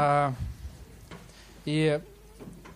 А, 0.00 0.32
и 1.64 2.00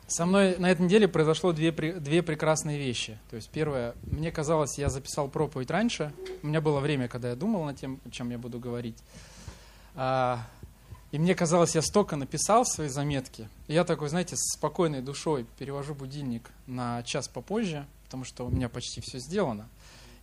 со 0.09 0.27
мной 0.27 0.57
на 0.59 0.73
этой 0.73 0.83
неделе 0.83 1.07
произошло 1.07 1.53
две, 1.53 1.71
две 1.71 2.21
прекрасные 2.21 2.79
вещи. 2.79 3.17
То 3.31 3.37
есть 3.37 3.49
первое, 3.49 3.95
мне 4.03 4.33
казалось, 4.33 4.77
я 4.77 4.91
записал 4.91 5.29
проповедь 5.29 5.71
раньше. 5.71 6.13
У 6.43 6.49
меня 6.49 6.61
было 6.61 6.81
время, 6.81 7.07
когда 7.07 7.29
я 7.31 7.37
думал 7.37 7.65
над 7.65 7.79
тем, 7.79 8.01
о 8.05 8.11
чем 8.11 8.31
я 8.31 8.39
буду 8.39 8.59
говорить. 8.59 8.99
А, 9.95 10.45
и 11.13 11.19
мне 11.21 11.37
казалось, 11.37 11.77
я 11.77 11.83
столько 11.83 12.17
написал 12.17 12.67
свои 12.67 12.89
заметки. 12.89 13.49
И 13.69 13.75
я 13.75 13.85
такой, 13.85 14.09
знаете, 14.09 14.35
с 14.35 14.57
спокойной 14.59 15.01
душой 15.01 15.47
перевожу 15.61 15.95
будильник 15.95 16.51
на 16.67 17.05
час 17.05 17.29
попозже, 17.29 17.87
потому 18.07 18.25
что 18.25 18.47
у 18.47 18.51
меня 18.51 18.69
почти 18.69 19.01
все 19.01 19.21
сделано. 19.21 19.69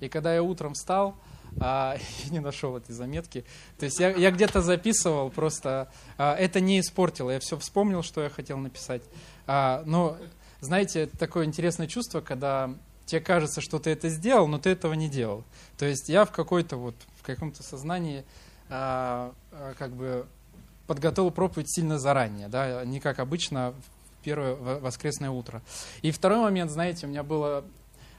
И 0.02 0.10
когда 0.10 0.36
я 0.36 0.44
утром 0.44 0.74
встал, 0.74 1.16
а, 1.60 1.98
не 2.30 2.40
нашел 2.40 2.76
этой 2.78 2.94
заметки. 2.94 3.46
То 3.78 3.86
есть 3.86 4.00
я, 4.00 4.10
я 4.12 4.32
где-то 4.32 4.62
записывал, 4.62 5.30
просто 5.30 5.92
а, 6.18 6.36
это 6.36 6.60
не 6.60 6.80
испортило. 6.80 7.32
Я 7.32 7.40
все 7.40 7.58
вспомнил, 7.58 8.04
что 8.04 8.22
я 8.22 8.30
хотел 8.30 8.58
написать. 8.58 9.02
А, 9.48 9.84
но, 9.86 10.18
знаете, 10.62 11.08
такое 11.08 11.46
интересное 11.46 11.88
чувство, 11.88 12.22
когда 12.22 12.74
тебе 13.06 13.22
кажется, 13.22 13.62
что 13.62 13.80
ты 13.80 13.90
это 13.90 14.10
сделал, 14.10 14.48
но 14.48 14.60
ты 14.60 14.70
этого 14.70 14.94
не 14.94 15.10
делал. 15.10 15.44
То 15.78 15.86
есть 15.86 16.10
я 16.10 16.26
в 16.26 16.32
какой-то 16.32 16.78
вот, 16.78 16.96
в 17.20 17.24
каком-то 17.24 17.64
сознании 17.64 18.24
а, 18.70 19.34
а, 19.52 19.74
как 19.78 19.94
бы 19.94 20.28
подготовил 20.86 21.32
проповедь 21.32 21.72
сильно 21.72 22.00
заранее, 22.00 22.48
да, 22.48 22.84
не 22.86 23.00
как 23.00 23.20
обычно 23.20 23.74
в 23.74 24.24
первое 24.24 24.56
воскресное 24.56 25.30
утро. 25.30 25.62
И 26.02 26.12
второй 26.12 26.40
момент, 26.40 26.72
знаете, 26.72 27.06
у 27.06 27.10
меня 27.10 27.24
было 27.24 27.64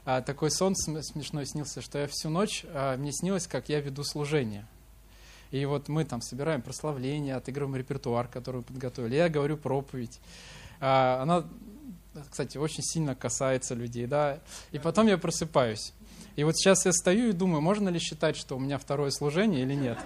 а, 0.05 0.23
такой 0.23 0.51
сон 0.51 0.75
смешной 0.75 1.47
снился, 1.47 1.81
что 1.81 1.99
я 1.99 2.07
всю 2.07 2.31
ночь, 2.31 2.65
а, 2.69 2.97
мне 2.97 3.13
снилось, 3.13 3.47
как 3.47 3.69
я 3.69 3.81
веду 3.81 4.05
служение. 4.05 4.67
И 5.51 5.65
вот 5.65 5.89
мы 5.89 6.05
там 6.05 6.23
собираем 6.23 6.63
прославление, 6.63 7.35
отыгрываем 7.35 7.77
репертуар, 7.77 8.29
который 8.29 8.59
мы 8.59 8.63
подготовили. 8.63 9.17
Я 9.17 9.29
говорю 9.29 9.57
проповедь. 9.57 10.21
А, 10.81 11.21
она, 11.23 11.45
кстати, 12.31 12.57
очень 12.57 12.83
сильно 12.83 13.15
касается 13.15 13.75
людей, 13.75 14.07
да. 14.07 14.39
И 14.71 14.79
потом 14.79 15.07
я 15.09 15.19
просыпаюсь. 15.19 15.93
И 16.37 16.45
вот 16.45 16.57
сейчас 16.57 16.87
я 16.87 16.93
стою 16.93 17.29
и 17.29 17.33
думаю, 17.33 17.61
можно 17.61 17.89
ли 17.89 17.99
считать, 17.99 18.37
что 18.37 18.57
у 18.57 18.61
меня 18.61 18.79
второе 18.79 19.11
служение 19.11 19.63
или 19.63 19.75
нет. 19.75 19.99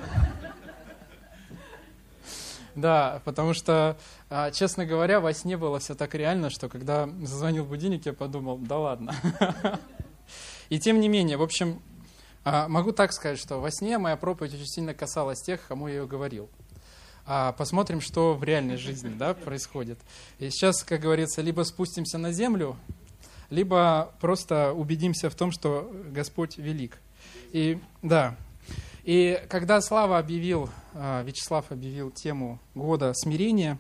Да, 2.75 3.23
потому 3.25 3.55
что, 3.55 3.97
а, 4.31 4.51
честно 4.51 4.85
говоря, 4.85 5.21
во 5.21 5.33
сне 5.33 5.57
было 5.57 5.79
все 5.79 5.95
так 5.95 6.15
реально, 6.15 6.51
что 6.51 6.69
когда 6.69 7.09
зазвонил 7.23 7.65
будильник, 7.65 8.07
я 8.07 8.13
подумал, 8.13 8.59
да 8.59 8.79
ладно. 8.79 9.15
И 10.71 10.81
тем 10.81 10.99
не 10.99 11.09
менее, 11.09 11.37
в 11.37 11.43
общем, 11.43 11.81
а, 12.45 12.69
могу 12.69 12.93
так 12.93 13.13
сказать, 13.13 13.39
что 13.39 13.59
во 13.59 13.71
сне 13.71 13.99
моя 13.99 14.17
проповедь 14.17 14.55
очень 14.55 14.67
сильно 14.67 14.93
касалась 14.93 15.41
тех, 15.41 15.67
кому 15.67 15.89
я 15.89 15.95
ее 15.95 16.07
говорил. 16.07 16.51
А, 17.27 17.53
посмотрим, 17.53 18.01
что 18.01 18.35
в 18.35 18.45
реальной 18.45 18.77
жизни 18.77 19.15
да, 19.17 19.35
происходит. 19.35 19.99
И 20.39 20.51
сейчас, 20.51 20.83
как 20.83 21.01
говорится, 21.01 21.41
либо 21.41 21.63
спустимся 21.63 22.19
на 22.19 22.33
землю, 22.33 22.77
либо 23.51 24.13
просто 24.21 24.73
убедимся 24.73 25.31
в 25.31 25.35
том, 25.35 25.53
что 25.53 25.91
Господь 26.11 26.59
велик. 26.59 26.99
И 27.53 27.79
да, 28.03 28.37
и 29.05 29.45
когда 29.51 29.83
Слава 29.83 30.19
объявил, 30.19 30.71
а, 30.95 31.23
Вячеслав 31.23 31.71
объявил 31.71 32.11
тему 32.11 32.59
года 32.75 33.13
смирения, 33.13 33.79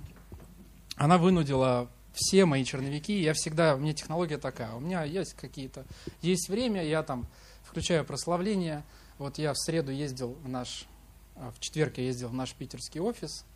она 0.97 1.17
вынудила 1.17 1.89
все 2.13 2.45
мои 2.45 2.63
черновики. 2.63 3.23
Я 3.23 3.33
всегда, 3.33 3.75
у 3.75 3.79
меня 3.79 3.95
технология 3.95 4.37
такая, 4.37 4.75
у 4.75 4.81
меня 4.81 5.03
есть 5.03 5.33
какие-то, 5.33 5.87
есть 6.21 6.51
время, 6.51 6.85
я 6.85 7.03
там 7.03 7.27
включаю 7.63 8.05
прославление. 8.05 8.85
Вот 9.17 9.39
я 9.39 9.55
в 9.55 9.59
среду 9.59 9.91
ездил 9.91 10.37
в 10.45 10.49
наш, 10.49 10.85
а, 11.37 11.53
в 11.53 11.59
четверг 11.59 11.97
я 11.97 12.05
ездил 12.05 12.29
в 12.29 12.35
наш 12.35 12.53
питерский 12.53 13.01
офис, 13.01 13.47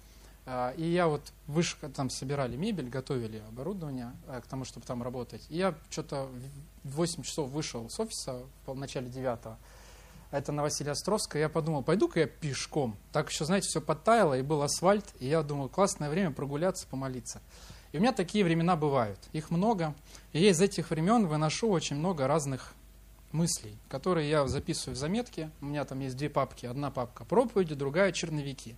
а, 0.46 0.72
и 0.74 0.84
я 0.84 1.06
вот 1.06 1.34
выше, 1.46 1.76
там 1.94 2.08
собирали 2.08 2.56
мебель, 2.56 2.88
готовили 2.88 3.42
оборудование 3.46 4.12
к 4.26 4.46
тому, 4.46 4.64
чтобы 4.64 4.86
там 4.86 5.02
работать. 5.02 5.44
И 5.50 5.58
я 5.58 5.74
что-то 5.90 6.30
в 6.82 6.92
8 6.92 7.24
часов 7.24 7.50
вышел 7.50 7.90
с 7.90 8.00
офиса 8.00 8.40
в 8.64 8.74
начале 8.74 9.10
9 9.10 9.58
это 10.30 10.52
на 10.52 10.62
Василия 10.62 10.92
Островского, 10.92 11.40
я 11.40 11.48
подумал, 11.48 11.82
пойду-ка 11.82 12.20
я 12.20 12.26
пешком. 12.26 12.96
Так 13.12 13.30
еще, 13.30 13.44
знаете, 13.44 13.68
все 13.68 13.80
подтаяло, 13.80 14.38
и 14.38 14.42
был 14.42 14.62
асфальт, 14.62 15.06
и 15.20 15.26
я 15.26 15.42
думал, 15.42 15.68
классное 15.68 16.10
время 16.10 16.30
прогуляться, 16.30 16.86
помолиться. 16.86 17.40
И 17.92 17.98
у 17.98 18.00
меня 18.00 18.12
такие 18.12 18.44
времена 18.44 18.76
бывают, 18.76 19.18
их 19.32 19.50
много, 19.50 19.94
и 20.32 20.40
я 20.40 20.50
из 20.50 20.60
этих 20.60 20.90
времен 20.90 21.26
выношу 21.26 21.70
очень 21.70 21.96
много 21.96 22.26
разных 22.26 22.74
мыслей, 23.32 23.76
которые 23.88 24.28
я 24.28 24.46
записываю 24.46 24.94
в 24.94 24.98
заметки. 24.98 25.50
У 25.60 25.66
меня 25.66 25.84
там 25.84 26.00
есть 26.00 26.16
две 26.16 26.28
папки, 26.28 26.66
одна 26.66 26.90
папка 26.90 27.24
проповеди, 27.24 27.74
другая 27.74 28.12
черновики. 28.12 28.76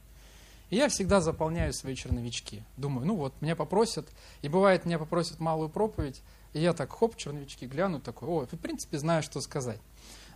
И 0.70 0.76
я 0.76 0.88
всегда 0.88 1.20
заполняю 1.20 1.72
свои 1.72 1.96
черновички. 1.96 2.62
Думаю, 2.76 3.06
ну 3.06 3.16
вот, 3.16 3.34
меня 3.40 3.56
попросят, 3.56 4.08
и 4.42 4.48
бывает, 4.48 4.84
меня 4.84 5.00
попросят 5.00 5.40
малую 5.40 5.68
проповедь, 5.68 6.22
и 6.52 6.60
я 6.60 6.72
так, 6.72 6.92
хоп, 6.92 7.16
черновички 7.16 7.66
гляну, 7.66 8.00
такой, 8.00 8.28
о, 8.28 8.46
в 8.46 8.58
принципе, 8.58 8.98
знаю, 8.98 9.24
что 9.24 9.40
сказать. 9.40 9.80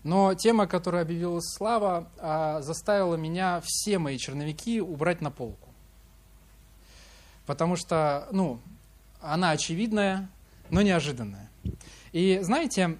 Но 0.04 0.34
тема, 0.34 0.66
которую 0.66 1.00
объявила 1.00 1.40
Слава, 1.40 2.08
а, 2.18 2.60
заставила 2.60 3.16
меня 3.16 3.62
все 3.64 3.98
мои 3.98 4.18
черновики 4.18 4.80
убрать 4.80 5.20
на 5.20 5.30
полку. 5.30 5.70
Потому 7.46 7.76
что, 7.76 8.28
ну, 8.30 8.60
она 9.20 9.50
очевидная, 9.50 10.28
но 10.70 10.82
неожиданная. 10.82 11.50
И 12.12 12.38
знаете, 12.42 12.98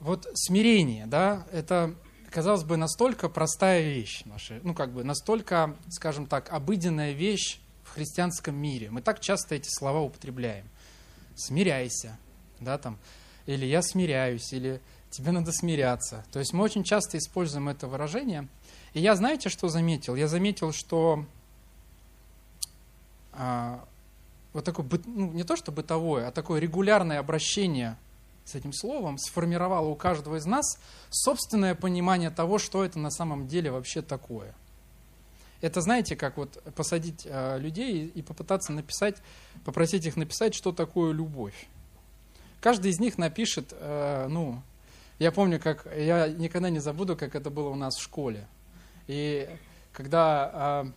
вот 0.00 0.28
смирение, 0.34 1.06
да, 1.06 1.46
это, 1.52 1.94
казалось 2.30 2.64
бы, 2.64 2.76
настолько 2.76 3.28
простая 3.28 3.82
вещь, 3.82 4.22
наша, 4.24 4.60
ну, 4.62 4.74
как 4.74 4.92
бы 4.92 5.04
настолько, 5.04 5.76
скажем 5.90 6.26
так, 6.26 6.52
обыденная 6.52 7.12
вещь 7.12 7.58
в 7.84 7.94
христианском 7.94 8.54
мире. 8.54 8.90
Мы 8.90 9.02
так 9.02 9.20
часто 9.20 9.54
эти 9.54 9.68
слова 9.70 10.00
употребляем. 10.00 10.66
Смиряйся, 11.34 12.16
да, 12.60 12.78
там, 12.78 12.98
или 13.48 13.64
я 13.64 13.80
смиряюсь, 13.80 14.52
или 14.52 14.80
тебе 15.08 15.32
надо 15.32 15.52
смиряться. 15.52 16.22
То 16.32 16.38
есть 16.38 16.52
мы 16.52 16.62
очень 16.62 16.84
часто 16.84 17.16
используем 17.16 17.70
это 17.70 17.86
выражение. 17.86 18.46
И 18.92 19.00
я, 19.00 19.16
знаете, 19.16 19.48
что 19.48 19.68
заметил? 19.68 20.16
Я 20.16 20.28
заметил, 20.28 20.70
что 20.72 21.24
а, 23.32 23.82
вот 24.52 24.64
такое, 24.64 24.86
ну, 25.06 25.32
не 25.32 25.44
то 25.44 25.56
что 25.56 25.72
бытовое, 25.72 26.28
а 26.28 26.30
такое 26.30 26.60
регулярное 26.60 27.18
обращение 27.20 27.96
с 28.44 28.54
этим 28.54 28.74
словом 28.74 29.16
сформировало 29.16 29.88
у 29.88 29.94
каждого 29.94 30.36
из 30.36 30.44
нас 30.44 30.78
собственное 31.08 31.74
понимание 31.74 32.28
того, 32.28 32.58
что 32.58 32.84
это 32.84 32.98
на 32.98 33.10
самом 33.10 33.48
деле 33.48 33.70
вообще 33.70 34.02
такое. 34.02 34.54
Это, 35.62 35.80
знаете, 35.80 36.16
как 36.16 36.36
вот 36.36 36.62
посадить 36.74 37.22
э, 37.24 37.58
людей 37.58 38.08
и 38.08 38.20
попытаться 38.20 38.72
написать, 38.72 39.16
попросить 39.64 40.04
их 40.04 40.16
написать, 40.16 40.54
что 40.54 40.70
такое 40.70 41.12
любовь. 41.12 41.66
Каждый 42.60 42.90
из 42.90 43.00
них 43.00 43.18
напишет, 43.18 43.72
э, 43.72 44.26
ну, 44.28 44.62
я 45.18 45.32
помню, 45.32 45.60
как, 45.60 45.86
я 45.96 46.28
никогда 46.28 46.70
не 46.70 46.78
забуду, 46.78 47.16
как 47.16 47.34
это 47.34 47.50
было 47.50 47.68
у 47.68 47.74
нас 47.74 47.96
в 47.96 48.02
школе. 48.02 48.46
И 49.06 49.48
когда 49.92 50.84
э, 50.84 50.90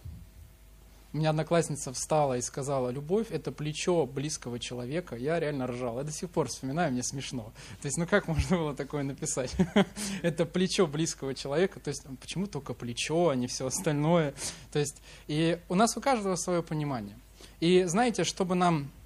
у 1.14 1.18
меня 1.18 1.32
одноклассница 1.32 1.92
встала 1.92 2.38
и 2.38 2.42
сказала, 2.42 2.90
любовь– 2.90 3.28
это 3.32 3.52
плечо 3.52 4.06
близкого 4.06 4.60
человека, 4.60 5.16
я 5.16 5.40
реально 5.40 5.68
ржал. 5.68 5.98
Я 5.98 6.04
до 6.04 6.12
сих 6.12 6.30
пор 6.30 6.48
вспоминаю, 6.48 6.92
мне 6.92 7.04
смешно. 7.04 7.52
То 7.82 7.88
есть, 7.88 7.98
ну 7.98 8.08
как 8.08 8.28
можно 8.28 8.58
было 8.58 8.76
такое 8.76 9.04
написать? 9.04 9.54
это 10.22 10.46
плечо 10.46 10.88
близкого 10.88 11.36
человека, 11.36 11.80
то 11.80 11.90
есть, 11.90 12.04
почему 12.22 12.48
только 12.48 12.74
плечо, 12.74 13.30
а 13.30 13.36
не 13.36 13.48
все 13.48 13.68
остальное? 13.68 14.34
То 14.72 14.80
есть, 14.80 15.02
и 15.28 15.60
у 15.68 15.76
нас 15.76 15.98
у 15.98 16.02
каждого 16.02 16.36
свое 16.36 16.64
понимание. 16.64 17.18
И 17.60 17.84
знаете, 17.84 18.24
чтобы 18.24 18.56
нам 18.56 18.84
а, 18.84 19.01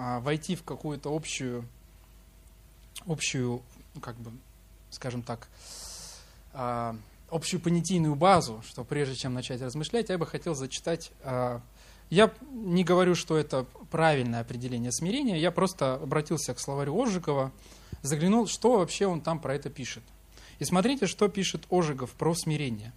войти 0.00 0.56
в 0.56 0.62
какую-то 0.62 1.14
общую, 1.14 1.64
общую, 3.06 3.62
ну, 3.94 4.00
как 4.00 4.16
бы, 4.16 4.30
скажем 4.90 5.22
так, 5.22 5.48
а, 6.52 6.96
общую 7.30 7.60
понятийную 7.60 8.14
базу, 8.14 8.62
что 8.66 8.84
прежде 8.84 9.14
чем 9.14 9.34
начать 9.34 9.60
размышлять, 9.60 10.08
я 10.08 10.18
бы 10.18 10.26
хотел 10.26 10.54
зачитать. 10.54 11.12
А, 11.22 11.60
я 12.08 12.32
не 12.50 12.82
говорю, 12.82 13.14
что 13.14 13.36
это 13.36 13.66
правильное 13.90 14.40
определение 14.40 14.90
смирения, 14.90 15.38
я 15.38 15.50
просто 15.50 15.94
обратился 15.94 16.54
к 16.54 16.60
словарю 16.60 17.00
Ожикова, 17.00 17.52
заглянул, 18.02 18.46
что 18.46 18.78
вообще 18.78 19.06
он 19.06 19.20
там 19.20 19.38
про 19.38 19.54
это 19.54 19.70
пишет. 19.70 20.02
И 20.58 20.64
смотрите, 20.64 21.06
что 21.06 21.28
пишет 21.28 21.66
Ожегов 21.70 22.10
про 22.12 22.34
смирение. 22.34 22.92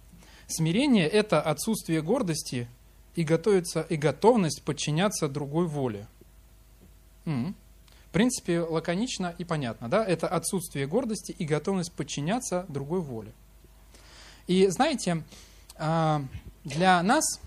Смирение– 0.46 1.08
это 1.08 1.40
отсутствие 1.40 2.02
гордости 2.02 2.68
и, 3.14 3.22
готовится, 3.22 3.82
и 3.82 3.96
готовность 3.96 4.62
подчиняться 4.62 5.28
другой 5.28 5.66
воле. 5.66 6.06
Mm. 7.24 7.54
В 8.08 8.12
принципе, 8.12 8.60
лаконично 8.60 9.34
и 9.38 9.44
понятно. 9.44 9.88
Да? 9.88 10.04
Это 10.04 10.28
отсутствие 10.28 10.86
гордости 10.86 11.32
и 11.32 11.44
готовность 11.44 11.92
подчиняться 11.92 12.64
другой 12.68 13.00
воле. 13.00 13.32
И 14.46 14.66
знаете, 14.68 15.22
а, 15.76 16.22
для 16.64 17.02
нас, 17.02 17.40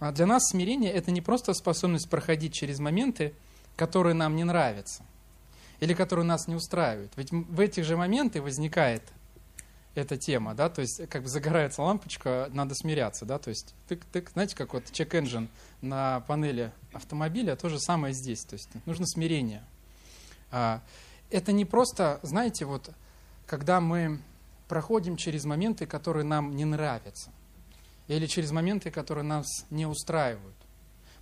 а, 0.00 0.12
для 0.12 0.26
нас 0.26 0.48
смирение– 0.48 0.92
это 0.92 1.10
не 1.10 1.20
просто 1.20 1.52
способность 1.52 2.08
проходить 2.08 2.54
через 2.54 2.78
моменты, 2.78 3.34
которые 3.76 4.14
нам 4.14 4.36
не 4.36 4.44
нравятся 4.44 5.02
или 5.80 5.92
которые 5.94 6.24
нас 6.24 6.48
не 6.48 6.54
устраивают. 6.54 7.12
Ведь 7.16 7.30
в 7.32 7.60
этих 7.60 7.84
же 7.84 7.96
моменты 7.96 8.40
возникает 8.40 9.02
эта 9.94 10.16
тема, 10.16 10.54
да, 10.54 10.68
то 10.68 10.80
есть 10.80 11.08
как 11.08 11.22
бы 11.22 11.28
загорается 11.28 11.82
лампочка, 11.82 12.48
надо 12.52 12.74
смиряться, 12.74 13.24
да, 13.24 13.38
то 13.38 13.50
есть 13.50 13.74
тык-тык, 13.88 14.30
знаете, 14.32 14.56
как 14.56 14.74
вот 14.74 14.84
check-engine 14.84 15.48
на 15.82 16.20
панели 16.20 16.72
автомобиля, 16.92 17.54
то 17.56 17.68
же 17.68 17.78
самое 17.78 18.12
здесь, 18.12 18.44
то 18.44 18.54
есть 18.54 18.68
нужно 18.86 19.06
смирение. 19.06 19.64
А, 20.50 20.82
это 21.30 21.52
не 21.52 21.64
просто, 21.64 22.18
знаете, 22.22 22.64
вот 22.64 22.90
когда 23.46 23.80
мы 23.80 24.20
проходим 24.68 25.16
через 25.16 25.44
моменты, 25.44 25.86
которые 25.86 26.24
нам 26.24 26.56
не 26.56 26.64
нравятся, 26.64 27.30
или 28.08 28.26
через 28.26 28.50
моменты, 28.50 28.90
которые 28.90 29.24
нас 29.24 29.46
не 29.70 29.86
устраивают. 29.86 30.56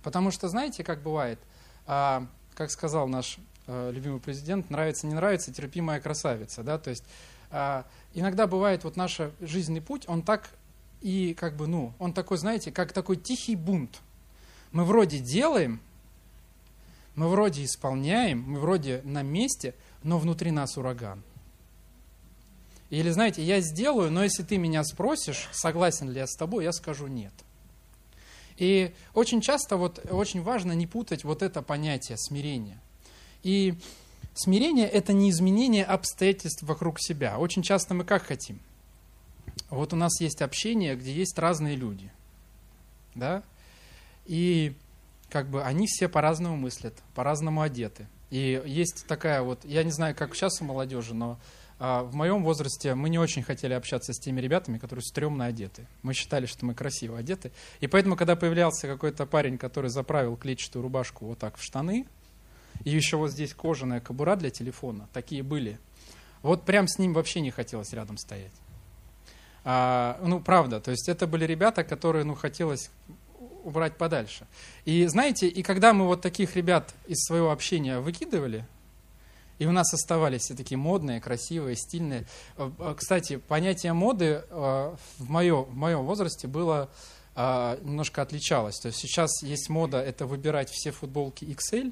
Потому 0.01 0.31
что, 0.31 0.47
знаете, 0.49 0.83
как 0.83 1.01
бывает, 1.01 1.39
а, 1.85 2.27
как 2.55 2.71
сказал 2.71 3.07
наш 3.07 3.37
а, 3.67 3.91
любимый 3.91 4.19
президент, 4.19 4.69
нравится, 4.69 5.07
не 5.07 5.13
нравится, 5.13 5.53
терпимая 5.53 6.01
красавица, 6.01 6.63
да, 6.63 6.77
то 6.77 6.89
есть 6.89 7.03
иногда 8.13 8.47
бывает 8.47 8.83
вот 8.83 8.95
наш 8.95 9.19
жизненный 9.39 9.81
путь, 9.81 10.03
он 10.07 10.23
так 10.23 10.49
и 11.01 11.33
как 11.33 11.55
бы, 11.55 11.67
ну, 11.67 11.93
он 11.99 12.13
такой, 12.13 12.37
знаете, 12.37 12.71
как 12.71 12.93
такой 12.93 13.17
тихий 13.17 13.55
бунт. 13.55 14.01
Мы 14.71 14.85
вроде 14.85 15.19
делаем, 15.19 15.79
мы 17.15 17.27
вроде 17.27 17.63
исполняем, 17.63 18.41
мы 18.41 18.59
вроде 18.59 19.01
на 19.03 19.21
месте, 19.21 19.75
но 20.01 20.17
внутри 20.17 20.51
нас 20.51 20.77
ураган. 20.77 21.21
Или, 22.89 23.09
знаете, 23.09 23.43
я 23.43 23.59
сделаю, 23.59 24.11
но 24.11 24.23
если 24.23 24.43
ты 24.43 24.57
меня 24.57 24.83
спросишь, 24.83 25.49
согласен 25.51 26.09
ли 26.09 26.19
я 26.19 26.27
с 26.27 26.35
тобой, 26.35 26.63
я 26.63 26.71
скажу 26.71 27.07
нет. 27.07 27.33
И 28.57 28.93
очень 29.13 29.41
часто 29.41 29.77
вот 29.77 30.05
очень 30.11 30.41
важно 30.41 30.73
не 30.73 30.87
путать 30.87 31.23
вот 31.23 31.41
это 31.41 31.61
понятие 31.61 32.17
смирения. 32.17 32.79
И 33.41 33.75
Смирение– 34.35 34.87
это 34.89 35.13
не 35.13 35.29
изменение 35.29 35.85
обстоятельств 35.85 36.63
вокруг 36.63 36.99
себя. 36.99 37.37
Очень 37.37 37.61
часто 37.61 37.93
мы 37.93 38.03
как 38.03 38.23
хотим? 38.23 38.59
Вот 39.69 39.93
у 39.93 39.95
нас 39.95 40.19
есть 40.19 40.41
общение, 40.41 40.95
где 40.95 41.13
есть 41.13 41.37
разные 41.37 41.75
люди. 41.75 42.11
Да? 43.15 43.43
И 44.25 44.75
как 45.29 45.49
бы 45.49 45.63
они 45.63 45.87
все 45.87 46.07
по-разному 46.07 46.57
мыслят, 46.57 46.95
по-разному 47.15 47.61
одеты. 47.61 48.07
И 48.29 48.61
есть 48.65 49.05
такая 49.07 49.43
вот, 49.43 49.63
я 49.65 49.83
не 49.83 49.91
знаю, 49.91 50.15
как 50.15 50.35
сейчас 50.35 50.61
у 50.61 50.65
молодежи, 50.65 51.13
но 51.13 51.39
а, 51.79 52.03
в 52.03 52.15
моем 52.15 52.43
возрасте 52.43 52.95
мы 52.95 53.09
не 53.09 53.19
очень 53.19 53.43
хотели 53.43 53.73
общаться 53.73 54.13
с 54.13 54.19
теми 54.19 54.41
ребятами, 54.41 54.79
которые 54.79 55.03
стрёмно 55.03 55.45
одеты. 55.45 55.85
Мы 56.01 56.13
считали, 56.13 56.47
что 56.47 56.65
мы 56.65 56.73
красиво 56.73 57.17
одеты. 57.17 57.51
И 57.79 57.87
поэтому, 57.87 58.15
когда 58.15 58.35
появлялся 58.35 58.87
какой-то 58.87 59.25
парень, 59.25 59.57
который 59.57 59.89
заправил 59.89 60.35
клетчатую 60.37 60.81
рубашку 60.81 61.25
вот 61.25 61.39
так 61.39 61.57
в 61.57 61.63
штаны, 61.63 62.07
и 62.83 62.89
еще 62.89 63.17
вот 63.17 63.31
здесь 63.31 63.53
кожаная 63.53 64.01
кобура 64.01 64.35
для 64.35 64.49
телефона. 64.49 65.07
Такие 65.13 65.43
были. 65.43 65.79
Вот 66.41 66.65
прям 66.65 66.87
с 66.87 66.99
ним 66.99 67.13
вообще 67.13 67.41
не 67.41 67.51
хотелось 67.51 67.93
рядом 67.93 68.17
стоять. 68.17 68.51
А, 69.63 70.19
ну, 70.21 70.39
правда, 70.39 70.81
то 70.81 70.91
есть 70.91 71.07
это 71.07 71.25
были 71.25 71.45
ребята, 71.45 71.83
которые, 71.83 72.25
ну, 72.25 72.35
хотелось 72.35 72.89
убрать 73.63 73.97
подальше. 73.97 74.45
И 74.85 75.05
знаете, 75.07 75.47
и 75.47 75.63
когда 75.63 75.93
мы 75.93 76.05
вот 76.05 76.21
таких 76.21 76.55
ребят 76.55 76.93
из 77.07 77.23
своего 77.25 77.51
общения 77.51 77.99
выкидывали, 77.99 78.65
и 79.59 79.65
у 79.65 79.71
нас 79.71 79.93
оставались 79.93 80.41
все 80.41 80.55
такие 80.55 80.77
модные, 80.77 81.21
красивые, 81.21 81.75
стильные. 81.75 82.25
Э, 82.57 82.69
э, 82.77 82.95
кстати, 82.97 83.37
понятие 83.37 83.93
моды 83.93 84.43
э, 84.49 84.95
в, 85.17 85.29
мое, 85.29 85.61
в 85.61 85.73
моем 85.75 86.03
возрасте 86.05 86.47
было 86.47 86.89
немножко 87.35 88.21
отличалось. 88.21 88.77
То 88.77 88.89
есть 88.89 88.99
сейчас 88.99 89.41
есть 89.41 89.67
мода, 89.67 89.99
это 89.99 90.27
выбирать 90.27 90.69
все 90.69 90.91
футболки 90.91 91.43
XL, 91.45 91.91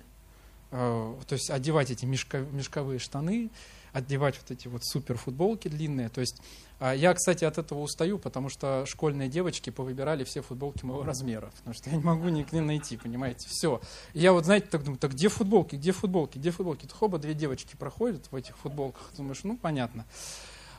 то 0.71 1.33
есть 1.33 1.49
одевать 1.49 1.91
эти 1.91 2.05
мешковые 2.05 2.99
штаны, 2.99 3.51
одевать 3.93 4.39
вот 4.41 4.51
эти 4.51 4.67
вот 4.67 4.85
супер 4.85 5.17
футболки 5.17 5.67
длинные. 5.67 6.09
То 6.09 6.21
есть 6.21 6.41
а, 6.79 6.93
я, 6.93 7.13
кстати, 7.13 7.45
от 7.45 7.57
этого 7.59 7.79
устаю, 7.79 8.17
потому 8.17 8.49
что 8.49 8.85
школьные 8.87 9.29
девочки 9.29 9.69
повыбирали 9.69 10.23
все 10.23 10.41
футболки 10.41 10.83
моего 10.83 11.03
размера, 11.03 11.51
потому 11.57 11.75
что 11.75 11.89
я 11.89 11.97
не 11.97 12.03
могу 12.03 12.27
нигде 12.29 12.59
найти, 12.61 12.97
понимаете, 12.97 13.47
все. 13.49 13.81
И 14.13 14.19
я 14.19 14.33
вот, 14.33 14.45
знаете, 14.45 14.67
так 14.67 14.83
думаю, 14.83 14.97
так 14.97 15.11
где 15.11 15.29
футболки, 15.29 15.75
где 15.75 15.91
футболки, 15.91 16.37
где 16.37 16.49
футболки? 16.51 16.85
То 16.87 16.95
хоба, 16.95 17.19
две 17.19 17.35
девочки 17.35 17.75
проходят 17.75 18.25
в 18.31 18.35
этих 18.35 18.57
футболках, 18.57 19.11
думаешь, 19.15 19.43
ну, 19.43 19.57
понятно. 19.57 20.05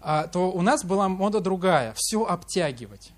А, 0.00 0.27
то 0.27 0.50
у 0.50 0.62
нас 0.62 0.85
была 0.85 1.09
мода 1.09 1.41
другая, 1.41 1.94
все 1.97 2.25
обтягивать. 2.25 3.12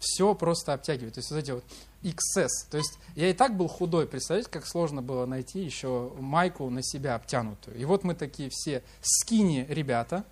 Все 0.00 0.34
просто 0.34 0.72
обтягивать. 0.72 1.14
То 1.14 1.18
есть 1.20 1.30
вот 1.30 1.36
эти 1.36 1.50
вот 1.52 1.64
XS. 2.02 2.70
То 2.70 2.78
есть 2.78 2.98
я 3.14 3.30
и 3.30 3.32
так 3.32 3.56
был 3.56 3.68
худой, 3.68 4.06
представляете, 4.06 4.50
как 4.50 4.66
сложно 4.66 5.02
было 5.02 5.26
найти 5.26 5.60
еще 5.60 6.12
майку 6.18 6.68
на 6.70 6.82
себя 6.82 7.14
обтянутую. 7.14 7.76
И 7.76 7.84
вот 7.84 8.04
мы 8.04 8.14
такие 8.14 8.50
все 8.50 8.82
скини 9.00 9.66
ребята. 9.68 10.24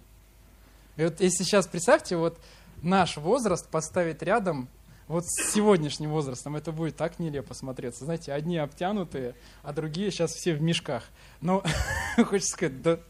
И 0.96 1.04
вот 1.04 1.20
если 1.20 1.44
сейчас 1.44 1.66
представьте, 1.66 2.16
вот 2.16 2.38
наш 2.82 3.16
возраст 3.16 3.68
поставить 3.68 4.22
рядом 4.22 4.68
вот 5.08 5.24
с 5.26 5.52
сегодняшним 5.52 6.10
возрастом, 6.10 6.54
это 6.54 6.70
будет 6.70 6.96
так 6.96 7.18
нелепо 7.18 7.54
смотреться. 7.54 8.04
Знаете, 8.04 8.32
одни 8.32 8.58
обтянутые, 8.58 9.34
а 9.62 9.72
другие 9.72 10.10
сейчас 10.10 10.32
все 10.32 10.54
в 10.54 10.60
мешках. 10.60 11.04
Но 11.40 11.62
хочется 12.16 12.52
сказать, 12.52 12.82
да 12.82 13.00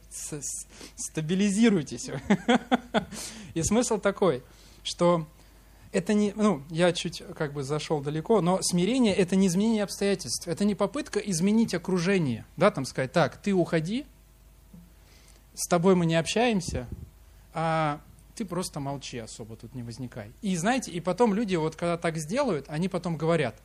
стабилизируйтесь. 0.96 2.10
И 3.54 3.62
смысл 3.62 3.98
такой, 3.98 4.42
что 4.82 5.26
это 5.92 6.14
не, 6.14 6.32
ну, 6.36 6.62
я 6.70 6.92
чуть 6.92 7.22
как 7.36 7.52
бы 7.52 7.62
зашел 7.62 8.00
далеко, 8.00 8.40
но 8.40 8.60
смирение 8.62 9.14
это 9.14 9.36
не 9.36 9.46
изменение 9.46 9.84
обстоятельств, 9.84 10.46
это 10.46 10.64
не 10.64 10.74
попытка 10.74 11.18
изменить 11.18 11.74
окружение, 11.74 12.44
да, 12.56 12.70
там 12.70 12.84
сказать, 12.84 13.12
так, 13.12 13.36
ты 13.36 13.54
уходи, 13.54 14.06
с 15.54 15.66
тобой 15.66 15.94
мы 15.94 16.06
не 16.06 16.16
общаемся, 16.16 16.86
а 17.54 18.00
ты 18.34 18.44
просто 18.44 18.80
молчи 18.80 19.18
особо, 19.18 19.56
тут 19.56 19.74
не 19.74 19.82
возникай. 19.82 20.30
И 20.42 20.56
знаете, 20.56 20.92
и 20.92 21.00
потом 21.00 21.34
люди 21.34 21.56
вот 21.56 21.74
когда 21.74 21.96
так 21.96 22.16
сделают, 22.18 22.66
они 22.68 22.88
потом 22.88 23.16
говорят, 23.16 23.56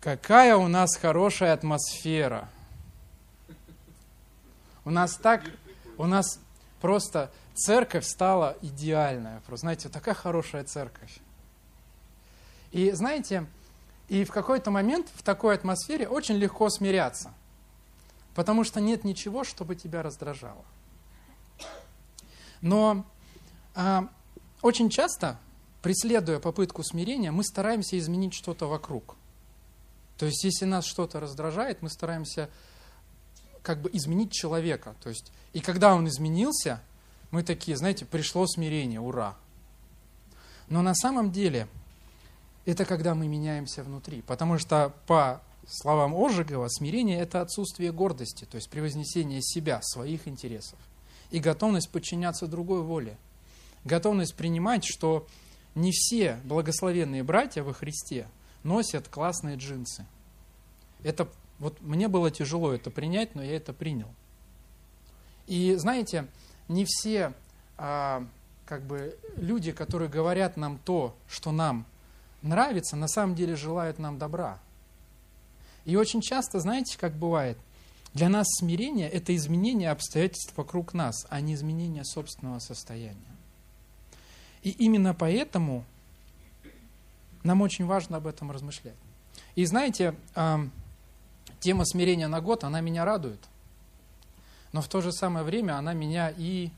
какая 0.00 0.56
у 0.56 0.68
нас 0.68 0.96
хорошая 0.96 1.52
атмосфера. 1.52 2.48
У 4.84 4.90
нас 4.90 5.16
так, 5.16 5.42
у 5.96 6.06
нас 6.06 6.38
просто 6.80 7.30
церковь 7.54 8.06
стала 8.06 8.56
идеальная. 8.62 9.40
Просто, 9.46 9.62
знаете, 9.62 9.88
такая 9.88 10.14
хорошая 10.14 10.64
церковь. 10.64 11.18
И 12.72 12.90
знаете, 12.92 13.46
и 14.08 14.24
в 14.24 14.30
какой-то 14.30 14.70
момент 14.70 15.08
в 15.14 15.22
такой 15.22 15.54
атмосфере 15.54 16.08
очень 16.08 16.36
легко 16.36 16.70
смиряться, 16.70 17.32
потому 18.34 18.64
что 18.64 18.80
нет 18.80 19.04
ничего, 19.04 19.44
чтобы 19.44 19.76
тебя 19.76 20.02
раздражало. 20.02 20.64
Но 22.60 23.04
а, 23.74 24.08
очень 24.62 24.90
часто, 24.90 25.38
преследуя 25.82 26.40
попытку 26.40 26.82
смирения, 26.82 27.30
мы 27.30 27.44
стараемся 27.44 27.98
изменить 27.98 28.34
что-то 28.34 28.66
вокруг. 28.66 29.16
То 30.16 30.26
есть, 30.26 30.42
если 30.42 30.64
нас 30.64 30.84
что-то 30.84 31.20
раздражает, 31.20 31.80
мы 31.80 31.88
стараемся 31.88 32.50
как 33.62 33.80
бы 33.80 33.90
изменить 33.92 34.32
человека. 34.32 34.96
То 35.02 35.10
есть, 35.10 35.30
и 35.52 35.60
когда 35.60 35.94
он 35.94 36.08
изменился, 36.08 36.80
мы 37.30 37.42
такие, 37.42 37.76
знаете, 37.76 38.04
пришло 38.04 38.46
смирение, 38.46 39.00
ура. 39.00 39.36
Но 40.68 40.82
на 40.82 40.94
самом 40.94 41.30
деле 41.30 41.68
это 42.70 42.84
когда 42.84 43.14
мы 43.14 43.28
меняемся 43.28 43.82
внутри. 43.82 44.20
Потому 44.20 44.58
что 44.58 44.92
по 45.06 45.40
словам 45.66 46.14
Ожегова, 46.14 46.68
смирение– 46.68 47.18
это 47.20 47.40
отсутствие 47.40 47.92
гордости, 47.92 48.44
то 48.44 48.56
есть 48.56 48.68
превознесение 48.68 49.40
себя, 49.40 49.80
своих 49.82 50.28
интересов. 50.28 50.78
И 51.30 51.38
готовность 51.40 51.88
подчиняться 51.88 52.46
другой 52.46 52.82
воле. 52.82 53.16
Готовность 53.84 54.34
принимать, 54.34 54.84
что 54.84 55.26
не 55.74 55.92
все 55.92 56.40
благословенные 56.44 57.22
братья 57.22 57.62
во 57.62 57.72
Христе 57.72 58.28
носят 58.64 59.08
классные 59.08 59.56
джинсы. 59.56 60.04
Это 61.02 61.26
вот 61.58 61.80
мне 61.80 62.06
было 62.06 62.30
тяжело 62.30 62.72
это 62.72 62.90
принять, 62.90 63.34
но 63.34 63.42
я 63.42 63.56
это 63.56 63.72
принял. 63.72 64.08
И 65.46 65.74
знаете, 65.76 66.26
не 66.68 66.84
все 66.84 67.32
а, 67.78 68.26
как 68.66 68.82
бы 68.82 69.16
люди, 69.36 69.72
которые 69.72 70.10
говорят 70.10 70.58
нам 70.58 70.78
то, 70.84 71.16
что 71.28 71.50
нам 71.50 71.86
нравится, 72.42 72.96
на 72.96 73.08
самом 73.08 73.34
деле 73.34 73.56
желают 73.56 73.98
нам 73.98 74.18
добра. 74.18 74.58
И 75.84 75.96
очень 75.96 76.20
часто, 76.20 76.60
знаете, 76.60 76.98
как 76.98 77.14
бывает, 77.14 77.58
для 78.14 78.28
нас 78.28 78.46
смирение– 78.58 79.08
это 79.10 79.34
изменение 79.36 79.90
обстоятельств 79.90 80.56
вокруг 80.56 80.94
нас, 80.94 81.26
а 81.30 81.40
не 81.40 81.54
изменение 81.54 82.04
собственного 82.04 82.58
состояния. 82.58 83.16
И 84.62 84.70
именно 84.70 85.14
поэтому 85.14 85.84
нам 87.42 87.62
очень 87.62 87.86
важно 87.86 88.16
об 88.16 88.26
этом 88.26 88.50
размышлять. 88.50 88.96
И 89.54 89.64
знаете, 89.66 90.14
тема 91.60 91.84
смирения 91.84 92.28
на 92.28 92.40
год, 92.40 92.64
она 92.64 92.80
меня 92.80 93.04
радует, 93.04 93.40
но 94.72 94.82
в 94.82 94.88
то 94.88 95.00
же 95.00 95.12
самое 95.12 95.44
время 95.44 95.76
она 95.76 95.92
меня 95.92 96.32
и 96.36 96.70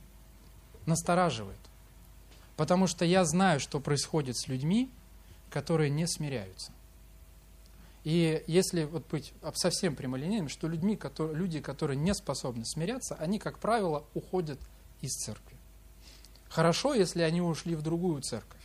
настораживает. 0.87 1.59
Потому 2.57 2.87
что 2.87 3.05
я 3.05 3.25
знаю, 3.25 3.61
что 3.61 3.81
происходит 3.81 4.37
с 4.37 4.47
людьми, 4.49 4.91
которые 5.51 5.91
не 5.91 6.07
смиряются. 6.07 6.73
И 8.05 8.43
если 8.47 8.85
вот 8.85 9.07
быть 9.11 9.35
совсем 9.55 9.95
прямолинейным, 9.95 10.49
что 10.49 10.69
людьми, 10.69 10.97
которые, 10.97 11.37
люди, 11.37 11.61
которые 11.61 11.97
не 11.99 12.15
способны 12.15 12.65
смиряться, 12.65 13.15
они, 13.17 13.39
как 13.39 13.59
правило, 13.59 14.05
уходят 14.15 14.59
из 15.03 15.13
церкви. 15.13 15.57
Хорошо, 16.49 16.95
если 16.95 17.23
они 17.23 17.43
ушли 17.43 17.75
в 17.75 17.83
другую 17.83 18.23
церковь. 18.23 18.61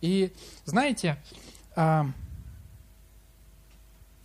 И 0.00 0.34
знаете, 0.66 1.18
а, 1.74 2.06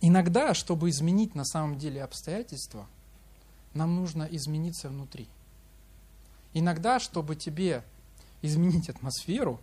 иногда, 0.02 0.52
чтобы 0.52 0.90
изменить 0.90 1.34
на 1.34 1.44
самом 1.44 1.78
деле 1.78 2.04
обстоятельства, 2.04 2.86
нам 3.72 3.96
нужно 3.96 4.24
измениться 4.30 4.88
внутри. 4.88 5.26
Иногда, 6.52 7.00
чтобы 7.00 7.36
тебе 7.36 7.82
изменить 8.42 8.88
атмосферу, 8.90 9.60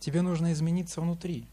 тебе 0.00 0.22
нужно 0.22 0.52
измениться 0.52 1.00
внутри. 1.00 1.46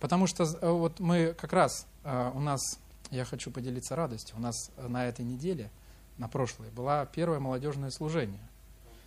Потому 0.00 0.26
что 0.26 0.44
э, 0.44 0.70
вот 0.70 1.00
мы 1.00 1.34
как 1.38 1.52
раз, 1.52 1.86
э, 2.04 2.30
у 2.34 2.40
нас, 2.40 2.78
я 3.10 3.24
хочу 3.24 3.50
поделиться 3.50 3.96
радостью, 3.96 4.36
у 4.36 4.40
нас 4.40 4.70
на 4.76 5.06
этой 5.06 5.24
неделе, 5.24 5.70
на 6.18 6.28
прошлой, 6.28 6.70
была 6.70 7.06
первое 7.06 7.40
молодежное 7.40 7.90
служение. 7.90 8.46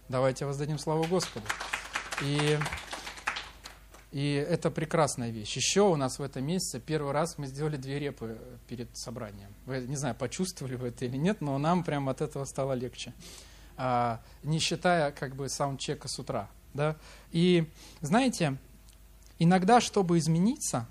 Давайте 0.10 0.46
воздадим 0.46 0.80
славу 0.80 1.04
Господу. 1.04 1.46
И, 2.24 2.58
и 4.12 4.34
это 4.34 4.72
прекрасная 4.72 5.30
вещь. 5.30 5.56
Еще 5.56 5.82
у 5.82 5.96
нас 5.98 6.18
в 6.18 6.24
этом 6.24 6.46
месяце 6.46 6.80
первый 6.80 7.12
раз 7.12 7.38
мы 7.38 7.46
сделали 7.48 7.78
две 7.78 8.00
репы 8.00 8.40
перед 8.68 8.90
собранием. 8.98 9.54
Вы, 9.66 9.82
не 9.82 9.98
знаю, 9.98 10.16
почувствовали 10.16 10.76
вы 10.76 10.88
это 10.88 11.06
или 11.06 11.18
нет, 11.18 11.42
но 11.42 11.58
нам 11.58 11.84
прям 11.84 12.10
от 12.10 12.22
этого 12.22 12.46
стало 12.46 12.74
легче. 12.74 13.14
А, 13.76 14.22
не 14.44 14.60
считая 14.60 15.12
как 15.12 15.36
бы 15.36 15.50
саундчека 15.50 16.08
с 16.08 16.18
утра. 16.18 16.50
Да? 16.74 16.96
И 17.32 17.70
знаете, 18.02 18.58
иногда, 19.40 19.82
чтобы 19.82 20.18
измениться, 20.18 20.88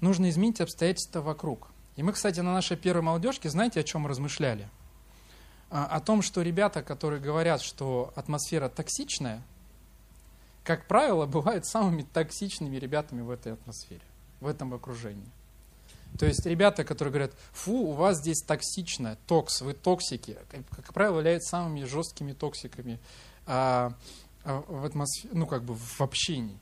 нужно 0.00 0.30
изменить 0.30 0.60
обстоятельства 0.60 1.20
вокруг. 1.20 1.68
И 1.96 2.02
мы, 2.02 2.12
кстати, 2.12 2.40
на 2.40 2.52
нашей 2.52 2.76
первой 2.76 3.02
молодежке, 3.02 3.50
знаете, 3.50 3.80
о 3.80 3.82
чем 3.82 4.06
размышляли? 4.06 4.68
А, 5.70 5.86
о 5.86 6.00
том, 6.00 6.22
что 6.22 6.42
ребята, 6.42 6.82
которые 6.82 7.20
говорят, 7.20 7.62
что 7.62 8.12
атмосфера 8.16 8.68
токсичная, 8.68 9.42
как 10.64 10.86
правило, 10.86 11.26
бывают 11.26 11.66
самыми 11.66 12.02
токсичными 12.02 12.76
ребятами 12.76 13.22
в 13.22 13.30
этой 13.30 13.52
атмосфере, 13.52 14.02
в 14.40 14.46
этом 14.46 14.74
окружении. 14.74 15.30
То 16.18 16.26
есть 16.26 16.44
ребята, 16.44 16.84
которые 16.84 17.12
говорят, 17.12 17.32
фу, 17.52 17.90
у 17.90 17.92
вас 17.92 18.18
здесь 18.18 18.42
токсично, 18.42 19.16
токс, 19.26 19.60
вы 19.60 19.74
токсики, 19.74 20.36
как 20.70 20.92
правило, 20.92 21.18
являются 21.18 21.50
самыми 21.50 21.84
жесткими 21.84 22.32
токсиками 22.32 22.98
а, 23.46 23.92
а, 24.44 24.64
в 24.66 24.84
атмосфере, 24.84 25.34
ну 25.34 25.46
как 25.46 25.62
бы 25.62 25.74
в 25.74 26.00
общении. 26.00 26.58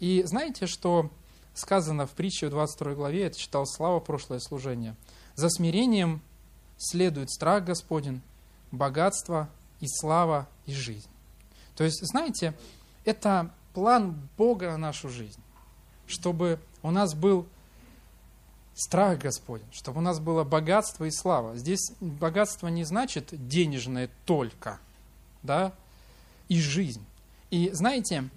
И 0.00 0.22
знаете, 0.24 0.66
что 0.66 1.10
сказано 1.54 2.06
в 2.06 2.10
притче 2.10 2.48
в 2.48 2.50
22 2.50 2.94
главе, 2.94 3.24
это 3.24 3.38
читал 3.38 3.66
Слава 3.66 4.00
прошлое 4.00 4.40
служение. 4.40 4.94
За 5.34 5.48
смирением 5.48 6.20
следует 6.76 7.30
страх 7.30 7.64
Господень, 7.64 8.20
богатство 8.70 9.48
и 9.80 9.86
слава 9.88 10.48
и 10.66 10.72
жизнь. 10.72 11.08
То 11.76 11.84
есть, 11.84 12.00
знаете, 12.06 12.54
это 13.04 13.50
план 13.72 14.16
Бога 14.36 14.70
на 14.72 14.78
нашу 14.78 15.08
жизнь, 15.08 15.40
чтобы 16.06 16.58
у 16.82 16.90
нас 16.90 17.14
был 17.14 17.46
страх 18.74 19.18
Господень, 19.18 19.66
чтобы 19.72 19.98
у 19.98 20.02
нас 20.02 20.20
было 20.20 20.44
богатство 20.44 21.04
и 21.04 21.10
слава. 21.10 21.56
Здесь 21.56 21.92
богатство 22.00 22.68
не 22.68 22.84
значит 22.84 23.28
денежное 23.48 24.10
только, 24.24 24.78
да, 25.42 25.72
и 26.48 26.60
жизнь. 26.60 27.04
И 27.50 27.70
знаете, 27.72 28.28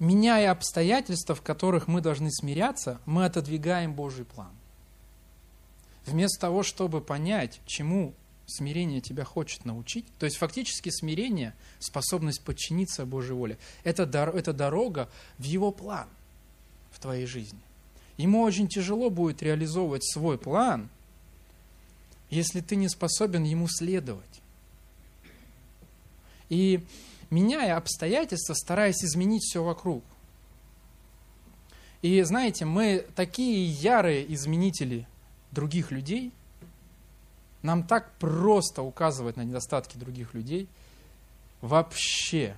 меняя 0.00 0.50
обстоятельства, 0.50 1.36
в 1.36 1.42
которых 1.42 1.86
мы 1.86 2.00
должны 2.00 2.32
смиряться, 2.32 3.00
мы 3.06 3.24
отодвигаем 3.24 3.94
Божий 3.94 4.24
план. 4.24 4.50
Вместо 6.06 6.40
того, 6.40 6.64
чтобы 6.64 7.00
понять, 7.00 7.60
чему 7.66 8.14
смирение 8.46 9.00
тебя 9.00 9.24
хочет 9.24 9.64
научить, 9.64 10.06
то 10.18 10.24
есть 10.24 10.38
фактически 10.38 10.88
смирение, 10.88 11.54
способность 11.78 12.42
подчиниться 12.42 13.06
Божьей 13.06 13.34
воле, 13.34 13.58
это, 13.84 14.02
это 14.34 14.52
дорога 14.52 15.08
в 15.38 15.44
Его 15.44 15.70
план 15.70 16.08
в 16.90 16.98
твоей 16.98 17.26
жизни. 17.26 17.60
Ему 18.16 18.42
очень 18.42 18.68
тяжело 18.68 19.08
будет 19.10 19.42
реализовывать 19.42 20.04
свой 20.04 20.36
план, 20.36 20.88
если 22.30 22.60
ты 22.60 22.76
не 22.76 22.88
способен 22.88 23.44
ему 23.44 23.68
следовать. 23.68 24.24
И 26.48 26.84
меняя 27.30 27.76
обстоятельства, 27.76 28.54
стараясь 28.54 29.04
изменить 29.04 29.42
все 29.42 29.62
вокруг. 29.62 30.04
И 32.02 32.20
знаете, 32.22 32.64
мы 32.64 33.06
такие 33.14 33.66
ярые 33.66 34.32
изменители 34.34 35.06
других 35.50 35.90
людей, 35.90 36.32
нам 37.62 37.82
так 37.82 38.12
просто 38.18 38.82
указывать 38.82 39.36
на 39.36 39.42
недостатки 39.42 39.98
других 39.98 40.34
людей, 40.34 40.68
вообще. 41.60 42.56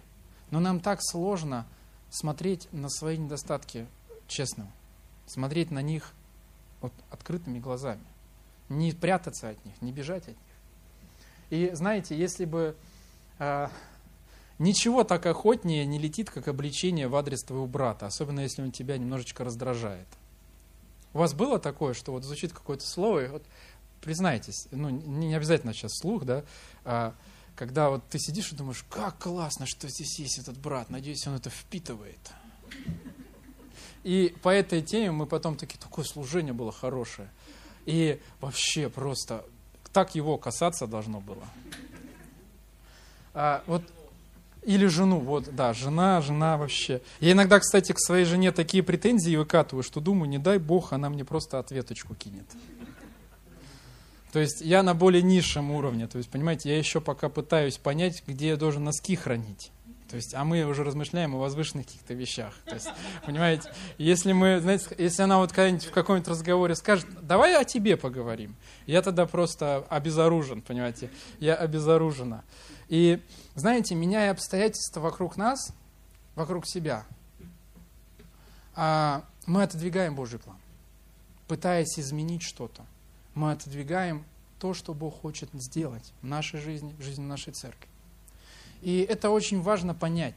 Но 0.50 0.60
нам 0.60 0.80
так 0.80 1.00
сложно 1.02 1.66
смотреть 2.10 2.68
на 2.72 2.88
свои 2.88 3.16
недостатки 3.16 3.86
честно 4.28 4.70
смотреть 5.26 5.70
на 5.70 5.80
них 5.82 6.12
вот 6.80 6.92
открытыми 7.10 7.58
глазами, 7.58 8.04
не 8.68 8.92
прятаться 8.92 9.50
от 9.50 9.64
них, 9.64 9.80
не 9.80 9.92
бежать 9.92 10.24
от 10.24 10.28
них. 10.28 10.36
И 11.50 11.70
знаете, 11.74 12.16
если 12.16 12.44
бы 12.44 12.76
э, 13.38 13.68
ничего 14.62 15.04
так 15.04 15.26
охотнее 15.26 15.84
не 15.84 15.98
летит, 15.98 16.30
как 16.30 16.48
обличение 16.48 17.08
в 17.08 17.16
адрес 17.16 17.42
твоего 17.42 17.66
брата, 17.66 18.06
особенно 18.06 18.40
если 18.40 18.62
он 18.62 18.70
тебя 18.70 18.96
немножечко 18.96 19.44
раздражает. 19.44 20.06
У 21.12 21.18
вас 21.18 21.34
было 21.34 21.58
такое, 21.58 21.94
что 21.94 22.12
вот 22.12 22.24
звучит 22.24 22.52
какое-то 22.52 22.86
слово, 22.86 23.24
и 23.24 23.28
вот 23.28 23.44
признайтесь, 24.00 24.68
ну 24.70 24.88
не 24.88 25.34
обязательно 25.34 25.74
сейчас 25.74 25.92
слух, 25.98 26.24
да, 26.24 26.44
а, 26.84 27.14
когда 27.54 27.90
вот 27.90 28.02
ты 28.08 28.18
сидишь 28.18 28.52
и 28.52 28.56
думаешь, 28.56 28.84
как 28.88 29.18
классно, 29.18 29.66
что 29.66 29.88
здесь 29.88 30.18
есть 30.18 30.38
этот 30.38 30.56
брат, 30.58 30.90
надеюсь, 30.90 31.26
он 31.26 31.34
это 31.34 31.50
впитывает. 31.50 32.30
И 34.04 34.34
по 34.42 34.48
этой 34.48 34.80
теме 34.82 35.12
мы 35.12 35.26
потом 35.26 35.56
такие, 35.56 35.78
такое 35.78 36.04
служение 36.04 36.52
было 36.52 36.72
хорошее. 36.72 37.28
И 37.84 38.20
вообще 38.40 38.88
просто 38.88 39.44
так 39.92 40.14
его 40.14 40.38
касаться 40.38 40.86
должно 40.86 41.20
было. 41.20 41.44
А, 43.34 43.62
вот 43.66 43.82
или 44.64 44.86
жену, 44.86 45.18
вот, 45.18 45.54
да, 45.54 45.72
жена, 45.72 46.20
жена 46.20 46.56
вообще. 46.56 47.02
Я 47.20 47.32
иногда, 47.32 47.58
кстати, 47.58 47.92
к 47.92 47.98
своей 47.98 48.24
жене 48.24 48.52
такие 48.52 48.82
претензии 48.82 49.34
выкатываю, 49.34 49.82
что 49.82 50.00
думаю, 50.00 50.28
не 50.28 50.38
дай 50.38 50.58
бог, 50.58 50.92
она 50.92 51.10
мне 51.10 51.24
просто 51.24 51.58
ответочку 51.58 52.14
кинет. 52.14 52.46
То 54.32 54.38
есть 54.38 54.62
я 54.62 54.82
на 54.82 54.94
более 54.94 55.22
низшем 55.22 55.70
уровне. 55.72 56.06
То 56.06 56.16
есть, 56.16 56.30
понимаете, 56.30 56.70
я 56.70 56.78
еще 56.78 57.00
пока 57.00 57.28
пытаюсь 57.28 57.76
понять, 57.76 58.22
где 58.26 58.48
я 58.48 58.56
должен 58.56 58.82
носки 58.82 59.14
хранить. 59.14 59.70
То 60.12 60.16
есть, 60.16 60.34
а 60.34 60.44
мы 60.44 60.62
уже 60.64 60.84
размышляем 60.84 61.34
о 61.34 61.38
возвышенных 61.38 61.86
каких-то 61.86 62.12
вещах. 62.12 62.52
То 62.66 62.74
есть, 62.74 62.86
понимаете, 63.24 63.72
если 63.96 64.32
мы, 64.32 64.60
знаете, 64.60 64.94
если 64.98 65.22
она 65.22 65.38
вот 65.38 65.52
когда-нибудь 65.52 65.86
в 65.86 65.90
каком-нибудь 65.90 66.28
разговоре 66.28 66.74
скажет, 66.74 67.06
давай 67.22 67.58
о 67.58 67.64
тебе 67.64 67.96
поговорим, 67.96 68.54
я 68.84 69.00
тогда 69.00 69.24
просто 69.24 69.86
обезоружен, 69.88 70.60
понимаете, 70.60 71.08
я 71.40 71.54
обезоружена. 71.54 72.44
И, 72.90 73.22
знаете, 73.54 73.94
меняя 73.94 74.32
обстоятельства 74.32 75.00
вокруг 75.00 75.38
нас, 75.38 75.72
вокруг 76.34 76.66
себя, 76.66 77.06
а, 78.74 79.24
мы 79.46 79.62
отодвигаем 79.62 80.14
Божий 80.14 80.38
план. 80.38 80.58
Пытаясь 81.48 81.98
изменить 81.98 82.42
что-то, 82.42 82.84
мы 83.34 83.52
отодвигаем 83.52 84.26
то, 84.58 84.74
что 84.74 84.92
Бог 84.92 85.22
хочет 85.22 85.48
сделать 85.54 86.12
в 86.20 86.26
нашей 86.26 86.60
жизни, 86.60 86.94
в 86.98 87.02
жизни 87.02 87.24
нашей 87.24 87.54
церкви. 87.54 87.88
И 88.82 89.06
это 89.08 89.30
очень 89.30 89.62
важно 89.62 89.94
понять. 89.94 90.34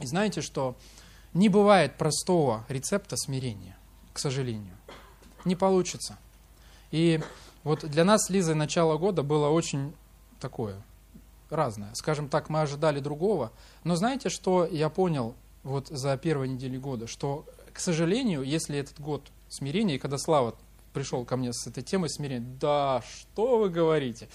И 0.00 0.06
знаете, 0.06 0.40
что 0.40 0.76
не 1.34 1.48
бывает 1.48 1.98
простого 1.98 2.64
рецепта 2.68 3.16
смирения, 3.16 3.76
к 4.12 4.18
сожалению. 4.18 4.76
Не 5.44 5.56
получится. 5.56 6.18
И 6.90 7.20
вот 7.64 7.84
для 7.84 8.04
нас 8.04 8.26
с 8.26 8.30
Лизой 8.30 8.54
начало 8.54 8.96
года 8.96 9.22
было 9.22 9.48
очень 9.48 9.92
такое 10.40 10.80
разное. 11.50 11.92
Скажем 11.94 12.28
так, 12.28 12.48
мы 12.48 12.60
ожидали 12.60 13.00
другого. 13.00 13.52
Но 13.84 13.96
знаете, 13.96 14.28
что 14.28 14.66
я 14.66 14.88
понял 14.88 15.34
вот 15.64 15.88
за 15.88 16.16
первые 16.16 16.50
недели 16.50 16.78
года? 16.78 17.06
Что, 17.06 17.44
к 17.72 17.80
сожалению, 17.80 18.42
если 18.42 18.78
этот 18.78 19.00
год 19.00 19.30
смирения, 19.48 19.96
и 19.96 19.98
когда 19.98 20.18
Слава 20.18 20.54
пришел 20.92 21.24
ко 21.24 21.36
мне 21.36 21.52
с 21.52 21.66
этой 21.66 21.82
темой 21.82 22.10
смирения, 22.10 22.46
да, 22.60 23.02
что 23.08 23.58
вы 23.58 23.68
говорите? 23.68 24.28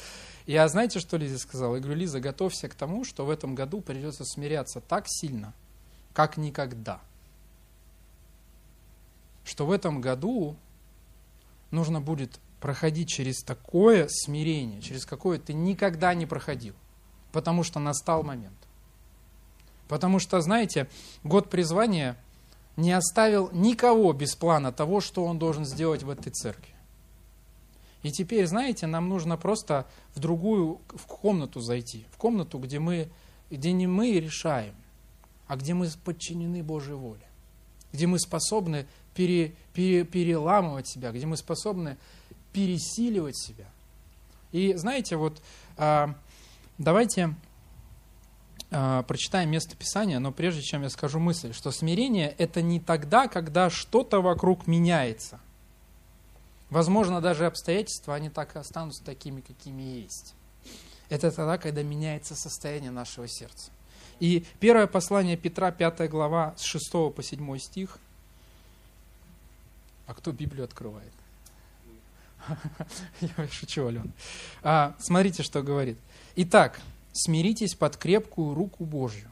Я 0.46 0.68
знаете, 0.68 1.00
что 1.00 1.18
Лиза 1.18 1.38
сказала? 1.38 1.76
Я 1.76 1.82
говорю, 1.82 2.00
Лиза, 2.00 2.20
готовься 2.20 2.68
к 2.68 2.76
тому, 2.76 3.06
что 3.06 3.26
в 3.26 3.30
этом 3.30 3.56
году 3.56 3.82
придется 3.82 4.26
смиряться 4.26 4.82
так 4.82 5.06
сильно, 5.08 5.54
как 6.14 6.38
никогда. 6.38 7.00
Что 9.46 9.66
в 9.66 9.72
этом 9.72 10.02
году 10.02 10.58
нужно 11.72 12.02
будет 12.02 12.40
проходить 12.60 13.10
через 13.10 13.44
такое 13.44 14.08
смирение, 14.10 14.82
через 14.82 15.06
какое 15.06 15.40
ты 15.40 15.54
никогда 15.54 16.14
не 16.14 16.26
проходил. 16.26 16.76
Потому 17.32 17.64
что 17.64 17.80
настал 17.80 18.24
момент. 18.24 18.58
Потому 19.88 20.20
что, 20.20 20.40
знаете, 20.42 20.88
год 21.24 21.50
призвания 21.50 22.18
не 22.76 22.92
оставил 22.92 23.50
никого 23.52 24.14
без 24.14 24.36
плана 24.36 24.72
того, 24.72 25.02
что 25.02 25.26
он 25.26 25.40
должен 25.40 25.66
сделать 25.66 26.04
в 26.04 26.10
этой 26.10 26.32
церкви. 26.32 26.73
И 28.04 28.12
теперь, 28.12 28.46
знаете, 28.46 28.86
нам 28.86 29.08
нужно 29.08 29.38
просто 29.38 29.88
в 30.14 30.20
другую 30.20 30.82
в 30.90 31.06
комнату 31.08 31.62
зайти, 31.62 32.06
в 32.12 32.18
комнату, 32.18 32.60
где, 32.60 32.80
мы, 32.80 33.10
где 33.50 33.72
не 33.72 33.88
мы 33.88 34.12
решаем, 34.20 34.76
а 35.48 35.56
где 35.56 35.74
мы 35.74 35.90
подчинены 36.04 36.64
Божьей 36.64 36.96
воле, 36.96 37.26
где 37.94 38.06
мы 38.06 38.20
способны 38.20 38.88
пере, 39.16 39.56
пере, 39.74 40.04
переламывать 40.04 40.88
себя, 40.88 41.14
где 41.14 41.26
мы 41.26 41.38
способны 41.38 41.98
пересиливать 42.52 43.38
себя. 43.38 43.66
И 44.52 44.74
знаете, 44.74 45.16
вот 45.16 45.42
а, 45.78 46.14
давайте 46.78 47.36
а, 48.70 49.04
прочитаем 49.04 49.50
место 49.50 49.78
Писания, 49.78 50.20
но 50.20 50.34
прежде 50.34 50.62
чем 50.62 50.84
я 50.84 50.90
скажу 50.90 51.20
мысль, 51.20 51.54
что 51.54 51.72
смирение 51.72 52.36
это 52.38 52.62
не 52.62 52.82
тогда, 52.82 53.30
когда 53.30 53.70
что-то 53.70 54.22
вокруг 54.22 54.68
меняется– 54.68 55.40
Возможно, 56.74 57.22
даже 57.22 57.46
обстоятельства, 57.46 58.16
они 58.16 58.32
так 58.32 58.56
и 58.56 58.60
останутся 58.60 59.04
такими, 59.04 59.42
какими 59.42 59.84
есть. 59.84 60.34
Это 61.08 61.30
тогда, 61.30 61.60
когда 61.60 61.84
меняется 61.84 62.34
состояние 62.34 62.90
нашего 62.90 63.28
сердца. 63.28 63.70
И 64.20 64.44
первое 64.60 64.88
послание 64.88 65.38
Петра, 65.38 65.72
5 65.72 66.10
глава, 66.10 66.56
с 66.58 66.64
6 66.64 66.92
по 67.16 67.22
7 67.22 67.60
стих. 67.60 68.00
А 70.08 70.16
кто 70.16 70.32
Библию 70.32 70.64
открывает? 70.64 71.14
Я 73.22 73.48
шучу, 73.52 73.86
Алена. 73.86 74.10
А, 74.64 74.96
смотрите, 74.98 75.44
что 75.44 75.62
говорит. 75.62 76.00
Итак, 76.38 76.82
смиритесь 77.12 77.76
под 77.76 77.98
крепкую 77.98 78.56
руку 78.56 78.84
Божью, 78.84 79.30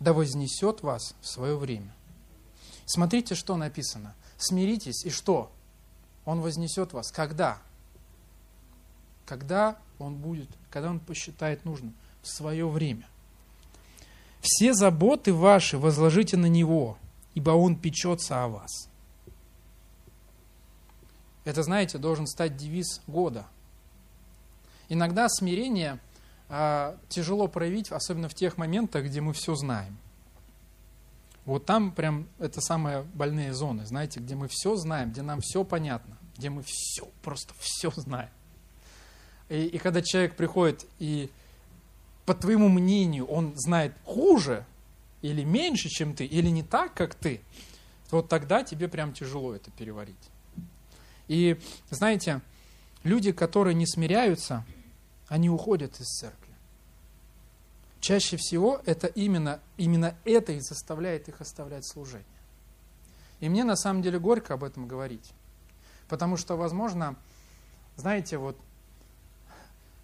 да 0.00 0.14
вознесет 0.14 0.80
вас 0.80 1.14
в 1.20 1.26
свое 1.26 1.58
время. 1.58 1.94
Смотрите, 2.86 3.34
что 3.34 3.58
написано. 3.58 4.14
Смиритесь 4.38 5.04
и 5.04 5.10
что? 5.10 5.52
Он 6.26 6.40
вознесет 6.40 6.92
вас. 6.92 7.10
Когда? 7.10 7.58
Когда 9.24 9.78
Он 9.98 10.16
будет, 10.16 10.50
когда 10.70 10.90
Он 10.90 11.00
посчитает 11.00 11.64
нужным, 11.64 11.94
в 12.20 12.28
свое 12.28 12.68
время. 12.68 13.08
Все 14.42 14.74
заботы 14.74 15.32
ваши 15.32 15.78
возложите 15.78 16.36
на 16.36 16.46
Него, 16.46 16.98
ибо 17.34 17.50
Он 17.50 17.76
печется 17.76 18.44
о 18.44 18.48
вас. 18.48 18.88
Это, 21.44 21.62
знаете, 21.62 21.98
должен 21.98 22.26
стать 22.26 22.56
девиз 22.56 23.00
года. 23.06 23.46
Иногда 24.88 25.28
смирение 25.28 26.00
а, 26.48 26.96
тяжело 27.08 27.46
проявить, 27.46 27.90
особенно 27.92 28.28
в 28.28 28.34
тех 28.34 28.56
моментах, 28.56 29.04
где 29.04 29.20
мы 29.20 29.32
все 29.32 29.54
знаем. 29.54 29.96
Вот 31.46 31.64
там 31.64 31.92
прям 31.92 32.28
это 32.40 32.60
самые 32.60 33.02
больные 33.02 33.54
зоны, 33.54 33.86
знаете, 33.86 34.18
где 34.18 34.34
мы 34.34 34.48
все 34.48 34.74
знаем, 34.74 35.12
где 35.12 35.22
нам 35.22 35.40
все 35.40 35.62
понятно, 35.62 36.18
где 36.36 36.50
мы 36.50 36.64
все, 36.66 37.08
просто 37.22 37.54
все 37.60 37.90
знаем. 37.92 38.30
И, 39.48 39.66
и 39.66 39.78
когда 39.78 40.02
человек 40.02 40.36
приходит 40.36 40.84
и, 40.98 41.30
по 42.24 42.34
твоему 42.34 42.68
мнению, 42.68 43.26
он 43.26 43.52
знает 43.56 43.94
хуже 44.04 44.66
или 45.22 45.44
меньше, 45.44 45.88
чем 45.88 46.14
ты, 46.14 46.26
или 46.26 46.48
не 46.48 46.64
так, 46.64 46.94
как 46.94 47.14
ты, 47.14 47.40
вот 48.10 48.28
тогда 48.28 48.64
тебе 48.64 48.88
прям 48.88 49.12
тяжело 49.12 49.54
это 49.54 49.70
переварить. 49.70 50.16
И 51.28 51.60
знаете, 51.90 52.40
люди, 53.04 53.30
которые 53.30 53.74
не 53.74 53.86
смиряются, 53.86 54.66
они 55.28 55.48
уходят 55.48 56.00
из 56.00 56.06
церкви. 56.06 56.45
Чаще 58.06 58.36
всего 58.36 58.80
это 58.86 59.08
именно, 59.08 59.58
именно 59.76 60.14
это 60.24 60.52
и 60.52 60.60
заставляет 60.60 61.28
их 61.28 61.40
оставлять 61.40 61.84
служение. 61.84 62.24
И 63.40 63.48
мне 63.48 63.64
на 63.64 63.74
самом 63.74 64.00
деле 64.00 64.20
горько 64.20 64.54
об 64.54 64.62
этом 64.62 64.86
говорить. 64.86 65.32
Потому 66.06 66.36
что, 66.36 66.54
возможно, 66.54 67.16
знаете, 67.96 68.38
вот 68.38 68.56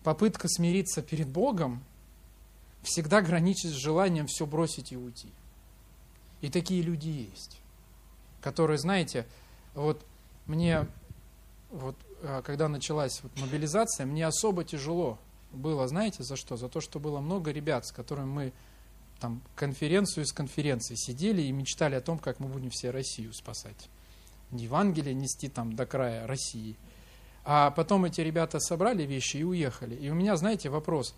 попытка 0.02 0.48
смириться 0.48 1.00
перед 1.00 1.28
Богом 1.28 1.84
всегда 2.82 3.22
граничит 3.22 3.70
с 3.70 3.74
желанием 3.74 4.26
все 4.26 4.46
бросить 4.46 4.90
и 4.90 4.96
уйти. 4.96 5.30
И 6.40 6.50
такие 6.50 6.82
люди 6.82 7.06
есть, 7.06 7.60
которые, 8.40 8.78
знаете, 8.78 9.28
вот 9.74 10.04
мне, 10.46 10.88
вот 11.70 11.94
э, 12.22 12.42
когда 12.44 12.66
началась 12.66 13.22
вот 13.22 13.30
мобилизация, 13.38 14.06
мне 14.06 14.26
особо 14.26 14.64
тяжело 14.64 15.20
было, 15.52 15.86
знаете, 15.88 16.22
за 16.22 16.36
что? 16.36 16.56
За 16.56 16.68
то, 16.68 16.80
что 16.80 16.98
было 17.00 17.20
много 17.20 17.50
ребят, 17.50 17.86
с 17.86 17.92
которыми 17.92 18.26
мы 18.26 18.52
там 19.20 19.40
конференцию 19.54 20.24
из 20.24 20.32
конференции 20.32 20.96
сидели 20.96 21.42
и 21.42 21.52
мечтали 21.52 21.94
о 21.94 22.00
том, 22.00 22.18
как 22.18 22.40
мы 22.40 22.48
будем 22.48 22.70
все 22.70 22.90
Россию 22.90 23.32
спасать. 23.32 23.88
Евангелие 24.50 25.14
нести 25.14 25.48
там 25.48 25.74
до 25.74 25.86
края 25.86 26.26
России. 26.26 26.76
А 27.44 27.70
потом 27.70 28.04
эти 28.04 28.20
ребята 28.20 28.60
собрали 28.60 29.04
вещи 29.04 29.38
и 29.38 29.44
уехали. 29.44 29.94
И 29.94 30.10
у 30.10 30.14
меня, 30.14 30.36
знаете, 30.36 30.68
вопрос, 30.70 31.14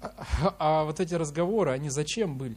а, 0.00 0.54
а 0.58 0.84
вот 0.84 1.00
эти 1.00 1.14
разговоры, 1.14 1.72
они 1.72 1.90
зачем 1.90 2.38
были? 2.38 2.56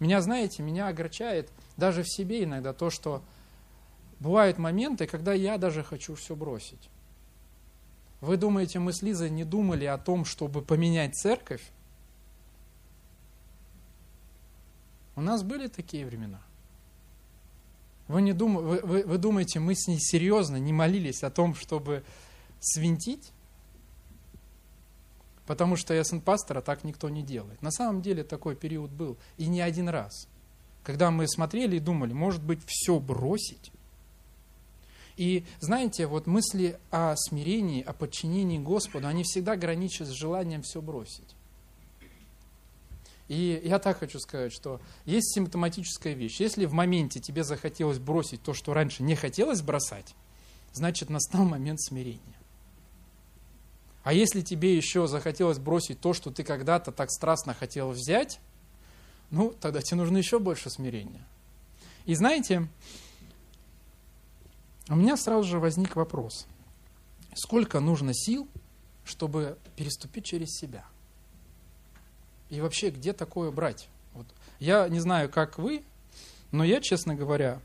Меня, 0.00 0.20
знаете, 0.20 0.62
меня 0.62 0.88
огорчает 0.88 1.50
даже 1.76 2.02
в 2.02 2.08
себе 2.08 2.44
иногда 2.44 2.72
то, 2.72 2.90
что 2.90 3.22
бывают 4.20 4.58
моменты, 4.58 5.06
когда 5.06 5.32
я 5.32 5.58
даже 5.58 5.82
хочу 5.82 6.14
все 6.14 6.36
бросить. 6.36 6.88
Вы 8.20 8.36
думаете, 8.36 8.78
мы 8.78 8.92
с 8.92 9.02
Лизой 9.02 9.30
не 9.30 9.44
думали 9.44 9.84
о 9.84 9.98
том, 9.98 10.24
чтобы 10.24 10.62
поменять 10.62 11.14
церковь? 11.14 11.62
У 15.14 15.20
нас 15.20 15.42
были 15.42 15.68
такие 15.68 16.06
времена. 16.06 16.40
Вы, 18.08 18.22
не 18.22 18.32
дум... 18.32 18.56
вы, 18.56 18.80
вы, 18.80 19.02
вы 19.04 19.18
думаете, 19.18 19.60
мы 19.60 19.74
с 19.74 19.86
ней 19.86 19.98
серьезно 20.00 20.56
не 20.56 20.72
молились 20.72 21.22
о 21.22 21.30
том, 21.30 21.54
чтобы 21.54 22.04
свинтить? 22.60 23.32
Потому 25.46 25.76
что 25.76 25.94
я 25.94 26.04
сын 26.04 26.20
пастора, 26.20 26.60
так 26.60 26.84
никто 26.84 27.08
не 27.08 27.22
делает. 27.22 27.62
На 27.62 27.70
самом 27.70 28.02
деле 28.02 28.24
такой 28.24 28.56
период 28.56 28.90
был. 28.90 29.16
И 29.36 29.46
не 29.46 29.60
один 29.60 29.88
раз. 29.88 30.28
Когда 30.82 31.10
мы 31.10 31.28
смотрели 31.28 31.76
и 31.76 31.80
думали, 31.80 32.12
может 32.12 32.42
быть, 32.42 32.60
все 32.66 32.98
бросить? 32.98 33.72
И 35.18 35.44
знаете, 35.58 36.06
вот 36.06 36.28
мысли 36.28 36.78
о 36.92 37.16
смирении, 37.16 37.82
о 37.82 37.92
подчинении 37.92 38.56
Господу, 38.56 39.08
они 39.08 39.24
всегда 39.24 39.56
граничат 39.56 40.06
с 40.06 40.12
желанием 40.12 40.62
все 40.62 40.80
бросить. 40.80 41.34
И 43.26 43.60
я 43.64 43.80
так 43.80 43.98
хочу 43.98 44.20
сказать, 44.20 44.52
что 44.52 44.80
есть 45.06 45.34
симптоматическая 45.34 46.14
вещь. 46.14 46.38
Если 46.38 46.66
в 46.66 46.72
моменте 46.72 47.18
тебе 47.18 47.42
захотелось 47.42 47.98
бросить 47.98 48.42
то, 48.42 48.54
что 48.54 48.72
раньше 48.74 49.02
не 49.02 49.16
хотелось 49.16 49.60
бросать, 49.60 50.14
значит 50.72 51.10
настал 51.10 51.44
момент 51.44 51.80
смирения. 51.82 52.22
А 54.04 54.12
если 54.12 54.40
тебе 54.40 54.76
еще 54.76 55.08
захотелось 55.08 55.58
бросить 55.58 56.00
то, 56.00 56.14
что 56.14 56.30
ты 56.30 56.44
когда-то 56.44 56.92
так 56.92 57.10
страстно 57.10 57.54
хотел 57.54 57.90
взять, 57.90 58.38
ну, 59.32 59.50
тогда 59.50 59.82
тебе 59.82 59.96
нужно 59.96 60.18
еще 60.18 60.38
больше 60.38 60.70
смирения. 60.70 61.26
И 62.06 62.14
знаете, 62.14 62.68
у 64.88 64.96
меня 64.96 65.16
сразу 65.16 65.44
же 65.44 65.58
возник 65.58 65.96
вопрос. 65.96 66.46
Сколько 67.34 67.80
нужно 67.80 68.14
сил, 68.14 68.48
чтобы 69.04 69.58
переступить 69.76 70.24
через 70.24 70.50
себя? 70.50 70.84
И 72.50 72.60
вообще, 72.60 72.90
где 72.90 73.12
такое 73.12 73.50
брать? 73.50 73.88
Вот. 74.14 74.26
Я 74.58 74.88
не 74.88 75.00
знаю, 75.00 75.28
как 75.28 75.58
вы, 75.58 75.84
но 76.50 76.64
я, 76.64 76.80
честно 76.80 77.14
говоря, 77.14 77.60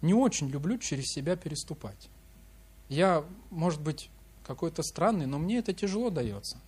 не 0.00 0.14
очень 0.14 0.48
люблю 0.48 0.78
через 0.78 1.06
себя 1.06 1.36
переступать. 1.36 2.08
Я, 2.88 3.24
может 3.50 3.80
быть, 3.80 4.10
какой-то 4.46 4.82
странный, 4.82 5.26
но 5.26 5.38
мне 5.38 5.58
это 5.58 5.72
тяжело 5.72 6.10
дается. 6.10 6.58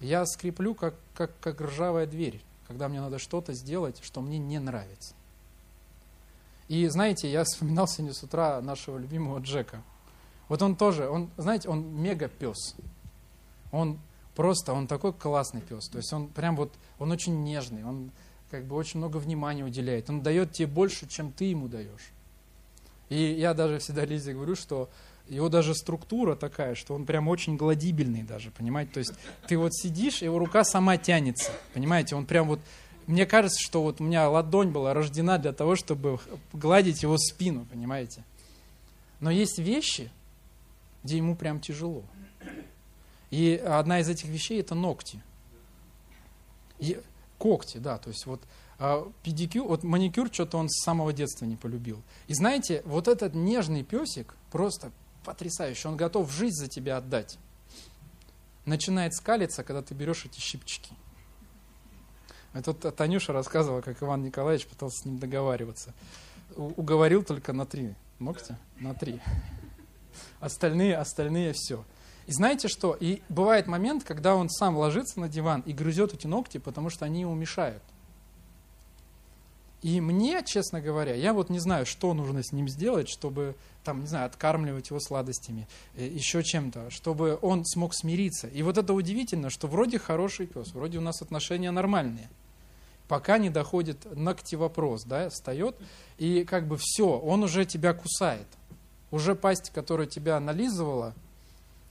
Я 0.00 0.26
скреплю, 0.26 0.74
как, 0.74 0.94
как, 1.14 1.38
как 1.40 1.60
ржавая 1.60 2.06
дверь, 2.06 2.42
когда 2.66 2.88
мне 2.88 3.00
надо 3.00 3.18
что-то 3.18 3.52
сделать, 3.54 4.00
что 4.02 4.20
мне 4.20 4.38
не 4.38 4.58
нравится. 4.58 5.14
И 6.68 6.86
знаете, 6.88 7.30
я 7.30 7.44
вспоминал 7.44 7.88
сегодня 7.88 8.14
с 8.14 8.22
утра 8.22 8.60
нашего 8.60 8.98
любимого 8.98 9.40
Джека. 9.40 9.82
Вот 10.48 10.62
он 10.62 10.76
тоже, 10.76 11.08
он, 11.08 11.30
знаете, 11.36 11.68
он 11.68 11.82
мега 11.94 12.28
пес. 12.28 12.74
Он 13.72 13.98
просто, 14.34 14.72
он 14.72 14.86
такой 14.86 15.12
классный 15.12 15.62
пес. 15.62 15.88
То 15.88 15.98
есть 15.98 16.12
он 16.12 16.28
прям 16.28 16.56
вот, 16.56 16.72
он 16.98 17.10
очень 17.10 17.42
нежный, 17.42 17.84
он 17.84 18.10
как 18.50 18.64
бы 18.64 18.76
очень 18.76 18.98
много 18.98 19.16
внимания 19.16 19.64
уделяет. 19.64 20.08
Он 20.10 20.22
дает 20.22 20.52
тебе 20.52 20.68
больше, 20.68 21.08
чем 21.08 21.32
ты 21.32 21.46
ему 21.46 21.68
даешь. 21.68 22.12
И 23.08 23.16
я 23.16 23.54
даже 23.54 23.78
всегда 23.78 24.04
Лизе 24.04 24.34
говорю, 24.34 24.54
что 24.54 24.90
его 25.28 25.48
даже 25.48 25.74
структура 25.74 26.36
такая, 26.36 26.74
что 26.74 26.94
он 26.94 27.04
прям 27.04 27.28
очень 27.28 27.56
гладибельный 27.56 28.22
даже, 28.22 28.50
понимаете? 28.50 28.92
То 28.92 28.98
есть 28.98 29.12
ты 29.46 29.58
вот 29.58 29.74
сидишь, 29.74 30.22
его 30.22 30.38
рука 30.38 30.64
сама 30.64 30.96
тянется, 30.96 31.50
понимаете? 31.74 32.14
Он 32.14 32.24
прям 32.24 32.48
вот 32.48 32.60
мне 33.08 33.24
кажется, 33.24 33.58
что 33.58 33.82
вот 33.82 34.02
у 34.02 34.04
меня 34.04 34.28
ладонь 34.28 34.70
была 34.70 34.92
рождена 34.92 35.38
для 35.38 35.54
того, 35.54 35.76
чтобы 35.76 36.20
гладить 36.52 37.02
его 37.02 37.16
спину, 37.16 37.64
понимаете? 37.64 38.22
Но 39.18 39.30
есть 39.30 39.58
вещи, 39.58 40.10
где 41.02 41.16
ему 41.16 41.34
прям 41.34 41.58
тяжело. 41.58 42.04
И 43.30 43.56
одна 43.56 44.00
из 44.00 44.10
этих 44.10 44.26
вещей– 44.28 44.60
это 44.60 44.74
ногти. 44.74 45.22
И 46.78 47.00
Когти, 47.38 47.78
да, 47.78 47.96
то 47.96 48.10
есть 48.10 48.26
вот 48.26 48.42
а, 48.78 49.10
педикюр, 49.22 49.66
вот 49.66 49.84
маникюр 49.84 50.28
что-то 50.30 50.58
он 50.58 50.68
с 50.68 50.84
самого 50.84 51.14
детства 51.14 51.46
не 51.46 51.56
полюбил. 51.56 52.02
И 52.26 52.34
знаете, 52.34 52.82
вот 52.84 53.08
этот 53.08 53.34
нежный 53.34 53.84
песик 53.84 54.34
просто 54.50 54.92
потрясающий, 55.24 55.88
он 55.88 55.96
готов 55.96 56.30
жизнь 56.30 56.56
за 56.56 56.68
тебя 56.68 56.98
отдать. 56.98 57.38
Начинает 58.66 59.14
скалиться, 59.14 59.64
когда 59.64 59.80
ты 59.80 59.94
берешь 59.94 60.26
эти 60.26 60.40
щипчики. 60.40 60.92
А 62.52 62.62
тут 62.62 62.80
Танюша 62.96 63.32
рассказывала, 63.32 63.80
как 63.80 64.02
Иван 64.02 64.22
Николаевич 64.22 64.66
пытался 64.66 65.02
с 65.02 65.04
ним 65.04 65.18
договариваться. 65.18 65.94
Уговорил 66.56 67.22
только 67.22 67.52
на 67.52 67.66
три 67.66 67.94
ногти, 68.18 68.56
на 68.78 68.94
три. 68.94 69.20
Остальные, 70.40 70.96
остальные 70.96 71.52
все. 71.54 71.84
И 72.26 72.32
знаете 72.32 72.68
что? 72.68 72.96
И 72.98 73.22
бывает 73.28 73.66
момент, 73.66 74.04
когда 74.04 74.34
он 74.34 74.50
сам 74.50 74.76
ложится 74.76 75.20
на 75.20 75.28
диван 75.28 75.62
и 75.62 75.72
грызет 75.72 76.12
эти 76.12 76.26
ногти, 76.26 76.58
потому 76.58 76.90
что 76.90 77.04
они 77.04 77.22
ему 77.22 77.34
мешают. 77.34 77.82
И 79.80 80.00
мне, 80.00 80.42
честно 80.44 80.80
говоря, 80.80 81.14
я 81.14 81.32
вот 81.32 81.50
не 81.50 81.60
знаю, 81.60 81.86
что 81.86 82.12
нужно 82.12 82.42
с 82.42 82.52
ним 82.52 82.68
сделать, 82.68 83.08
чтобы, 83.08 83.54
там, 83.84 84.00
не 84.00 84.08
знаю, 84.08 84.26
откармливать 84.26 84.90
его 84.90 84.98
сладостями, 84.98 85.68
э, 85.94 86.06
еще 86.06 86.42
чем-то, 86.42 86.90
чтобы 86.90 87.38
он 87.42 87.64
смог 87.64 87.94
смириться. 87.94 88.48
И 88.48 88.62
вот 88.62 88.76
это 88.76 88.92
удивительно, 88.92 89.50
что 89.50 89.68
вроде 89.68 90.00
хороший 90.00 90.48
пес, 90.48 90.72
вроде 90.72 90.98
у 90.98 91.00
нас 91.00 91.22
отношения 91.22 91.70
нормальные, 91.70 92.28
пока 93.06 93.38
не 93.38 93.50
доходит 93.50 94.04
ногти 94.16 94.56
вопрос, 94.56 95.04
да, 95.04 95.30
встает, 95.30 95.76
и 96.18 96.44
как 96.44 96.66
бы 96.66 96.76
все, 96.76 97.16
он 97.16 97.44
уже 97.44 97.64
тебя 97.64 97.94
кусает. 97.94 98.48
Уже 99.12 99.36
пасть, 99.36 99.70
которая 99.70 100.08
тебя 100.08 100.40
нализывала, 100.40 101.14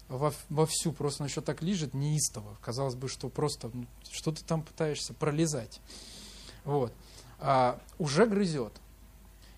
во, 0.10 0.34
вовсю, 0.50 0.92
просто 0.92 1.24
еще 1.24 1.42
так 1.42 1.62
лежит 1.62 1.94
неистово. 1.94 2.58
Казалось 2.62 2.96
бы, 2.96 3.08
что 3.08 3.30
просто 3.30 3.72
ну, 3.74 3.86
что 4.12 4.32
ты 4.32 4.44
там 4.44 4.62
пытаешься 4.62 5.14
пролезать. 5.14 5.82
Вот. 6.64 6.94
А, 7.40 7.80
уже 8.00 8.26
грызет. 8.26 8.74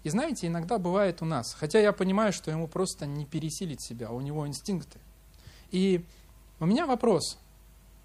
И 0.04 0.10
знаете, 0.10 0.48
иногда 0.48 0.78
бывает 0.78 1.22
у 1.22 1.26
нас, 1.26 1.54
хотя 1.54 1.80
я 1.80 1.92
понимаю, 1.92 2.32
что 2.32 2.52
ему 2.52 2.68
просто 2.68 3.06
не 3.06 3.26
пересилить 3.26 3.82
себя, 3.82 4.12
у 4.12 4.22
него 4.22 4.48
инстинкты. 4.48 5.00
И 5.72 6.06
у 6.60 6.66
меня 6.66 6.86
вопрос, 6.86 7.38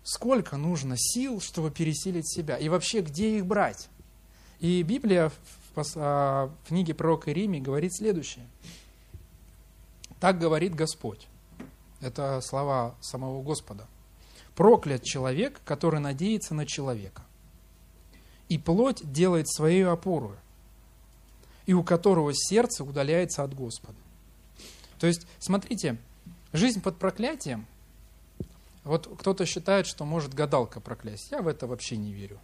сколько 0.02 0.56
нужно 0.56 0.96
сил, 0.96 1.40
чтобы 1.40 1.70
пересилить 1.70 2.28
себя? 2.28 2.56
И 2.56 2.68
вообще, 2.68 3.00
где 3.00 3.38
их 3.38 3.46
брать? 3.46 3.88
И 4.60 4.82
Библия 4.82 5.30
в, 5.74 5.82
а, 5.96 6.46
в 6.46 6.68
книге 6.68 6.94
пророка 6.94 7.30
Иеремии 7.30 7.60
говорит 7.60 7.94
следующее. 7.94 8.46
Так 10.20 10.38
говорит 10.38 10.74
Господь. 10.74 11.26
Это 12.00 12.40
слова 12.40 12.94
самого 13.00 13.42
Господа. 13.42 13.86
Проклят 14.54 15.02
человек, 15.02 15.60
который 15.64 16.00
надеется 16.00 16.54
на 16.54 16.64
человека. 16.64 17.23
И 18.48 18.58
плоть 18.58 19.00
делает 19.10 19.48
свою 19.50 19.90
опору, 19.90 20.36
и 21.66 21.72
у 21.72 21.82
которого 21.82 22.32
сердце 22.34 22.84
удаляется 22.84 23.42
от 23.42 23.54
Господа. 23.54 23.96
То 24.98 25.06
есть, 25.06 25.26
смотрите, 25.38 25.98
жизнь 26.52 26.80
под 26.80 26.98
проклятием, 26.98 27.66
вот 28.84 29.08
кто-то 29.18 29.46
считает, 29.46 29.86
что 29.86 30.04
может 30.04 30.34
гадалка 30.34 30.80
проклясть. 30.80 31.30
Я 31.30 31.40
в 31.40 31.48
это 31.48 31.66
вообще 31.66 31.96
не 31.96 32.12
верю. 32.12 32.38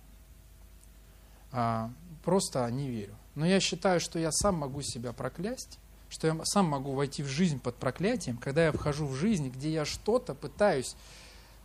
А, 1.52 1.90
просто 2.24 2.68
не 2.70 2.88
верю. 2.88 3.14
Но 3.34 3.46
я 3.46 3.60
считаю, 3.60 4.00
что 4.00 4.18
я 4.18 4.32
сам 4.32 4.56
могу 4.56 4.82
себя 4.82 5.12
проклясть, 5.12 5.78
что 6.08 6.26
я 6.26 6.36
сам 6.44 6.66
могу 6.66 6.92
войти 6.92 7.22
в 7.22 7.28
жизнь 7.28 7.60
под 7.60 7.76
проклятием, 7.76 8.38
когда 8.38 8.64
я 8.64 8.72
вхожу 8.72 9.06
в 9.06 9.14
жизнь, 9.14 9.48
где 9.50 9.70
я 9.70 9.84
что-то 9.84 10.34
пытаюсь 10.34 10.96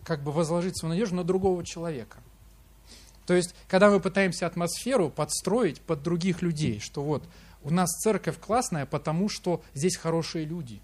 как 0.04 0.22
бы 0.22 0.32
возложить 0.32 0.78
свою 0.78 0.94
надежду 0.94 1.16
на 1.16 1.24
другого 1.24 1.66
человека. 1.66 2.18
То 3.26 3.34
есть, 3.34 3.56
когда 3.68 3.90
мы 3.90 4.00
пытаемся 4.00 4.46
атмосферу 4.46 5.10
подстроить 5.10 5.82
под 5.82 6.04
других 6.04 6.42
людей, 6.42 6.80
что 6.80 7.04
вот 7.04 7.24
у 7.64 7.72
нас 7.72 7.90
церковь 7.90 8.40
классная, 8.40 8.86
потому 8.86 9.30
что 9.30 9.64
здесь 9.74 9.96
хорошие 9.98 10.46
люди. 10.46 10.80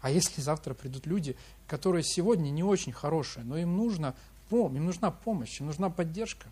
А 0.00 0.10
если 0.10 0.40
завтра 0.40 0.74
придут 0.74 1.06
люди, 1.06 1.36
которые 1.66 2.02
сегодня 2.02 2.50
не 2.50 2.62
очень 2.62 2.92
хорошие, 2.92 3.44
но 3.44 3.56
им, 3.56 3.76
нужно, 3.76 4.14
им 4.50 4.84
нужна 4.84 5.10
помощь, 5.10 5.60
им 5.60 5.66
нужна 5.66 5.88
поддержка. 5.88 6.46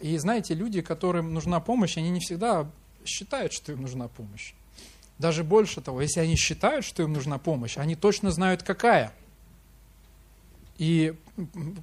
И 0.00 0.16
знаете, 0.18 0.54
люди, 0.54 0.82
которым 0.82 1.32
нужна 1.32 1.60
помощь, 1.60 1.96
они 1.96 2.10
не 2.10 2.20
всегда 2.20 2.70
считают, 3.06 3.52
что 3.52 3.72
им 3.72 3.82
нужна 3.82 4.08
помощь. 4.08 4.52
Даже 5.18 5.44
больше 5.44 5.80
того, 5.80 6.02
если 6.02 6.20
они 6.20 6.36
считают, 6.36 6.84
что 6.84 7.02
им 7.02 7.12
нужна 7.12 7.38
помощь, 7.38 7.78
они 7.78 7.96
точно 7.96 8.30
знают, 8.30 8.62
какая. 8.62 9.12
И 10.78 11.16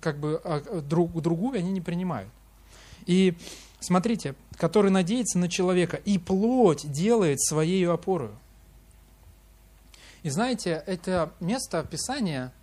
как 0.02 0.20
бы 0.20 0.42
а, 0.44 0.82
друг, 0.82 1.22
другую 1.22 1.58
они 1.58 1.72
не 1.72 1.82
принимают. 1.82 2.30
И 3.06 3.36
смотрите, 3.80 4.36
который 4.58 4.92
надеется 4.92 5.40
на 5.40 5.50
человека, 5.50 5.98
и 5.98 6.18
плоть 6.18 6.90
делает 6.92 7.42
своей 7.42 7.88
опорою. 7.88 8.38
И 10.24 10.30
знаете, 10.30 10.84
это 10.86 11.34
место 11.40 11.84
Писания 11.84 12.54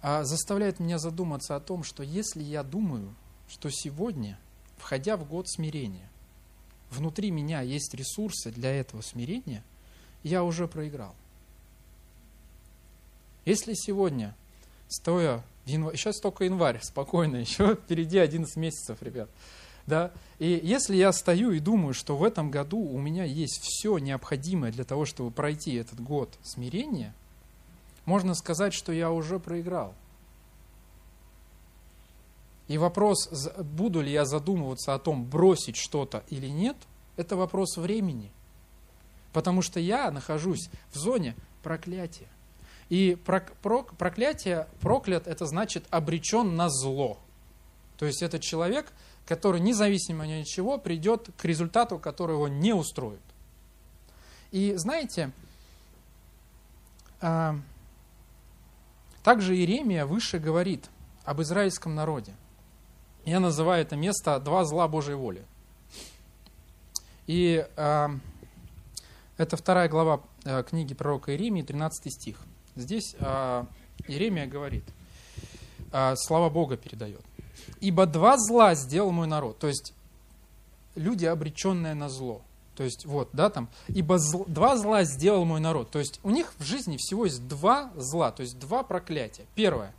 а, 0.00 0.24
заставляет 0.24 0.80
меня 0.80 0.98
задуматься 0.98 1.54
о 1.54 1.60
том, 1.60 1.84
что 1.84 2.02
если 2.02 2.42
я 2.42 2.64
думаю, 2.64 3.14
что 3.48 3.70
сегодня, 3.70 4.38
входя 4.76 5.16
в 5.16 5.28
год 5.28 5.48
смирения, 5.48 6.08
внутри 6.90 7.30
меня 7.30 7.60
есть 7.60 7.94
ресурсы 7.94 8.50
для 8.50 8.74
этого 8.74 9.02
смирения, 9.02 9.62
я 10.24 10.42
уже 10.42 10.66
проиграл. 10.66 11.14
Если 13.44 13.74
сегодня, 13.74 14.34
стоя 14.92 15.42
в 15.64 15.68
январе, 15.68 15.96
сейчас 15.96 16.20
только 16.20 16.44
январь, 16.44 16.80
спокойно, 16.82 17.36
еще 17.36 17.74
впереди 17.74 18.18
11 18.18 18.56
месяцев, 18.56 19.02
ребят, 19.02 19.28
да, 19.86 20.12
и 20.38 20.60
если 20.62 20.94
я 20.96 21.12
стою 21.12 21.50
и 21.52 21.58
думаю, 21.58 21.94
что 21.94 22.16
в 22.16 22.22
этом 22.22 22.50
году 22.50 22.78
у 22.78 22.98
меня 22.98 23.24
есть 23.24 23.62
все 23.62 23.98
необходимое 23.98 24.70
для 24.70 24.84
того, 24.84 25.04
чтобы 25.06 25.30
пройти 25.30 25.74
этот 25.74 26.00
год 26.00 26.30
смирения, 26.42 27.14
можно 28.04 28.34
сказать, 28.34 28.74
что 28.74 28.92
я 28.92 29.10
уже 29.10 29.38
проиграл. 29.38 29.94
И 32.68 32.78
вопрос, 32.78 33.28
буду 33.58 34.00
ли 34.00 34.12
я 34.12 34.24
задумываться 34.24 34.94
о 34.94 34.98
том, 34.98 35.24
бросить 35.24 35.76
что-то 35.76 36.22
или 36.28 36.46
нет, 36.46 36.76
это 37.16 37.36
вопрос 37.36 37.76
времени. 37.76 38.30
Потому 39.32 39.62
что 39.62 39.80
я 39.80 40.10
нахожусь 40.10 40.70
в 40.92 40.96
зоне 40.96 41.34
проклятия. 41.62 42.28
И 42.92 43.14
проклятие, 43.14 44.68
проклят, 44.82 45.26
это 45.26 45.46
значит 45.46 45.86
обречен 45.88 46.56
на 46.56 46.68
зло. 46.68 47.18
То 47.96 48.04
есть 48.04 48.20
это 48.20 48.38
человек, 48.38 48.92
который 49.24 49.62
независимо 49.62 50.26
ни 50.26 50.42
от 50.42 50.46
чего 50.46 50.76
придет 50.76 51.30
к 51.38 51.44
результату, 51.46 51.98
который 51.98 52.32
его 52.32 52.48
не 52.48 52.74
устроит. 52.74 53.22
И 54.50 54.74
знаете, 54.76 55.32
а, 57.22 57.56
также 59.22 59.56
Иеремия 59.56 60.04
выше 60.04 60.38
говорит 60.38 60.90
об 61.24 61.40
израильском 61.40 61.94
народе. 61.94 62.34
Я 63.24 63.40
называю 63.40 63.80
это 63.80 63.96
место 63.96 64.38
«два 64.38 64.66
зла 64.66 64.86
Божьей 64.86 65.14
воли». 65.14 65.46
И 67.26 67.66
э, 67.74 68.08
это 69.38 69.56
вторая 69.56 69.88
глава 69.88 70.20
э, 70.44 70.62
книги 70.64 70.92
пророка 70.92 71.32
Иеремии, 71.32 71.62
13 71.62 72.12
стих. 72.12 72.44
Здесь 72.76 73.14
э, 73.18 73.64
Иеремия 74.08 74.46
говорит, 74.46 74.84
э, 75.92 76.14
слава 76.16 76.50
Бога 76.50 76.76
передает. 76.76 77.20
«Ибо 77.80 78.06
два 78.06 78.38
зла 78.38 78.74
сделал 78.74 79.12
мой 79.12 79.26
народ». 79.26 79.58
То 79.58 79.68
есть 79.68 79.94
люди, 80.94 81.24
обреченные 81.24 81.94
на 81.94 82.08
зло. 82.08 82.42
То 82.76 82.84
есть 82.84 83.04
вот, 83.04 83.28
да, 83.32 83.50
там, 83.50 83.68
ибо 83.88 84.18
зл, 84.18 84.44
два 84.46 84.76
зла 84.76 85.04
сделал 85.04 85.44
мой 85.44 85.60
народ. 85.60 85.90
То 85.90 85.98
есть 85.98 86.20
у 86.22 86.30
них 86.30 86.52
в 86.58 86.64
жизни 86.64 86.96
всего 86.98 87.26
есть 87.26 87.46
два 87.46 87.92
зла, 87.96 88.32
то 88.32 88.42
есть 88.42 88.58
два 88.58 88.82
проклятия. 88.82 89.44
Первое, 89.54 89.92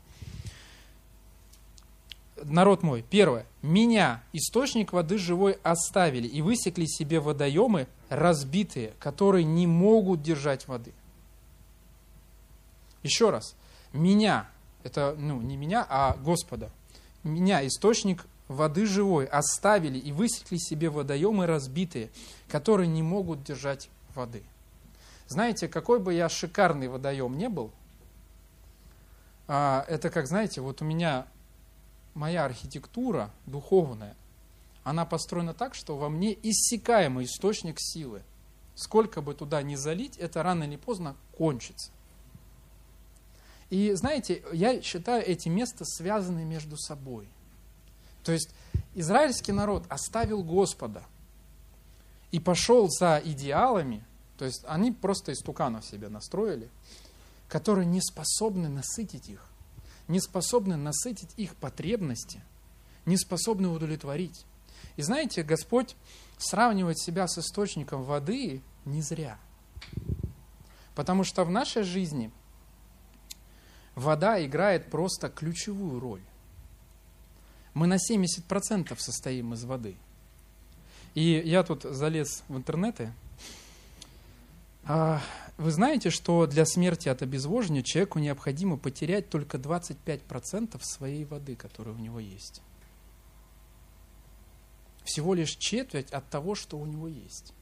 народ 2.43 2.81
мой, 2.81 3.03
первое, 3.07 3.45
меня, 3.61 4.23
источник 4.33 4.91
воды 4.91 5.17
живой, 5.17 5.57
оставили 5.63 6.27
и 6.27 6.41
высекли 6.41 6.85
себе 6.85 7.19
водоемы 7.19 7.87
разбитые, 8.09 8.93
которые 8.99 9.43
не 9.43 9.67
могут 9.67 10.23
держать 10.23 10.67
воды. 10.67 10.93
Еще 13.03 13.29
раз, 13.29 13.55
меня, 13.91 14.49
это 14.83 15.15
ну, 15.17 15.41
не 15.41 15.57
меня, 15.57 15.85
а 15.87 16.17
Господа, 16.17 16.71
меня, 17.23 17.65
источник 17.67 18.25
воды 18.47 18.85
живой, 18.85 19.25
оставили 19.25 19.97
и 19.97 20.11
высекли 20.11 20.57
себе 20.57 20.89
водоемы 20.89 21.45
разбитые, 21.45 22.09
которые 22.47 22.87
не 22.87 23.03
могут 23.03 23.43
держать 23.43 23.89
воды. 24.15 24.43
Знаете, 25.27 25.67
какой 25.67 25.99
бы 25.99 26.13
я 26.13 26.29
шикарный 26.29 26.87
водоем 26.87 27.37
не 27.37 27.49
был, 27.49 27.71
а, 29.47 29.85
это 29.87 30.09
как, 30.09 30.27
знаете, 30.27 30.61
вот 30.61 30.81
у 30.81 30.85
меня 30.85 31.27
моя 32.13 32.45
архитектура 32.45 33.31
духовная, 33.45 34.15
она 34.83 35.05
построена 35.05 35.53
так, 35.53 35.75
что 35.75 35.97
во 35.97 36.09
мне 36.09 36.37
иссякаемый 36.43 37.25
источник 37.25 37.77
силы. 37.79 38.21
Сколько 38.75 39.21
бы 39.21 39.33
туда 39.33 39.61
ни 39.61 39.75
залить, 39.75 40.17
это 40.17 40.43
рано 40.43 40.63
или 40.63 40.75
поздно 40.75 41.15
кончится. 41.37 41.91
И 43.73 43.91
знаете, 43.93 44.43
я 44.53 44.79
считаю 44.83 45.27
эти 45.27 45.49
места 45.49 45.83
связаны 45.83 46.45
между 46.45 46.77
собой. 46.77 47.27
То 48.23 48.31
есть 48.31 48.53
израильский 48.93 49.51
народ 49.51 49.85
оставил 49.89 50.43
Господа 50.43 51.01
и 52.29 52.39
пошел 52.39 52.87
за 52.87 53.19
идеалами, 53.25 54.05
то 54.37 54.45
есть 54.45 54.63
они 54.67 54.91
просто 54.91 55.33
истуканов 55.33 55.85
себе 55.85 56.09
настроили, 56.09 56.69
которые 57.47 57.87
не 57.87 57.99
способны 57.99 58.69
насытить 58.69 59.27
их, 59.27 59.43
не 60.07 60.19
способны 60.19 60.75
насытить 60.75 61.33
их 61.35 61.55
потребности, 61.55 62.43
не 63.07 63.17
способны 63.17 63.69
удовлетворить. 63.69 64.45
И 64.97 65.01
знаете, 65.01 65.41
Господь 65.41 65.95
сравнивает 66.37 66.99
себя 66.99 67.27
с 67.27 67.39
источником 67.39 68.03
воды 68.03 68.61
не 68.85 69.01
зря. 69.01 69.39
Потому 70.93 71.23
что 71.23 71.43
в 71.43 71.49
нашей 71.49 71.81
жизни 71.81 72.31
вода 73.95 74.43
играет 74.43 74.89
просто 74.89 75.29
ключевую 75.29 75.99
роль. 75.99 76.21
Мы 77.73 77.87
на 77.87 77.95
70% 77.95 78.95
состоим 78.99 79.53
из 79.53 79.63
воды. 79.63 79.95
И 81.15 81.41
я 81.45 81.63
тут 81.63 81.83
залез 81.83 82.43
в 82.47 82.57
интернеты. 82.57 83.11
А, 84.85 85.21
вы 85.57 85.71
знаете, 85.71 86.09
что 86.09 86.45
для 86.45 86.65
смерти 86.65 87.07
от 87.07 87.21
обезвоживания 87.21 87.83
человеку 87.83 88.19
необходимо 88.19 88.77
потерять 88.77 89.29
только 89.29 89.57
25% 89.57 90.79
своей 90.81 91.25
воды, 91.25 91.55
которая 91.55 91.95
у 91.95 91.99
него 91.99 92.19
есть. 92.19 92.61
Всего 95.03 95.33
лишь 95.33 95.55
четверть 95.55 96.11
от 96.11 96.27
того, 96.29 96.55
что 96.55 96.77
у 96.77 96.85
него 96.85 97.07
есть. 97.07 97.53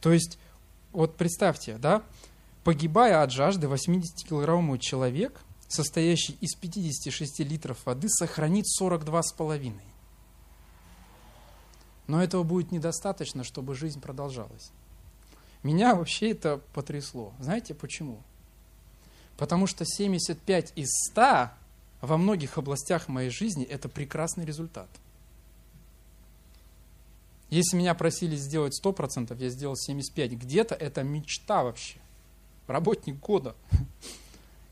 То 0.00 0.12
есть, 0.12 0.38
вот 0.92 1.16
представьте, 1.16 1.78
да, 1.78 2.02
погибая 2.64 3.22
от 3.22 3.30
жажды 3.30 3.66
80-килограммовый 3.66 4.78
человек– 4.78 5.40
состоящий 5.74 6.36
из 6.40 6.54
56 6.54 7.40
литров 7.40 7.84
воды, 7.84 8.08
сохранит 8.08 8.66
42,5. 8.80 9.72
Но 12.06 12.22
этого 12.22 12.42
будет 12.42 12.70
недостаточно, 12.70 13.44
чтобы 13.44 13.74
жизнь 13.74 14.00
продолжалась. 14.00 14.70
Меня 15.62 15.94
вообще 15.94 16.30
это 16.30 16.60
потрясло. 16.74 17.32
Знаете 17.40 17.74
почему? 17.74 18.22
Потому 19.38 19.66
что 19.66 19.84
75 19.86 20.72
из 20.76 20.88
100 21.10 21.50
во 22.02 22.16
многих 22.18 22.58
областях 22.58 23.08
моей 23.08 23.30
жизни– 23.30 23.64
это 23.70 23.88
прекрасный 23.88 24.44
результат. 24.44 24.88
Если 27.48 27.76
меня 27.76 27.94
просили 27.94 28.36
сделать 28.36 28.78
100%, 28.82 29.36
я 29.42 29.48
сделал 29.48 29.74
75%. 29.74 30.28
Где-то 30.34 30.74
это 30.74 31.02
мечта 31.02 31.64
вообще. 31.64 31.98
Работник 32.66 33.18
года. 33.20 33.54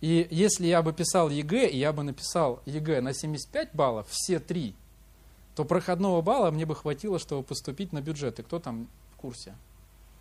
И 0.00 0.26
если 0.31 0.66
я 0.66 0.83
бы 0.83 0.92
писал 0.92 1.31
ЕГЭ, 1.31 1.68
и 1.68 1.78
я 1.78 1.92
бы 1.92 2.02
написал 2.02 2.61
ЕГЭ 2.66 3.00
на 3.00 3.14
75 3.14 3.74
баллов, 3.74 4.09
все 4.11 4.40
три, 4.40 4.74
то 5.55 5.64
проходного 5.64 6.22
балла 6.22 6.50
мне 6.50 6.66
бы 6.66 6.74
хватило, 6.74 7.18
чтобы 7.18 7.42
поступить 7.42 7.92
на 7.92 8.00
бюджет. 8.00 8.40
И 8.40 8.42
кто 8.42 8.59
там 8.59 8.88
в 9.12 9.16
курсе? 9.16 9.55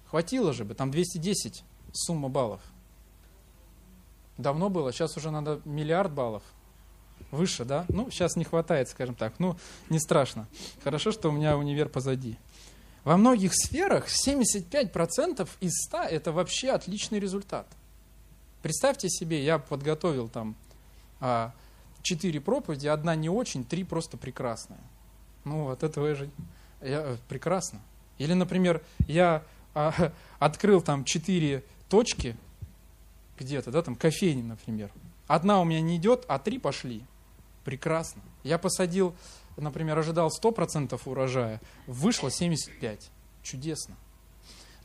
Хватило 0.10 0.54
же 0.54 0.66
бы, 0.66 0.76
там 0.76 0.92
210 0.92 1.64
сумма 1.94 2.30
баллов. 2.30 2.62
Давно 4.38 4.70
было, 4.70 4.92
сейчас 4.92 5.18
уже 5.18 5.32
надо 5.32 5.62
миллиард 5.66 6.12
баллов. 6.12 6.44
Выше, 7.32 7.64
да? 7.64 7.86
Ну, 7.90 8.10
сейчас 8.12 8.36
не 8.36 8.44
хватает, 8.44 8.90
скажем 8.90 9.16
так. 9.16 9.34
Ну, 9.40 9.56
не 9.90 10.00
страшно. 10.00 10.48
Хорошо, 10.84 11.12
что 11.12 11.30
у 11.30 11.32
меня 11.32 11.58
универ 11.58 11.88
позади. 11.88 12.38
Во 13.04 13.18
многих 13.18 13.54
сферах 13.56 14.08
75% 14.08 15.50
из 15.60 15.72
100 15.88 15.98
это 16.04 16.32
вообще 16.32 16.72
отличный 16.72 17.20
результат. 17.20 17.68
Представьте 18.62 19.10
себе, 19.10 19.44
я 19.44 19.58
подготовил 19.58 20.30
там 20.30 20.56
а, 21.20 21.52
четыре 22.04 22.40
проповеди, 22.40 22.88
одна 22.88 23.16
не 23.16 23.30
очень, 23.30 23.66
три 23.66 23.84
просто 23.84 24.18
прекрасная. 24.18 24.82
Ну, 25.46 25.64
вот 25.66 25.82
этого 25.82 26.14
же 26.14 26.30
я, 26.82 27.02
э, 27.02 27.18
прекрасно. 27.28 27.80
Или, 28.20 28.34
например, 28.34 28.84
я 29.08 29.44
а, 29.74 30.12
открыл 30.40 30.82
там 30.82 31.04
четыре 31.04 31.64
точки 31.90 32.36
где-то, 33.40 33.72
да, 33.72 33.82
там 33.82 33.96
кофейни, 33.96 34.44
например. 34.44 34.92
Одна 35.28 35.60
у 35.60 35.64
меня 35.64 35.82
не 35.82 35.98
идет, 35.98 36.26
а 36.28 36.38
три 36.38 36.60
пошли. 36.60 37.04
Прекрасно. 37.64 38.22
Я 38.44 38.58
посадил, 38.60 39.16
например, 39.58 39.98
ожидал 39.98 40.30
100% 40.30 41.00
урожая, 41.06 41.62
вышло 41.88 42.32
75. 42.32 43.12
Чудесно. 43.44 43.96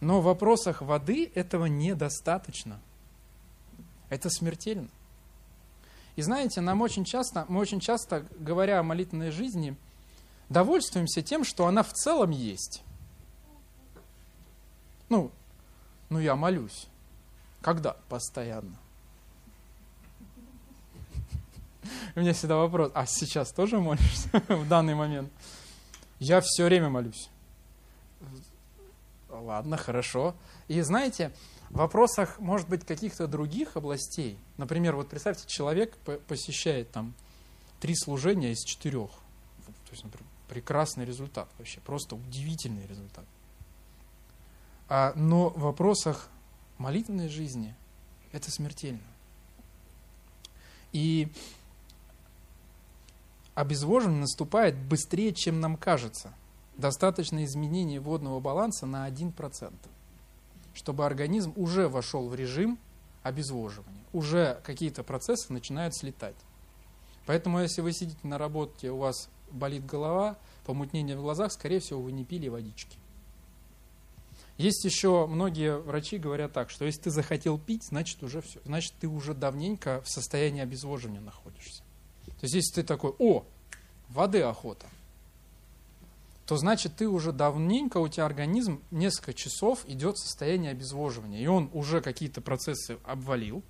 Но 0.00 0.20
в 0.20 0.24
вопросах 0.24 0.83
воды 0.83 1.31
этого 1.35 1.66
недостаточно. 1.66 2.81
Это 4.09 4.31
смертельно. 4.31 4.88
И 6.16 6.22
знаете, 6.22 6.61
нам 6.61 6.81
очень 6.81 7.05
часто, 7.05 7.44
мы 7.48 7.61
очень 7.61 7.81
часто, 7.81 8.26
говоря 8.38 8.81
о 8.81 8.83
молитвенной 8.83 9.31
жизни, 9.31 9.76
довольствуемся 10.48 11.22
тем, 11.22 11.44
что 11.44 11.66
она 11.66 11.83
в 11.83 11.92
целом 11.92 12.31
есть. 12.31 12.83
Ну, 15.09 15.31
ну 16.09 16.18
я 16.18 16.37
молюсь. 16.37 16.87
Когда? 17.61 17.96
Постоянно. 18.09 18.79
У 22.16 22.20
меня 22.20 22.33
всегда 22.33 22.57
вопрос, 22.57 22.90
а 22.94 23.07
сейчас 23.07 23.53
тоже 23.53 23.79
молишься 23.79 24.31
в 24.49 24.68
данный 24.68 24.94
момент? 24.94 25.33
Я 26.18 26.40
все 26.40 26.64
время 26.64 26.88
молюсь. 26.88 27.29
Ладно, 29.29 29.77
хорошо. 29.77 30.35
И 30.68 30.81
знаете, 30.81 31.33
в 31.70 31.77
вопросах, 31.77 32.38
может 32.38 32.68
быть, 32.68 32.87
каких-то 32.87 33.27
других 33.27 33.77
областей, 33.77 34.38
например, 34.57 34.96
вот 34.96 35.09
представьте, 35.09 35.44
человек 35.46 35.96
посещает 36.27 36.90
там 36.90 37.14
три 37.81 37.94
служения 37.94 38.53
из 38.53 38.62
четырех. 38.64 39.11
То 39.11 39.92
есть, 39.92 40.05
например, 40.05 40.27
прекрасный 40.49 41.05
результат 41.05 41.49
вообще, 41.59 41.81
просто 41.81 42.14
удивительный 42.14 42.87
результат. 42.87 43.25
А, 44.88 45.12
но 45.16 45.51
в 45.51 45.61
вопросах 45.61 46.29
молитвенной 46.79 47.29
жизни 47.29 47.75
это 48.33 48.51
смертельно. 48.51 49.01
И 50.92 51.29
обезвоживание 53.57 54.21
наступает 54.21 54.79
быстрее, 54.79 55.33
чем 55.33 55.61
нам 55.61 55.77
кажется. 55.77 56.33
Достаточно 56.77 57.45
изменения 57.45 57.99
водного 57.99 58.38
баланса 58.38 58.87
на 58.87 59.09
1% 59.09 59.73
чтобы 60.77 61.07
организм 61.07 61.53
уже 61.57 61.88
вошел 61.88 62.29
в 62.29 62.35
режим 62.35 62.79
обезвоживания. 63.23 64.05
Уже 64.12 64.61
какие-то 64.62 65.03
процессы 65.03 65.53
начинают 65.53 65.97
слетать. 65.97 66.37
Поэтому, 67.25 67.61
если 67.61 67.81
вы 67.81 67.92
сидите 67.92 68.19
на 68.23 68.38
работе, 68.38 68.90
у 68.90 68.99
вас 68.99 69.29
болит 69.51 69.87
голова, 69.87 70.37
помутнение 70.64 71.16
в 71.16 71.23
глазах, 71.23 71.51
скорее 71.51 71.81
всего, 71.81 72.03
вы 72.03 72.12
не 72.12 72.25
пили 72.25 72.49
водички. 72.49 72.99
Есть 74.59 74.85
еще 74.85 75.27
многие 75.27 75.79
врачи 75.79 76.19
говорят 76.19 76.53
так, 76.53 76.71
что 76.71 76.85
если 76.85 77.03
ты 77.03 77.11
захотел 77.11 77.59
пить, 77.59 77.85
значит 77.85 78.23
уже 78.23 78.42
все. 78.42 78.61
Значит, 78.64 78.95
ты 79.01 79.09
уже 79.09 79.35
давненько 79.35 80.03
в 80.03 80.09
состоянии 80.09 80.62
обезвоживания 80.62 81.21
находишься. 81.21 81.83
То 82.40 82.44
есть, 82.44 82.55
если 82.55 82.75
ты 82.77 82.83
такой, 82.83 83.14
о, 83.18 83.44
воды 84.09 84.42
охота, 84.42 84.87
то 86.46 86.57
значит 86.57 86.96
ты 86.96 87.09
уже 87.09 87.33
давненько, 87.33 87.99
у 87.99 88.09
тебя 88.09 88.25
организм 88.25 88.81
несколько 88.90 89.35
часов 89.35 89.85
идет 89.88 90.16
состояние 90.16 90.70
обезвоживания, 90.70 91.40
и 91.40 91.46
он 91.46 91.70
уже 91.72 92.01
какие-то 92.01 92.40
процессы 92.40 92.99
обвалил 93.05 93.62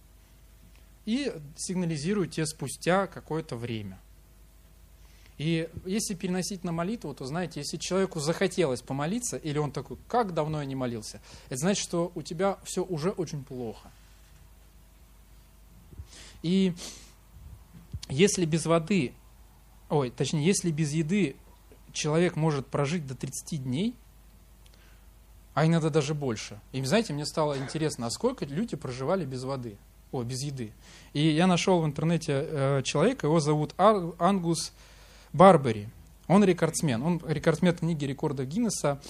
и 1.07 1.33
сигнализирует 1.57 2.33
тебе 2.33 2.46
спустя 2.46 3.07
какое-то 3.07 3.57
время. 3.57 3.98
И 5.38 5.68
если 5.85 6.14
переносить 6.14 6.64
на 6.64 6.72
молитву, 6.72 7.14
то 7.14 7.26
знаете, 7.26 7.61
если 7.61 7.76
человеку 7.76 8.20
захотелось 8.20 8.83
помолиться, 8.83 9.37
или 9.37 9.59
он 9.59 9.70
такой, 9.70 9.98
как 10.09 10.35
давно 10.35 10.61
я 10.61 10.66
не 10.66 10.74
молился, 10.74 11.20
это 11.48 11.59
значит, 11.59 11.83
что 11.83 12.11
у 12.14 12.22
тебя 12.22 12.59
все 12.64 12.83
уже 12.83 13.11
очень 13.11 13.44
плохо. 13.44 13.90
И 16.42 16.74
если 18.08 18.44
без 18.44 18.66
воды, 18.66 19.12
ой, 19.88 20.10
точнее, 20.10 20.44
если 20.44 20.70
без 20.70 20.92
еды 20.92 21.36
человек 21.92 22.36
может 22.36 22.66
прожить 22.66 23.06
до 23.06 23.14
30 23.14 23.62
дней, 23.62 23.94
а 25.54 25.64
иногда 25.64 25.88
даже 25.88 26.14
больше. 26.14 26.60
И 26.72 26.84
знаете, 26.84 27.14
мне 27.14 27.24
стало 27.24 27.56
интересно, 27.56 28.06
а 28.06 28.10
сколько 28.10 28.44
люди 28.44 28.76
проживали 28.76 29.24
без 29.24 29.42
воды, 29.44 29.78
о, 30.12 30.22
без 30.22 30.42
еды. 30.42 30.72
И 31.14 31.28
я 31.28 31.46
нашел 31.46 31.80
в 31.80 31.86
интернете 31.86 32.46
э, 32.46 32.82
человека, 32.84 33.26
его 33.26 33.40
зовут 33.40 33.74
Ангус 33.78 34.72
Барбери. 35.32 35.88
Он 36.28 36.44
рекордсмен, 36.44 37.02
он 37.02 37.22
рекордсмен 37.26 37.74
книги 37.74 38.04
рекордов 38.04 38.46
Гиннесса, 38.46 39.00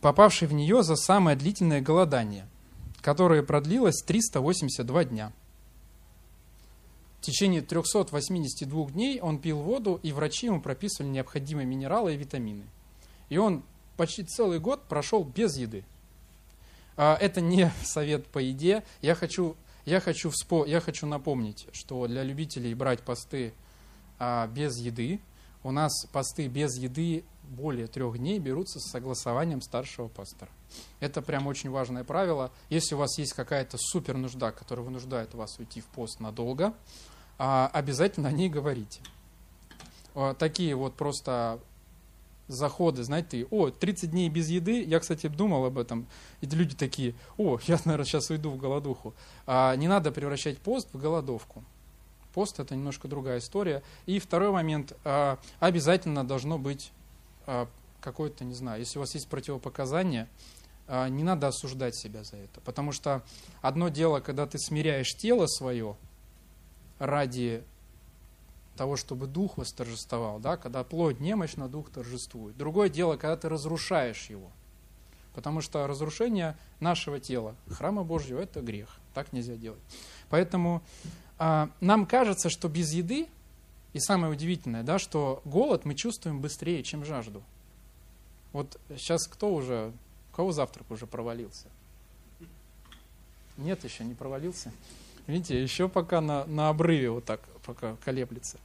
попавший 0.00 0.48
в 0.48 0.54
нее 0.54 0.82
за 0.82 0.96
самое 0.96 1.36
длительное 1.36 1.82
голодание, 1.82 2.46
которое 3.02 3.42
продлилось 3.42 4.02
382 4.06 5.04
дня. 5.04 5.32
В 7.24 7.26
течение 7.26 7.62
382 7.62 8.90
дней 8.90 9.18
он 9.18 9.38
пил 9.38 9.58
воду, 9.58 9.98
и 10.02 10.12
врачи 10.12 10.44
ему 10.44 10.60
прописывали 10.60 11.10
необходимые 11.10 11.64
минералы 11.64 12.12
и 12.12 12.18
витамины. 12.18 12.66
И 13.30 13.38
он 13.38 13.62
почти 13.96 14.24
целый 14.24 14.60
год 14.60 14.82
прошел 14.88 15.24
без 15.24 15.56
еды. 15.56 15.86
А, 16.98 17.16
это 17.18 17.40
не 17.40 17.72
совет 17.82 18.26
по 18.26 18.40
еде. 18.40 18.84
Я 19.00 19.14
хочу, 19.14 19.56
я 19.86 20.00
хочу, 20.00 20.28
вспо, 20.28 20.66
я 20.66 20.82
хочу 20.82 21.06
напомнить, 21.06 21.66
что 21.72 22.06
для 22.06 22.24
любителей 22.24 22.74
брать 22.74 23.00
посты 23.00 23.54
а, 24.18 24.46
без 24.48 24.76
еды, 24.76 25.18
у 25.62 25.70
нас 25.70 26.04
посты 26.12 26.46
без 26.46 26.76
еды 26.76 27.24
более 27.42 27.86
трех 27.86 28.18
дней 28.18 28.38
берутся 28.38 28.80
с 28.80 28.90
согласованием 28.90 29.62
старшего 29.62 30.08
пастора. 30.08 30.50
Это 31.00 31.22
прям 31.22 31.46
очень 31.46 31.70
важное 31.70 32.04
правило. 32.04 32.52
Если 32.68 32.94
у 32.94 32.98
вас 32.98 33.16
есть 33.16 33.32
какая-то 33.32 33.78
супер 33.80 34.18
нужда, 34.18 34.52
которая 34.52 34.84
вынуждает 34.84 35.32
вас 35.32 35.58
уйти 35.58 35.80
в 35.80 35.86
пост 35.86 36.20
надолго, 36.20 36.74
обязательно 37.36 38.28
о 38.28 38.32
ней 38.32 38.48
говорите. 38.48 39.00
Такие 40.38 40.74
вот 40.74 40.94
просто 40.94 41.58
заходы, 42.48 43.02
знаете, 43.04 43.46
о, 43.50 43.70
30 43.70 44.10
дней 44.10 44.28
без 44.28 44.48
еды, 44.48 44.82
я, 44.82 45.00
кстати, 45.00 45.28
думал 45.28 45.64
об 45.64 45.78
этом, 45.78 46.06
эти 46.40 46.54
люди 46.54 46.76
такие, 46.76 47.14
о, 47.38 47.58
я, 47.66 47.78
наверное, 47.84 48.04
сейчас 48.04 48.30
уйду 48.30 48.50
в 48.50 48.56
голодуху. 48.56 49.14
А, 49.46 49.74
не 49.76 49.88
надо 49.88 50.12
превращать 50.12 50.58
пост 50.58 50.88
в 50.92 50.98
голодовку. 50.98 51.64
Пост– 52.32 52.58
это 52.60 52.74
немножко 52.74 53.08
другая 53.08 53.38
история. 53.38 53.82
И 54.06 54.18
второй 54.18 54.50
момент, 54.50 54.92
а, 55.04 55.38
обязательно 55.60 56.26
должно 56.26 56.58
быть 56.58 56.90
а, 57.46 57.68
какое-то, 58.00 58.44
не 58.44 58.54
знаю, 58.54 58.80
если 58.80 58.98
у 58.98 59.02
вас 59.02 59.14
есть 59.14 59.28
противопоказания, 59.28 60.28
а, 60.86 61.08
не 61.08 61.22
надо 61.22 61.46
осуждать 61.48 61.96
себя 61.96 62.24
за 62.24 62.36
это. 62.36 62.60
Потому 62.60 62.92
что 62.92 63.22
одно 63.62 63.88
дело, 63.88 64.20
когда 64.20 64.46
ты 64.46 64.58
смиряешь 64.58 65.14
тело 65.16 65.46
свое 65.46 65.96
ради 66.98 67.62
того, 68.76 68.96
чтобы 68.96 69.26
дух 69.26 69.56
восторжествовал, 69.56 70.38
да, 70.40 70.56
когда 70.56 70.82
плоть 70.84 71.20
немощна, 71.20 71.68
дух 71.68 71.90
торжествует. 71.90 72.56
Другое 72.56 72.88
дело, 72.88 73.16
когда 73.16 73.36
ты 73.36 73.48
разрушаешь 73.48 74.28
его. 74.30 74.50
Потому 75.34 75.60
что 75.60 75.86
разрушение 75.86 76.56
нашего 76.80 77.18
тела, 77.20 77.56
храма 77.68 78.04
Божьего, 78.04 78.40
это 78.40 78.60
грех. 78.60 78.88
Так 79.14 79.32
нельзя 79.32 79.56
делать. 79.56 79.80
Поэтому 80.28 80.82
а, 81.38 81.70
нам 81.80 82.06
кажется, 82.06 82.50
что 82.50 82.68
без 82.68 82.92
еды, 82.92 83.28
и 83.92 84.00
самое 84.00 84.32
удивительное, 84.32 84.82
да, 84.82 84.98
что 84.98 85.40
голод 85.44 85.84
мы 85.84 85.94
чувствуем 85.94 86.40
быстрее, 86.40 86.82
чем 86.82 87.04
жажду. 87.04 87.42
Вот 88.52 88.80
сейчас 88.90 89.26
кто 89.26 89.52
уже, 89.52 89.92
у 90.32 90.36
кого 90.36 90.52
завтрак 90.52 90.90
уже 90.90 91.06
провалился? 91.06 91.66
Нет, 93.56 93.84
еще 93.84 94.04
не 94.04 94.14
провалился. 94.14 94.72
Видите, 95.26 95.62
еще 95.62 95.88
пока 95.88 96.20
на, 96.20 96.44
на 96.44 96.68
обрыве 96.68 97.10
вот 97.10 97.24
так 97.24 97.40
пока 97.64 97.96
колеблется. 98.04 98.58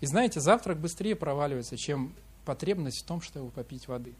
И 0.00 0.06
знаете, 0.06 0.40
завтрак 0.40 0.78
быстрее 0.78 1.14
проваливается, 1.14 1.76
чем 1.76 2.14
потребность 2.44 3.02
в 3.02 3.04
том, 3.04 3.20
чтобы 3.20 3.50
попить 3.50 3.86
воды. 3.86 4.14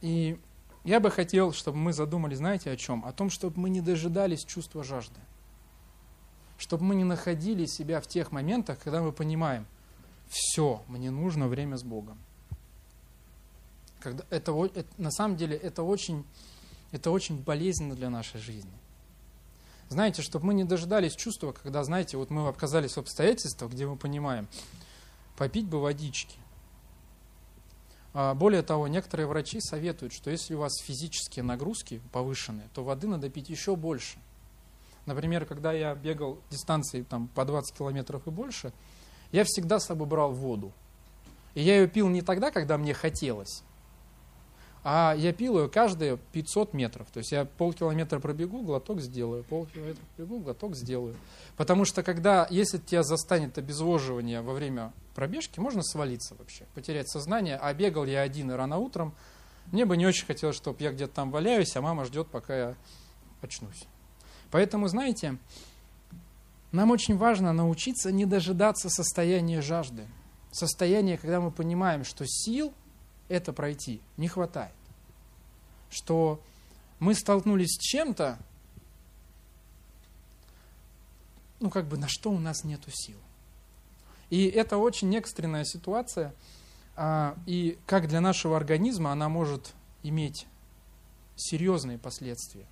И 0.00 0.38
я 0.82 1.00
бы 1.00 1.10
хотел, 1.10 1.52
чтобы 1.52 1.78
мы 1.78 1.92
задумали, 1.92 2.34
знаете, 2.34 2.70
о 2.70 2.76
чем? 2.76 3.04
О 3.04 3.12
том, 3.12 3.30
чтобы 3.30 3.60
мы 3.60 3.70
не 3.70 3.80
дожидались 3.80 4.44
чувства 4.44 4.82
жажды 4.82 5.20
чтобы 6.58 6.84
мы 6.84 6.94
не 6.94 7.04
находили 7.04 7.66
себя 7.66 8.00
в 8.00 8.06
тех 8.06 8.32
моментах, 8.32 8.78
когда 8.78 9.02
мы 9.02 9.12
понимаем, 9.12 9.66
все, 10.28 10.82
мне 10.88 11.10
нужно 11.10 11.48
время 11.48 11.76
с 11.76 11.82
Богом. 11.82 12.18
Когда 14.00 14.24
это, 14.30 14.52
это, 14.74 14.86
на 14.98 15.10
самом 15.10 15.36
деле 15.36 15.56
это 15.56 15.82
очень, 15.82 16.24
это 16.92 17.10
очень 17.10 17.42
болезненно 17.42 17.94
для 17.94 18.10
нашей 18.10 18.40
жизни. 18.40 18.72
Знаете, 19.94 20.22
чтобы 20.22 20.46
мы 20.46 20.54
не 20.54 20.64
дожидались 20.64 21.14
чувства, 21.14 21.52
когда, 21.52 21.82
знаете, 21.84 22.16
вот 22.16 22.28
мы 22.28 22.46
оказались 22.48 22.92
в 22.92 22.98
обстоятельствах, 22.98 23.70
где 23.70 23.86
мы 23.86 23.96
понимаем, 23.96 24.48
попить 25.36 25.66
бы 25.66 25.80
водички. 25.80 26.36
А 28.12 28.34
более 28.34 28.62
того, 28.62 28.86
некоторые 28.88 29.26
врачи 29.26 29.60
советуют, 29.60 30.12
что 30.12 30.30
если 30.30 30.54
у 30.54 30.58
вас 30.58 30.72
физические 30.82 31.42
нагрузки 31.42 32.00
повышенные, 32.12 32.68
то 32.74 32.84
воды 32.84 33.06
надо 33.06 33.30
пить 33.30 33.48
еще 33.48 33.74
больше– 33.74 34.18
Например, 35.06 35.44
когда 35.44 35.72
я 35.72 35.94
бегал 35.94 36.38
дистанции 36.50 37.02
там, 37.02 37.28
по 37.28 37.44
20 37.44 37.76
километров 37.76 38.26
и 38.26 38.30
больше, 38.30 38.72
я 39.32 39.44
всегда 39.44 39.78
с 39.78 39.86
собой 39.86 40.06
брал 40.06 40.32
воду. 40.32 40.72
И 41.54 41.62
я 41.62 41.76
ее 41.76 41.88
пил 41.88 42.08
не 42.08 42.22
тогда, 42.22 42.50
когда 42.50 42.78
мне 42.78 42.94
хотелось, 42.94 43.62
а 44.86 45.14
я 45.16 45.32
пил 45.32 45.58
ее 45.58 45.68
каждые 45.70 46.18
500 46.32 46.74
метров. 46.74 47.08
То 47.10 47.18
есть 47.18 47.32
я 47.32 47.46
полкилометра 47.46 48.20
пробегу, 48.20 48.62
глоток 48.62 49.00
сделаю, 49.00 49.42
полкилометра 49.42 50.02
пробегу, 50.14 50.40
глоток 50.40 50.76
сделаю. 50.76 51.16
Потому 51.56 51.86
что 51.86 52.02
когда, 52.02 52.46
если 52.50 52.76
тебя 52.76 53.02
застанет 53.02 53.56
обезвоживание 53.56 54.42
во 54.42 54.52
время 54.52 54.92
пробежки, 55.14 55.58
можно 55.58 55.82
свалиться 55.82 56.34
вообще, 56.38 56.66
потерять 56.74 57.08
сознание. 57.08 57.56
А 57.56 57.72
бегал 57.72 58.04
я 58.04 58.20
один 58.20 58.50
и 58.50 58.54
рано 58.54 58.76
утром, 58.76 59.14
мне 59.72 59.86
бы 59.86 59.96
не 59.96 60.06
очень 60.06 60.26
хотелось, 60.26 60.56
чтобы 60.56 60.82
я 60.82 60.92
где-то 60.92 61.14
там 61.14 61.30
валяюсь, 61.30 61.74
а 61.76 61.80
мама 61.80 62.04
ждет, 62.04 62.28
пока 62.28 62.56
я 62.56 62.74
очнусь. 63.40 63.84
Поэтому, 64.50 64.86
знаете, 64.88 65.38
нам 66.72 66.90
очень 66.90 67.16
важно 67.16 67.54
научиться 67.54 68.12
не 68.12 68.26
дожидаться 68.26 68.90
состояния 68.90 69.62
жажды. 69.62 70.06
Состояние, 70.52 71.16
когда 71.16 71.40
мы 71.40 71.50
понимаем, 71.50 72.04
что 72.04 72.24
сил 72.26 72.74
это 73.28 73.52
пройти 73.52 74.00
не 74.16 74.28
хватает. 74.28 74.74
Что 75.90 76.40
мы 76.98 77.14
столкнулись 77.14 77.76
с 77.76 77.80
чем-то, 77.80 78.38
ну 81.60 81.70
как 81.70 81.86
бы 81.86 81.96
на 81.96 82.08
что 82.08 82.30
у 82.30 82.38
нас 82.38 82.64
нету 82.64 82.90
сил. 82.92 83.18
И 84.30 84.46
это 84.46 84.78
очень 84.78 85.14
экстренная 85.16 85.64
ситуация, 85.64 86.34
а, 86.96 87.36
и 87.46 87.78
как 87.86 88.08
для 88.08 88.20
нашего 88.20 88.56
организма 88.56 89.12
она 89.12 89.28
может 89.28 89.74
иметь 90.02 90.46
серьезные 91.36 91.98
последствия 91.98 92.66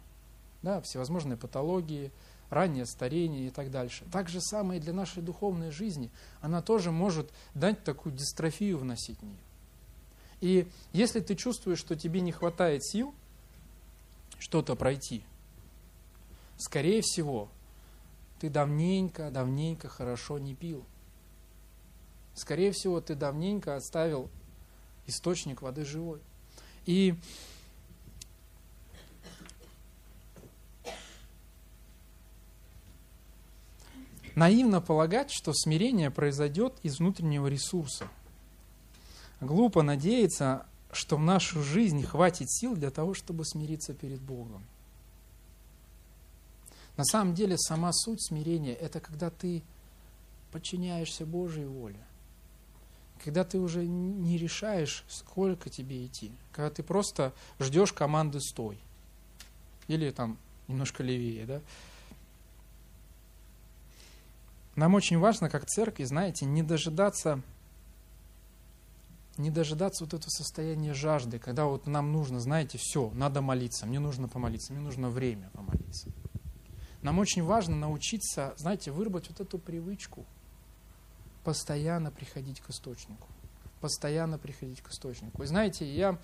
да, 0.62 0.80
всевозможные 0.80 1.36
патологии, 1.36 2.10
раннее 2.50 2.86
старение 2.86 3.48
и 3.48 3.50
так 3.50 3.70
дальше. 3.70 4.04
Так 4.10 4.28
же 4.28 4.40
самое 4.40 4.80
и 4.80 4.82
для 4.82 4.92
нашей 4.92 5.22
духовной 5.22 5.70
жизни. 5.70 6.10
Она 6.40 6.62
тоже 6.62 6.90
может 6.90 7.30
дать 7.54 7.82
такую 7.84 8.14
дистрофию 8.14 8.78
вносить 8.78 9.18
в 9.18 9.24
нее. 9.24 9.38
И 10.42 10.66
если 10.92 11.20
ты 11.20 11.36
чувствуешь, 11.36 11.78
что 11.78 11.94
тебе 11.94 12.20
не 12.20 12.32
хватает 12.32 12.84
сил 12.84 13.14
что-то 14.40 14.74
пройти, 14.74 15.22
скорее 16.56 17.00
всего, 17.00 17.48
ты 18.40 18.50
давненько, 18.50 19.30
давненько 19.30 19.88
хорошо 19.88 20.40
не 20.40 20.56
пил. 20.56 20.84
Скорее 22.34 22.72
всего, 22.72 23.00
ты 23.00 23.14
давненько 23.14 23.76
оставил 23.76 24.28
источник 25.06 25.62
воды 25.62 25.84
живой. 25.84 26.20
И 26.86 27.14
Наивно 34.34 34.80
полагать, 34.80 35.30
что 35.30 35.52
смирение 35.52 36.10
произойдет 36.10 36.74
из 36.82 36.98
внутреннего 36.98 37.46
ресурса. 37.48 38.08
Глупо 39.42 39.82
надеяться, 39.82 40.66
что 40.92 41.16
в 41.16 41.20
нашу 41.20 41.64
жизнь 41.64 42.00
хватит 42.04 42.48
сил 42.48 42.76
для 42.76 42.92
того, 42.92 43.12
чтобы 43.12 43.44
смириться 43.44 43.92
перед 43.92 44.20
Богом. 44.20 44.64
На 46.96 47.04
самом 47.04 47.34
деле 47.34 47.58
сама 47.58 47.92
суть 47.92 48.24
смирения– 48.24 48.74
это 48.80 49.00
когда 49.00 49.30
ты 49.30 49.64
подчиняешься 50.52 51.26
Божьей 51.26 51.64
воле. 51.64 51.98
Когда 53.24 53.42
ты 53.42 53.58
уже 53.58 53.84
не 53.84 54.38
решаешь, 54.38 55.04
сколько 55.08 55.70
тебе 55.70 56.06
идти. 56.06 56.30
Когда 56.52 56.70
ты 56.70 56.84
просто 56.84 57.32
ждешь 57.58 57.92
команды 57.92 58.40
«стой». 58.40 58.78
Или 59.88 60.10
там 60.10 60.38
немножко 60.68 61.02
левее, 61.02 61.46
да? 61.46 61.60
Нам 64.76 64.94
очень 64.94 65.18
важно, 65.18 65.50
как 65.50 65.66
церкви, 65.66 66.04
знаете, 66.04 66.46
не 66.46 66.62
дожидаться, 66.62 67.42
не 69.36 69.50
дожидаться 69.50 70.04
вот 70.04 70.14
этого 70.14 70.30
состояния 70.30 70.94
жажды, 70.94 71.38
когда 71.38 71.66
вот 71.66 71.86
нам 71.86 72.12
нужно, 72.12 72.40
знаете, 72.40 72.78
все, 72.78 73.10
надо 73.14 73.40
молиться, 73.40 73.86
мне 73.86 73.98
нужно 73.98 74.28
помолиться, 74.28 74.72
мне 74.72 74.82
нужно 74.82 75.08
время 75.08 75.50
помолиться. 75.54 76.08
Нам 77.02 77.18
очень 77.18 77.42
важно 77.42 77.74
научиться, 77.74 78.54
знаете, 78.56 78.90
выработать 78.92 79.30
вот 79.30 79.40
эту 79.40 79.58
привычку, 79.58 80.24
постоянно 81.44 82.10
приходить 82.10 82.60
к 82.60 82.70
источнику. 82.70 83.26
Постоянно 83.80 84.38
приходить 84.38 84.80
к 84.80 84.90
источнику. 84.90 85.42
И 85.42 85.46
знаете, 85.46 85.92
я 85.92 86.16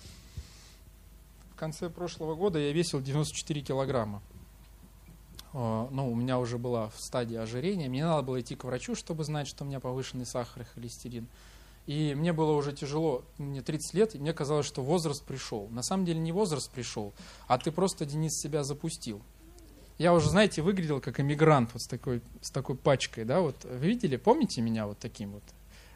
в 1.51 1.55
конце 1.55 1.89
прошлого 1.89 2.35
года 2.35 2.57
я 2.57 2.71
весил 2.71 3.01
94 3.01 3.61
килограмма. 3.61 4.21
Э, 5.53 5.87
ну, 5.91 6.09
у 6.09 6.15
меня 6.15 6.39
уже 6.39 6.57
была 6.57 6.89
в 6.89 6.99
стадии 6.99 7.35
ожирения, 7.35 7.89
мне 7.89 8.05
надо 8.05 8.21
было 8.21 8.39
идти 8.39 8.55
к 8.55 8.63
врачу, 8.63 8.95
чтобы 8.95 9.25
знать, 9.25 9.47
что 9.47 9.65
у 9.65 9.67
меня 9.67 9.81
повышенный 9.81 10.25
сахар 10.25 10.61
и 10.61 10.65
холестерин. 10.65 11.27
И 11.89 12.13
мне 12.13 12.33
было 12.33 12.51
уже 12.51 12.71
тяжело, 12.71 13.25
мне 13.39 13.63
30 13.63 13.95
лет, 13.95 14.13
и 14.13 14.19
мне 14.19 14.31
казалось, 14.31 14.67
что 14.67 14.83
возраст 14.83 15.25
пришел. 15.25 15.69
На 15.69 15.81
самом 15.81 16.05
деле 16.05 16.19
не 16.19 16.31
возраст 16.31 16.71
пришел, 16.71 17.15
а 17.47 17.57
ты 17.57 17.71
просто, 17.71 18.05
Денис, 18.05 18.39
себя 18.39 18.63
запустил. 18.63 19.23
Я 19.97 20.13
уже, 20.13 20.29
знаете, 20.29 20.61
выглядел 20.61 21.01
как 21.01 21.19
эмигрант 21.19 21.73
вот 21.73 21.81
с 21.81 21.87
такой, 21.87 22.21
с 22.41 22.51
такой 22.51 22.75
пачкой, 22.75 23.25
да, 23.25 23.39
вот. 23.41 23.63
Вы 23.63 23.87
видели, 23.87 24.17
помните 24.17 24.61
меня 24.61 24.85
вот 24.85 24.99
таким 24.99 25.31
вот? 25.31 25.43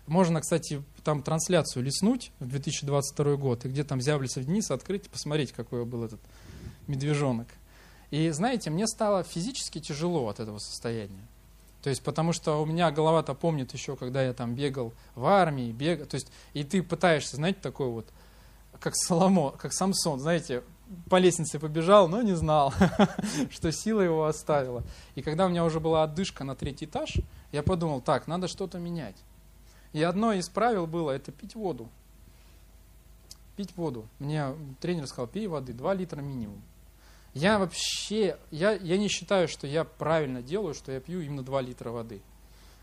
Можно, 0.07 0.41
кстати, 0.41 0.81
там 1.03 1.21
трансляцию 1.21 1.83
лиснуть 1.83 2.31
в 2.39 2.47
2022 2.47 3.35
год, 3.35 3.63
и 3.65 3.69
где 3.69 3.83
там 3.83 4.01
зяблится 4.01 4.43
Денис, 4.43 4.71
открыть 4.71 5.05
и 5.05 5.09
посмотреть, 5.09 5.51
какой 5.51 5.85
был 5.85 6.03
этот 6.03 6.21
медвежонок. 6.87 7.49
И 8.09 8.31
знаете, 8.31 8.71
мне 8.71 8.87
стало 8.87 9.21
физически 9.21 9.79
тяжело 9.79 10.27
от 10.27 10.39
этого 10.39 10.57
состояния. 10.57 11.27
То 11.84 11.89
есть, 11.89 12.01
потому 12.01 12.31
что 12.31 12.61
у 12.61 12.65
меня 12.65 12.91
голова-то 12.91 13.34
помнит 13.34 13.73
еще, 13.73 13.97
когда 13.97 14.23
я 14.23 14.34
там 14.34 14.55
бегал 14.55 14.93
в 15.15 15.25
армии, 15.25 15.73
бегал, 15.73 16.05
то 16.05 16.15
есть, 16.15 16.31
и 16.53 16.63
ты 16.63 16.81
пытаешься, 16.81 17.36
знаете, 17.36 17.59
такой 17.61 17.89
вот, 17.89 18.07
как 18.79 18.95
Соломо, 18.95 19.51
как 19.51 19.73
Самсон, 19.73 20.21
знаете, 20.21 20.63
по 21.09 21.17
лестнице 21.17 21.59
побежал, 21.59 22.07
но 22.07 22.21
не 22.21 22.36
знал, 22.36 22.73
что 23.51 23.69
сила 23.73 23.99
его 23.99 24.25
оставила. 24.25 24.84
И 25.15 25.21
когда 25.21 25.45
у 25.45 25.49
меня 25.49 25.65
уже 25.65 25.81
была 25.81 26.03
отдышка 26.03 26.45
на 26.45 26.55
третий 26.55 26.86
этаж, 26.86 27.17
я 27.51 27.63
подумал, 27.63 27.99
так, 27.99 28.27
надо 28.27 28.47
что-то 28.47 28.79
менять. 28.79 29.17
И 29.91 30.01
одно 30.01 30.31
из 30.31 30.47
правил 30.47 30.88
было, 30.88 31.11
это 31.11 31.34
пить 31.34 31.53
воду. 31.53 31.89
Пить 33.57 33.75
воду. 33.75 34.07
Мне 34.19 34.55
тренер 34.79 35.05
сказал, 35.07 35.27
пей 35.27 35.47
воды, 35.47 35.73
2 35.73 35.93
литра 35.95 36.21
минимум. 36.21 36.61
Я 37.34 37.57
вообще, 37.57 38.38
я, 38.51 38.73
я 38.73 38.97
не 38.97 39.07
считаю, 39.07 39.47
что 39.47 39.65
я 39.65 39.84
правильно 39.84 40.43
делаю, 40.43 40.75
что 40.75 40.91
я 40.91 40.99
пью 40.99 41.21
именно 41.21 41.43
2 41.43 41.61
литра 41.61 41.89
воды. 41.89 42.21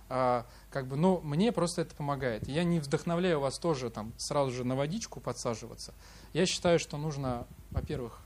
А, 0.08 0.44
как 0.70 0.88
бы, 0.88 0.96
но 0.96 1.20
мне 1.20 1.52
просто 1.52 1.82
это 1.82 1.94
помогает. 1.94 2.48
Я 2.48 2.64
не 2.64 2.80
вдохновляю 2.80 3.38
вас 3.38 3.60
тоже 3.60 3.90
там 3.90 4.12
сразу 4.16 4.50
же 4.50 4.64
на 4.64 4.74
водичку 4.74 5.20
подсаживаться. 5.20 5.94
Я 6.32 6.46
считаю, 6.46 6.80
что 6.80 6.96
нужно, 6.96 7.46
во-первых, 7.70 8.20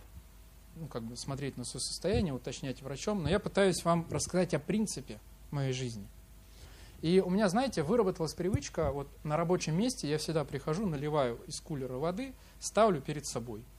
ну, 0.76 0.86
как 0.86 1.02
бы 1.02 1.14
смотреть 1.16 1.58
на 1.58 1.64
свое 1.64 1.82
состояние, 1.82 2.32
уточнять 2.32 2.80
врачом, 2.80 3.22
но 3.22 3.28
я 3.28 3.38
пытаюсь 3.38 3.84
вам 3.84 4.06
рассказать 4.10 4.54
о 4.54 4.58
принципе 4.58 5.20
моей 5.50 5.74
жизни. 5.74 6.08
И 7.02 7.20
у 7.20 7.28
меня, 7.28 7.50
знаете, 7.50 7.82
выработалась 7.82 8.32
привычка, 8.32 8.90
вот 8.90 9.08
на 9.24 9.36
рабочем 9.36 9.76
месте 9.76 10.08
я 10.08 10.16
всегда 10.16 10.46
прихожу, 10.46 10.86
наливаю 10.86 11.38
из 11.46 11.60
кулера 11.60 11.98
воды, 11.98 12.32
ставлю 12.60 13.02
перед 13.02 13.26
собой– 13.26 13.62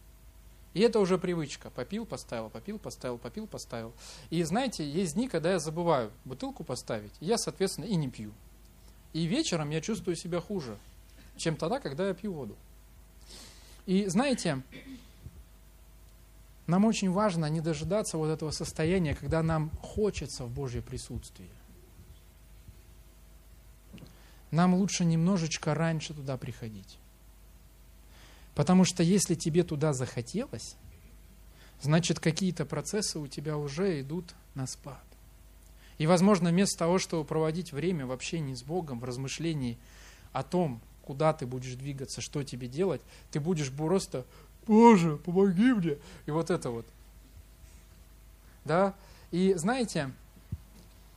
и 0.75 0.81
это 0.81 0.99
уже 0.99 1.17
привычка. 1.17 1.69
Попил, 1.69 2.05
поставил, 2.05 2.49
попил, 2.49 2.77
поставил, 2.77 3.17
попил, 3.17 3.47
поставил. 3.47 3.93
И 4.29 4.43
знаете, 4.43 4.87
есть 4.87 5.15
дни, 5.15 5.29
когда 5.29 5.53
я 5.53 5.59
забываю 5.59 6.11
бутылку 6.25 6.65
поставить, 6.65 7.13
я, 7.21 7.37
соответственно, 7.37 7.85
и 7.85 7.95
не 7.95 8.09
пью. 8.09 8.33
И 9.13 9.25
вечером 9.25 9.69
я 9.69 9.79
чувствую 9.79 10.17
себя 10.17 10.41
хуже, 10.41 10.77
чем 11.37 11.55
тогда, 11.55 11.79
когда 11.79 12.09
я 12.09 12.13
пью 12.13 12.33
воду. 12.33 12.57
И 13.85 14.05
знаете, 14.07 14.61
нам 16.67 16.83
очень 16.83 17.09
важно 17.09 17.45
не 17.45 17.61
дожидаться 17.61 18.17
вот 18.17 18.27
этого 18.27 18.51
состояния, 18.51 19.15
когда 19.15 19.41
нам 19.41 19.69
хочется 19.81 20.43
в 20.43 20.51
Божье 20.51 20.81
присутствие. 20.81 21.49
Нам 24.51 24.73
лучше 24.73 25.05
немножечко 25.05 25.73
раньше 25.73 26.13
туда 26.13 26.35
приходить. 26.35 26.97
Потому 28.55 28.85
что 28.85 29.03
если 29.03 29.35
тебе 29.35 29.63
туда 29.63 29.93
захотелось, 29.93 30.75
значит 31.81 32.19
какие-то 32.19 32.65
процессы 32.65 33.19
у 33.19 33.27
тебя 33.27 33.57
уже 33.57 33.99
идут 34.01 34.33
на 34.55 34.65
спад. 34.65 35.03
И, 35.97 36.07
возможно, 36.07 36.49
вместо 36.49 36.79
того, 36.79 36.97
чтобы 36.97 37.25
проводить 37.25 37.71
время 37.71 38.05
в 38.05 38.11
общении 38.11 38.53
с 38.53 38.63
Богом, 38.63 38.99
в 38.99 39.03
размышлении 39.03 39.77
о 40.33 40.43
том, 40.43 40.81
куда 41.03 41.33
ты 41.33 41.45
будешь 41.45 41.75
двигаться, 41.75 42.21
что 42.21 42.43
тебе 42.43 42.67
делать, 42.67 43.01
ты 43.31 43.39
будешь 43.39 43.71
просто 43.71 44.25
«Боже, 44.65 45.17
помоги 45.17 45.73
мне!» 45.73 45.97
И 46.25 46.31
вот 46.31 46.49
это 46.49 46.69
вот. 46.69 46.85
Да? 48.65 48.95
И 49.31 49.53
знаете, 49.53 50.11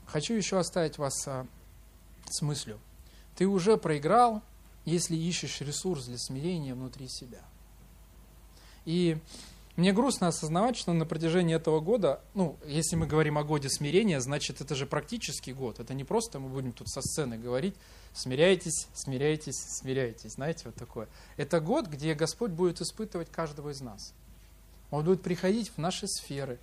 хочу 0.07 0.35
еще 0.35 0.59
оставить 0.59 0.99
вас 0.99 1.27
а, 1.27 1.47
с 2.29 2.43
мыслью. 2.43 2.79
Ты 3.37 3.47
уже 3.47 3.77
проиграл, 3.79 4.43
если 4.89 5.17
ищешь 5.17 5.61
ресурс 5.61 6.07
для 6.07 6.19
смирения 6.19 6.75
внутри 6.75 7.09
себя. 7.09 7.43
И 8.85 9.19
мне 9.77 9.93
грустно 9.93 10.29
осознавать, 10.29 10.77
что 10.77 10.93
на 10.93 11.07
протяжении 11.07 11.55
этого 11.55 11.81
года, 11.81 12.21
ну, 12.35 12.57
если 12.67 12.97
мы 12.97 13.07
говорим 13.07 13.39
о 13.39 13.45
годе 13.45 13.69
смирения, 13.69 14.21
значит, 14.21 14.61
это 14.61 14.75
же 14.75 14.87
практический 14.87 15.53
год. 15.53 15.79
Это 15.79 15.95
не 15.95 16.05
просто 16.05 16.41
мы 16.41 16.49
будем 16.49 16.73
тут 16.73 16.89
со 16.89 17.01
сцены 17.01 17.39
говорить, 17.39 17.75
смиряйтесь, 18.13 18.89
смиряйтесь, 18.95 19.57
смиряйтесь. 19.57 20.33
Знаете, 20.33 20.63
вот 20.65 20.75
такое. 20.75 21.07
Это 21.37 21.61
год, 21.61 21.87
где 21.87 22.15
Господь 22.15 22.51
будет 22.51 22.81
испытывать 22.81 23.31
каждого 23.31 23.71
из 23.71 23.81
нас. 23.81 24.15
Он 24.91 25.05
будет 25.05 25.23
приходить 25.23 25.71
в 25.71 25.79
наши 25.79 26.09
сферы, 26.09 26.59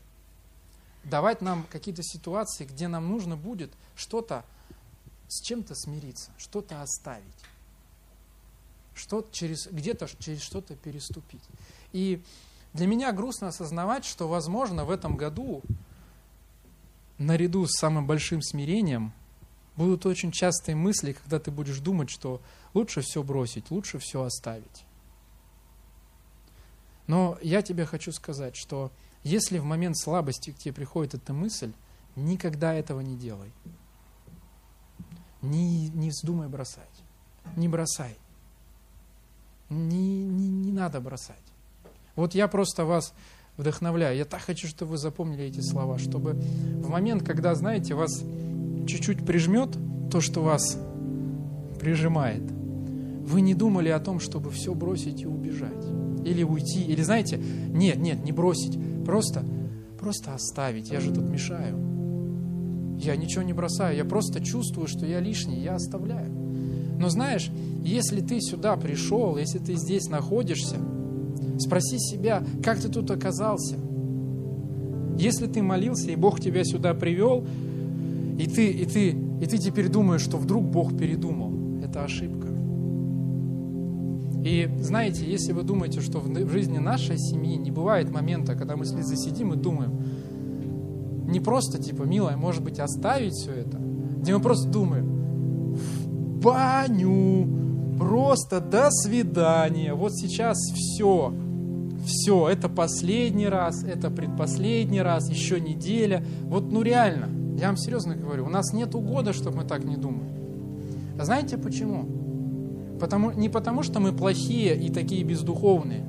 давать 1.04 1.42
нам 1.42 1.66
какие-то 1.72 2.02
ситуации, 2.04 2.66
где 2.66 2.88
нам 2.88 3.08
нужно 3.08 3.38
будет 3.38 3.72
что-то 3.96 4.44
с 5.28 5.42
чем-то 5.42 5.76
смириться, 5.76 6.32
что-то 6.38 6.82
оставить 6.82 7.24
что 8.96 9.28
через, 9.32 9.68
где-то 9.68 10.08
через 10.20 10.42
что-то 10.42 10.76
переступить. 10.76 11.44
И 11.92 12.24
для 12.74 12.88
меня 12.88 13.12
грустно 13.12 13.50
осознавать, 13.50 14.06
что, 14.06 14.28
возможно, 14.28 14.86
в 14.86 14.90
этом 14.90 15.18
году, 15.18 15.62
наряду 17.18 17.68
с 17.68 17.78
самым 17.78 18.08
большим 18.08 18.42
смирением, 18.42 19.14
будут 19.76 20.06
очень 20.06 20.32
частые 20.32 20.76
мысли, 20.76 21.14
когда 21.14 21.40
ты 21.40 21.52
будешь 21.52 21.80
думать, 21.80 22.10
что 22.10 22.42
лучше 22.74 23.02
все 23.02 23.22
бросить, 23.22 23.70
лучше 23.70 24.00
все 24.00 24.24
оставить. 24.24 24.86
Но 27.08 27.38
я 27.42 27.62
тебе 27.62 27.86
хочу 27.86 28.12
сказать, 28.12 28.56
что 28.56 28.92
если 29.24 29.60
в 29.60 29.66
момент 29.66 29.98
слабости 29.98 30.52
к 30.52 30.58
тебе 30.58 30.74
приходит 30.74 31.16
эта 31.16 31.34
мысль, 31.34 31.74
никогда 32.16 32.74
этого 32.74 33.02
не 33.02 33.16
делай. 33.16 33.52
Не, 35.42 35.90
не 35.90 36.10
вздумай 36.10 36.48
бросать. 36.48 37.04
Не 37.56 37.68
бросай 37.68 38.18
не, 39.70 40.26
не, 40.26 40.48
не 40.50 40.72
надо 40.72 41.02
бросать. 41.02 41.36
Вот 42.16 42.36
я 42.36 42.48
просто 42.48 42.86
вас 42.86 43.14
вдохновляю. 43.58 44.18
Я 44.18 44.26
так 44.26 44.42
хочу, 44.42 44.68
чтобы 44.68 44.92
вы 44.92 44.98
запомнили 44.98 45.46
эти 45.46 45.62
слова, 45.62 45.98
чтобы 45.98 46.34
в 46.34 46.90
момент, 46.90 47.24
когда, 47.24 47.56
знаете, 47.56 47.96
вас 47.96 48.24
чуть-чуть 48.88 49.26
прижмет 49.26 49.78
то, 50.12 50.22
что 50.22 50.42
вас 50.42 50.78
прижимает, 51.80 52.44
вы 53.26 53.42
не 53.42 53.54
думали 53.54 53.90
о 53.90 54.00
том, 54.00 54.20
чтобы 54.20 54.52
все 54.52 54.74
бросить 54.74 55.22
и 55.22 55.26
убежать. 55.26 55.86
Или 56.24 56.44
уйти, 56.44 56.84
или, 56.84 57.02
знаете, 57.02 57.38
нет, 57.38 57.98
нет, 57.98 58.24
не 58.24 58.32
бросить, 58.32 58.78
просто, 59.04 59.44
просто 60.00 60.34
оставить, 60.34 60.90
я 60.90 61.00
же 61.00 61.14
тут 61.14 61.28
мешаю. 61.28 61.78
Я 62.98 63.16
ничего 63.16 63.44
не 63.44 63.54
бросаю, 63.54 63.96
я 63.98 64.06
просто 64.06 64.44
чувствую, 64.44 64.88
что 64.88 65.06
я 65.06 65.20
лишний, 65.20 65.60
я 65.60 65.76
оставляю. 65.76 66.45
Но 67.00 67.10
знаешь, 67.10 67.50
если 67.84 68.22
ты 68.22 68.42
сюда 68.42 68.76
пришел, 68.78 69.38
если 69.38 69.60
ты 69.60 69.76
здесь 69.76 70.08
находишься, 70.10 70.78
спроси 71.60 72.00
себя, 72.00 72.44
как 72.64 72.80
ты 72.80 72.90
тут 72.90 73.12
оказался. 73.12 73.76
Если 75.18 75.48
ты 75.48 75.62
молился, 75.62 76.12
и 76.12 76.16
Бог 76.16 76.40
тебя 76.40 76.64
сюда 76.64 76.94
привел, 76.94 77.46
и 78.38 78.48
ты, 78.48 78.70
и 78.70 78.86
ты, 78.86 79.10
и 79.10 79.46
ты 79.46 79.58
теперь 79.58 79.88
думаешь, 79.88 80.22
что 80.22 80.38
вдруг 80.38 80.66
Бог 80.66 80.98
передумал, 80.98 81.54
это 81.84 82.04
ошибка. 82.04 82.48
И 84.44 84.70
знаете, 84.80 85.26
если 85.26 85.54
вы 85.54 85.64
думаете, 85.64 86.02
что 86.02 86.20
в 86.20 86.50
жизни 86.52 86.78
нашей 86.78 87.18
семьи 87.18 87.56
не 87.56 87.72
бывает 87.72 88.12
момента, 88.12 88.56
когда 88.56 88.76
мы 88.76 88.86
с 88.86 88.92
сидим 88.92 89.54
и 89.54 89.56
думаем, 89.56 89.92
не 91.28 91.40
просто 91.40 91.82
типа, 91.82 92.04
милая, 92.04 92.38
может 92.38 92.64
быть, 92.64 92.80
оставить 92.80 93.34
все 93.34 93.52
это, 93.52 93.80
где 94.20 94.36
мы 94.36 94.42
просто 94.42 94.70
думаем, 94.70 95.15
баню, 96.46 97.48
просто 97.98 98.62
до 98.62 98.92
свидания, 98.92 99.96
вот 99.96 100.14
сейчас 100.14 100.58
все, 100.76 101.34
все, 102.06 102.50
это 102.50 102.70
последний 102.70 103.48
раз, 103.48 103.84
это 103.84 104.12
предпоследний 104.12 105.02
раз, 105.02 105.28
еще 105.28 105.60
неделя, 105.60 106.24
вот 106.44 106.72
ну 106.72 106.84
реально, 106.84 107.30
я 107.60 107.68
вам 107.68 107.78
серьезно 107.78 108.16
говорю, 108.16 108.46
у 108.46 108.50
нас 108.50 108.74
нет 108.74 108.92
года, 108.92 109.34
чтобы 109.34 109.58
мы 109.58 109.64
так 109.64 109.84
не 109.86 109.98
думали. 109.98 110.30
А 111.20 111.26
знаете 111.26 111.58
почему? 111.58 112.06
Потому, 113.00 113.32
не 113.32 113.50
потому, 113.50 113.82
что 113.82 114.00
мы 114.00 114.12
плохие 114.12 114.78
и 114.78 114.92
такие 114.92 115.24
бездуховные, 115.24 116.06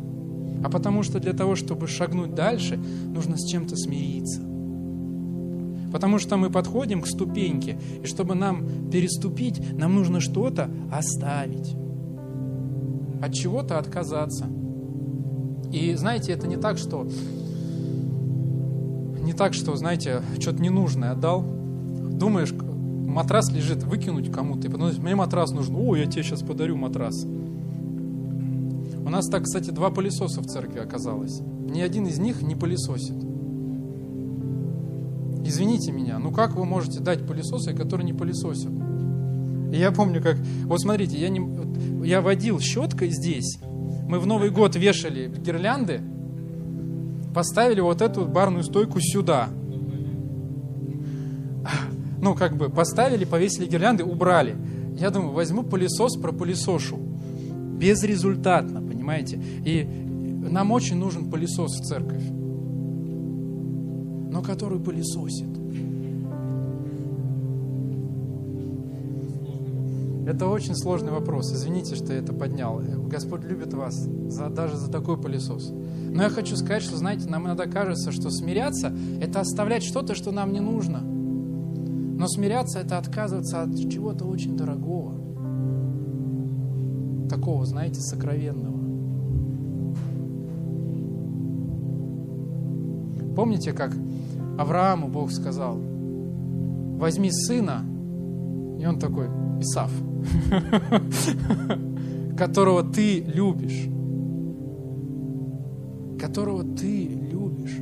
а 0.63 0.69
потому 0.69 1.03
что 1.03 1.19
для 1.19 1.33
того, 1.33 1.57
чтобы 1.57 1.87
шагнуть 1.87 2.35
дальше, 2.35 2.77
нужно 2.77 3.39
с 3.39 3.49
чем-то 3.49 3.75
смириться– 3.75 4.43
Потому 5.93 6.19
что 6.19 6.37
мы 6.37 6.51
подходим 6.51 7.03
к 7.03 7.07
ступеньке, 7.07 7.79
и 8.03 8.07
чтобы 8.07 8.35
нам 8.35 8.91
переступить, 8.91 9.61
нам 9.77 9.95
нужно 9.95 10.21
что-то 10.21 10.71
оставить, 10.93 11.75
от 13.23 13.33
чего-то 13.33 13.79
отказаться. 13.79 14.47
И 15.73 15.95
знаете, 15.95 16.33
это 16.33 16.47
не 16.47 16.57
так, 16.57 16.79
что 16.79 17.09
не 19.27 19.33
так, 19.33 19.55
что, 19.55 19.75
знаете, 19.75 20.23
что-то 20.39 20.63
ненужное 20.63 21.11
отдал. 21.11 21.43
Думаешь, 21.43 22.53
матрас 22.53 23.51
лежит, 23.51 23.83
выкинуть 23.83 24.31
кому-то, 24.31 24.69
и 24.69 24.71
потом, 24.71 24.93
мне 24.99 25.17
матрас 25.17 25.51
нужен, 25.51 25.75
о, 25.77 25.97
я 25.97 26.07
тебе 26.07 26.23
сейчас 26.23 26.43
подарю 26.43 26.77
матрас. 26.77 27.25
У 27.25 29.09
нас 29.09 29.27
так, 29.29 29.45
кстати, 29.45 29.71
два 29.71 29.91
пылесоса 29.91 30.41
в 30.41 30.47
церкви 30.47 30.79
оказалось. 30.79 31.41
Ни 31.41 31.81
один 31.81 32.07
из 32.07 32.19
них 32.19 32.43
не 32.43 32.55
пылесосит. 32.55 33.26
Извините 35.47 35.93
меня, 35.93 36.19
ну 36.19 36.33
как 36.33 36.57
вы 36.57 36.65
можете 36.65 36.99
дать 36.99 37.25
пылесосы, 37.25 37.73
которые 37.73 38.05
не 38.05 38.13
пылесосят? 38.13 38.73
И 39.73 39.79
я 39.79 39.93
помню, 39.93 40.21
как... 40.21 40.37
Вот 40.65 40.81
смотрите, 40.81 41.17
я, 41.19 41.29
не, 41.29 41.41
я 42.05 42.21
водил 42.21 42.59
щеткой 42.59 43.11
здесь. 43.11 43.59
Мы 44.09 44.19
в 44.19 44.27
Новый 44.27 44.51
год 44.51 44.75
вешали 44.75 45.29
гирлянды, 45.29 46.01
поставили 47.33 47.81
вот 47.81 48.03
эту 48.03 48.27
барную 48.27 48.65
стойку 48.65 48.99
сюда. 49.01 49.49
ну, 52.21 52.35
как 52.35 52.57
бы 52.57 52.69
поставили, 52.69 53.25
повесили 53.25 53.67
гирлянды, 53.67 54.03
убрали. 54.03 54.57
Я 54.99 55.11
думаю, 55.11 55.33
возьму 55.33 55.63
пылесос, 55.63 56.17
пропылесошу. 56.17 56.97
Безрезультатно, 56.97 58.81
понимаете? 58.81 59.41
И 59.65 59.85
нам 60.51 60.73
очень 60.73 60.97
нужен 60.97 61.31
пылесос 61.31 61.79
в 61.79 61.85
церковь. 61.85 62.23
Но 64.37 64.43
который 64.43 64.79
пылесосит. 64.79 65.49
Это 70.27 70.47
очень 70.47 70.75
сложный 70.75 71.11
вопрос. 71.11 71.55
Извините, 71.55 71.95
что 71.95 72.13
я 72.13 72.19
это 72.19 72.35
поднял. 72.35 72.83
Господь 73.09 73.45
любит 73.45 73.73
вас 73.73 73.95
за, 73.95 74.51
даже 74.51 74.77
за 74.77 74.93
такой 74.93 75.17
пылесос. 75.17 75.71
Но 75.71 76.25
я 76.25 76.29
хочу 76.29 76.55
сказать, 76.57 76.83
что, 76.83 76.99
знаете, 76.99 77.31
нам 77.31 77.47
иногда 77.47 77.65
кажется, 77.65 78.13
что 78.13 78.29
смиряться– 78.29 78.95
это 79.23 79.41
оставлять 79.41 79.83
что-то, 79.83 80.15
что 80.15 80.33
нам 80.33 80.53
не 80.53 80.61
нужно. 80.61 81.01
Но 81.01 82.29
смиряться– 82.29 82.79
это 82.81 82.99
отказываться 82.99 83.63
от 83.63 83.75
чего-то 83.91 84.27
очень 84.27 84.55
дорогого. 84.55 85.15
Такого, 87.31 87.65
знаете, 87.65 88.03
сокровенного. 88.03 88.77
Помните, 93.35 93.73
как 93.73 93.93
Аврааму 94.59 95.09
Бог 95.09 95.31
сказал, 95.31 95.77
возьми 95.77 97.31
сына, 97.31 97.85
и 98.81 98.87
он 98.87 98.99
такой, 98.99 99.27
Исав, 99.61 99.91
которого 102.37 102.83
ты 102.83 103.21
любишь, 103.21 103.89
которого 106.19 106.63
ты 106.65 107.07
любишь. 107.09 107.79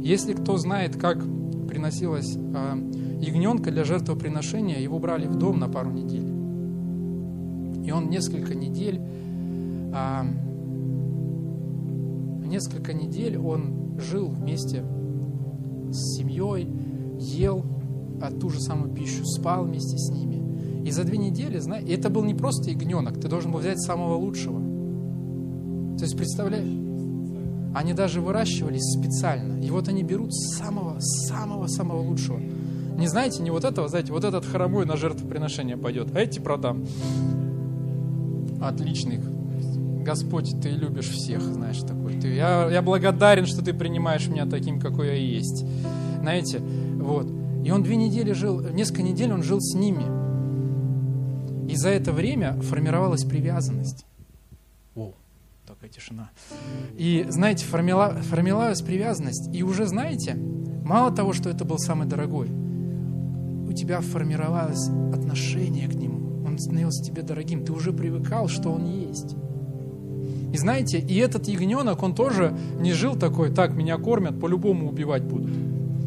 Если 0.00 0.32
кто 0.32 0.56
знает, 0.56 0.96
как 0.96 1.24
приносилась 1.68 2.36
а, 2.36 2.76
ягненка 3.20 3.70
для 3.70 3.84
жертвоприношения, 3.84 4.80
его 4.80 4.98
брали 4.98 5.26
в 5.26 5.36
дом 5.36 5.58
на 5.58 5.68
пару 5.68 5.90
недель. 5.90 6.26
И 7.86 7.90
он 7.90 8.10
несколько 8.10 8.54
недель, 8.54 9.00
а, 9.94 10.26
несколько 12.44 12.92
недель 12.92 13.38
он 13.38 13.98
жил 13.98 14.28
вместе 14.28 14.82
с 15.94 16.16
семьей, 16.16 16.68
ел 17.18 17.64
а 18.22 18.30
ту 18.30 18.50
же 18.50 18.60
самую 18.60 18.92
пищу, 18.92 19.24
спал 19.24 19.64
вместе 19.64 19.98
с 19.98 20.10
ними. 20.10 20.86
И 20.86 20.90
за 20.90 21.04
две 21.04 21.18
недели, 21.18 21.58
знаете, 21.58 21.92
это 21.92 22.08
был 22.08 22.24
не 22.24 22.34
просто 22.34 22.70
ягненок, 22.70 23.20
ты 23.20 23.28
должен 23.28 23.50
был 23.50 23.58
взять 23.58 23.80
самого 23.80 24.14
лучшего. 24.14 24.60
То 25.98 26.04
есть, 26.04 26.16
представляешь, 26.16 26.68
они 27.74 27.94
даже 27.94 28.20
выращивались 28.20 28.82
специально. 28.98 29.60
И 29.60 29.70
вот 29.70 29.88
они 29.88 30.02
берут 30.02 30.32
самого, 30.34 30.96
самого, 31.00 31.66
самого 31.66 32.02
лучшего. 32.02 32.38
Не 32.38 33.06
знаете, 33.06 33.42
не 33.42 33.50
вот 33.50 33.64
этого, 33.64 33.88
знаете, 33.88 34.12
вот 34.12 34.24
этот 34.24 34.44
хромой 34.44 34.86
на 34.86 34.96
жертвоприношение 34.96 35.76
пойдет, 35.76 36.14
а 36.14 36.20
эти 36.20 36.38
продам. 36.38 36.84
Отличный. 38.60 39.20
Господь, 40.02 40.54
ты 40.60 40.70
любишь 40.70 41.08
всех, 41.08 41.40
знаешь, 41.42 41.78
такой. 41.78 42.18
Ты, 42.20 42.34
я, 42.34 42.68
я 42.70 42.82
благодарен, 42.82 43.46
что 43.46 43.64
ты 43.64 43.72
принимаешь 43.72 44.28
меня 44.28 44.46
таким, 44.46 44.80
какой 44.80 45.08
я 45.08 45.14
есть. 45.14 45.64
Знаете, 46.20 46.58
вот. 46.58 47.26
И 47.64 47.70
он 47.70 47.82
две 47.82 47.96
недели 47.96 48.32
жил, 48.32 48.60
несколько 48.60 49.02
недель 49.02 49.32
он 49.32 49.42
жил 49.42 49.60
с 49.60 49.74
ними. 49.74 50.04
И 51.70 51.76
за 51.76 51.90
это 51.90 52.12
время 52.12 52.60
формировалась 52.60 53.24
привязанность. 53.24 54.04
О, 54.94 55.14
такая 55.66 55.88
тишина. 55.88 56.30
И, 56.96 57.24
знаете, 57.28 57.64
формировалась 57.64 58.82
привязанность. 58.82 59.54
И 59.54 59.62
уже, 59.62 59.86
знаете, 59.86 60.34
мало 60.84 61.12
того, 61.12 61.32
что 61.32 61.48
это 61.48 61.64
был 61.64 61.78
самый 61.78 62.06
дорогой, 62.06 62.48
у 62.48 63.72
тебя 63.72 64.00
формировалось 64.00 64.88
отношение 65.14 65.88
к 65.88 65.94
нему. 65.94 66.44
Он 66.44 66.58
становился 66.58 67.02
тебе 67.02 67.22
дорогим. 67.22 67.64
Ты 67.64 67.72
уже 67.72 67.92
привыкал, 67.92 68.48
что 68.48 68.70
он 68.70 68.84
есть. 68.84 69.34
И 70.52 70.58
знаете, 70.58 70.98
и 70.98 71.16
этот 71.16 71.48
ягненок, 71.48 72.02
он 72.02 72.14
тоже 72.14 72.54
не 72.78 72.92
жил 72.92 73.16
такой, 73.16 73.50
так, 73.50 73.74
меня 73.74 73.96
кормят, 73.96 74.38
по-любому 74.38 74.88
убивать 74.88 75.22
будут. 75.22 75.50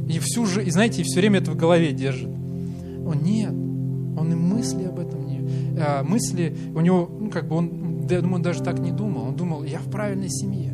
И 0.07 0.19
всю 0.19 0.45
же, 0.45 0.63
и 0.63 0.69
знаете, 0.69 1.01
и 1.01 1.03
все 1.03 1.19
время 1.19 1.39
это 1.39 1.51
в 1.51 1.55
голове 1.55 1.91
держит. 1.91 2.29
Он 2.29 3.17
нет, 3.23 3.51
он 3.51 4.31
и 4.31 4.35
мысли 4.35 4.83
об 4.83 4.99
этом 4.99 5.25
не. 5.25 5.41
А, 5.79 6.03
мысли 6.03 6.55
у 6.75 6.81
него, 6.81 7.09
ну 7.19 7.29
как 7.29 7.47
бы 7.47 7.55
он, 7.55 8.07
я 8.09 8.21
думаю, 8.21 8.35
он 8.35 8.41
даже 8.43 8.61
так 8.61 8.79
не 8.79 8.91
думал. 8.91 9.29
Он 9.29 9.35
думал, 9.35 9.63
я 9.63 9.79
в 9.79 9.89
правильной 9.89 10.29
семье, 10.29 10.73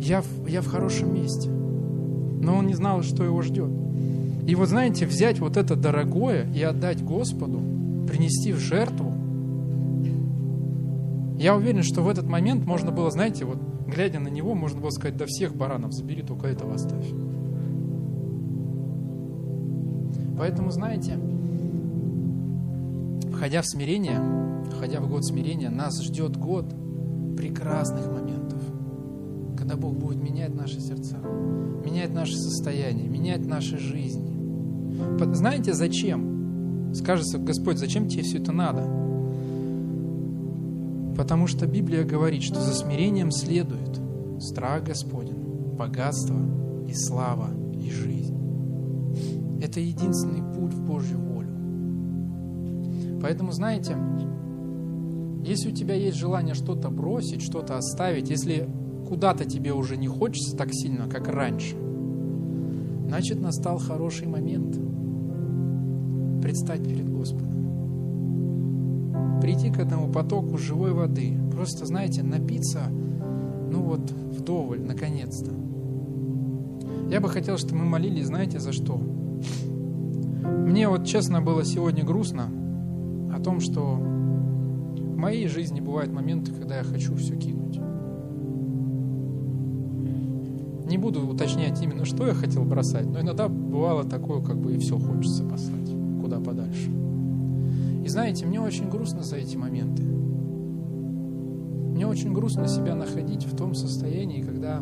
я 0.00 0.22
в, 0.22 0.46
я 0.48 0.60
в 0.60 0.66
хорошем 0.66 1.14
месте. 1.14 1.48
Но 1.48 2.56
он 2.56 2.66
не 2.66 2.74
знал, 2.74 3.02
что 3.02 3.22
его 3.22 3.42
ждет. 3.42 3.70
И 4.46 4.54
вот 4.54 4.68
знаете, 4.68 5.06
взять 5.06 5.38
вот 5.38 5.56
это 5.56 5.76
дорогое 5.76 6.48
и 6.52 6.62
отдать 6.62 7.02
Господу, 7.02 7.60
принести 8.08 8.52
в 8.52 8.58
жертву, 8.58 9.05
я 11.38 11.54
уверен, 11.54 11.82
что 11.82 12.02
в 12.02 12.08
этот 12.08 12.26
момент 12.26 12.64
можно 12.64 12.90
было, 12.90 13.10
знаете, 13.10 13.44
вот 13.44 13.58
глядя 13.86 14.20
на 14.20 14.28
него, 14.28 14.54
можно 14.54 14.80
было 14.80 14.90
сказать, 14.90 15.16
да 15.16 15.26
всех 15.26 15.54
баранов 15.54 15.92
забери, 15.92 16.22
только 16.22 16.48
этого 16.48 16.74
оставь. 16.74 17.06
Поэтому, 20.38 20.70
знаете, 20.70 21.18
входя 23.32 23.62
в 23.62 23.66
смирение, 23.66 24.20
входя 24.70 25.00
в 25.00 25.08
год 25.08 25.24
смирения, 25.24 25.70
нас 25.70 26.02
ждет 26.02 26.36
год 26.36 26.66
прекрасных 27.36 28.06
моментов, 28.10 28.60
когда 29.56 29.76
Бог 29.76 29.94
будет 29.94 30.22
менять 30.22 30.54
наши 30.54 30.80
сердца, 30.80 31.16
менять 31.84 32.12
наше 32.12 32.34
состояние, 32.36 33.08
менять 33.08 33.46
наши 33.46 33.78
жизни. 33.78 34.36
Знаете, 35.34 35.74
зачем? 35.74 36.92
Скажется, 36.94 37.38
Господь, 37.38 37.78
зачем 37.78 38.08
тебе 38.08 38.22
все 38.22 38.38
это 38.38 38.52
надо? 38.52 39.05
Потому 41.16 41.46
что 41.46 41.66
Библия 41.66 42.04
говорит, 42.04 42.42
что 42.42 42.60
за 42.60 42.74
смирением 42.74 43.30
следует 43.30 44.00
страх 44.40 44.84
Господень, 44.84 45.74
богатство 45.76 46.36
и 46.88 46.94
слава 46.94 47.50
и 47.74 47.90
жизнь. 47.90 48.36
Это 49.62 49.80
единственный 49.80 50.42
путь 50.54 50.74
в 50.74 50.82
Божью 50.82 51.18
волю. 51.18 53.20
Поэтому, 53.22 53.52
знаете, 53.52 53.96
если 55.44 55.70
у 55.70 55.74
тебя 55.74 55.94
есть 55.94 56.16
желание 56.16 56.54
что-то 56.54 56.90
бросить, 56.90 57.42
что-то 57.42 57.76
оставить, 57.76 58.28
если 58.28 58.68
куда-то 59.08 59.44
тебе 59.44 59.72
уже 59.72 59.96
не 59.96 60.08
хочется 60.08 60.56
так 60.56 60.68
сильно, 60.72 61.08
как 61.08 61.28
раньше, 61.28 61.76
значит, 63.08 63.40
настал 63.40 63.78
хороший 63.78 64.26
момент 64.26 64.76
предстать 66.42 66.84
перед 66.84 67.08
Господом. 67.08 67.65
Прийти 69.46 69.70
к 69.70 69.78
этому 69.78 70.08
потоку 70.08 70.58
живой 70.58 70.92
воды. 70.92 71.38
Просто, 71.52 71.86
знаете, 71.86 72.24
напиться, 72.24 72.80
ну 72.90 73.80
вот, 73.80 74.10
вдоволь, 74.10 74.80
наконец-то. 74.80 75.52
Я 77.08 77.20
бы 77.20 77.28
хотел, 77.28 77.56
чтобы 77.56 77.82
мы 77.82 77.84
молились, 77.84 78.26
знаете, 78.26 78.58
за 78.58 78.72
что? 78.72 78.96
Мне 80.66 80.88
вот 80.88 81.06
честно 81.06 81.40
было 81.40 81.64
сегодня 81.64 82.02
грустно 82.02 82.50
о 83.32 83.38
том, 83.38 83.60
что 83.60 83.94
в 83.94 85.16
моей 85.16 85.46
жизни 85.46 85.78
бывают 85.78 86.12
моменты, 86.12 86.50
когда 86.50 86.78
я 86.78 86.82
хочу 86.82 87.14
все 87.14 87.36
кинуть. 87.36 87.78
Не 90.88 90.98
буду 90.98 91.24
уточнять 91.24 91.80
именно, 91.80 92.04
что 92.04 92.26
я 92.26 92.34
хотел 92.34 92.64
бросать, 92.64 93.06
но 93.06 93.20
иногда 93.20 93.46
бывало 93.46 94.02
такое, 94.02 94.42
как 94.42 94.58
бы 94.58 94.74
и 94.74 94.78
все 94.78 94.98
хочется 94.98 95.44
послать 95.44 95.94
куда 96.20 96.40
подальше. 96.40 96.90
И 98.06 98.08
знаете, 98.08 98.46
мне 98.46 98.60
очень 98.60 98.88
грустно 98.88 99.24
за 99.24 99.34
эти 99.34 99.56
моменты. 99.56 100.04
Мне 100.04 102.06
очень 102.06 102.32
грустно 102.32 102.68
себя 102.68 102.94
находить 102.94 103.44
в 103.44 103.56
том 103.56 103.74
состоянии, 103.74 104.42
когда 104.42 104.80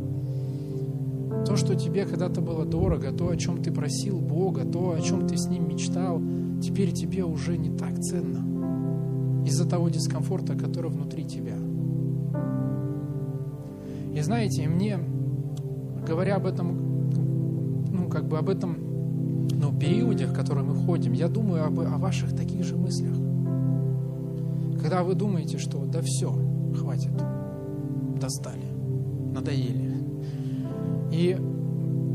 то, 1.47 1.57
что 1.57 1.75
тебе 1.75 2.05
когда-то 2.05 2.43
было 2.43 2.67
дорого, 2.67 3.13
то, 3.13 3.31
о 3.31 3.37
чем 3.39 3.63
ты 3.63 3.73
просил 3.73 4.21
Бога, 4.21 4.67
то, 4.67 4.91
о 4.91 5.01
чем 5.01 5.27
ты 5.27 5.39
с 5.39 5.49
Ним 5.49 5.71
мечтал, 5.71 6.21
теперь 6.63 6.93
тебе 6.93 7.25
уже 7.25 7.57
не 7.57 7.75
так 7.75 7.99
ценно 7.99 9.43
из-за 9.47 9.67
того 9.67 9.89
дискомфорта, 9.89 10.55
который 10.55 10.91
внутри 10.91 11.25
тебя. 11.25 11.57
И 14.15 14.21
знаете, 14.21 14.69
мне, 14.69 14.99
говоря 16.07 16.37
об 16.37 16.45
этом, 16.45 17.09
ну, 17.91 18.07
как 18.11 18.29
бы 18.29 18.37
об 18.37 18.51
этом 18.51 18.84
ну, 19.65 19.79
периоде, 19.79 20.27
в 20.27 20.35
который 20.35 20.63
мы 20.63 20.75
ходим, 20.75 21.13
я 21.13 21.29
думаю 21.29 21.67
об, 21.67 21.81
о 21.81 21.97
ваших 21.99 22.37
таких 22.37 22.65
же 22.65 22.77
мыслях. 22.77 23.15
Когда 24.81 25.03
вы 25.03 25.15
думаете, 25.15 25.59
что 25.59 25.85
да 25.87 26.01
все, 26.03 26.31
хватит, 26.79 27.13
достали, 28.21 28.67
надоели, 29.33 29.95
и 31.11 31.39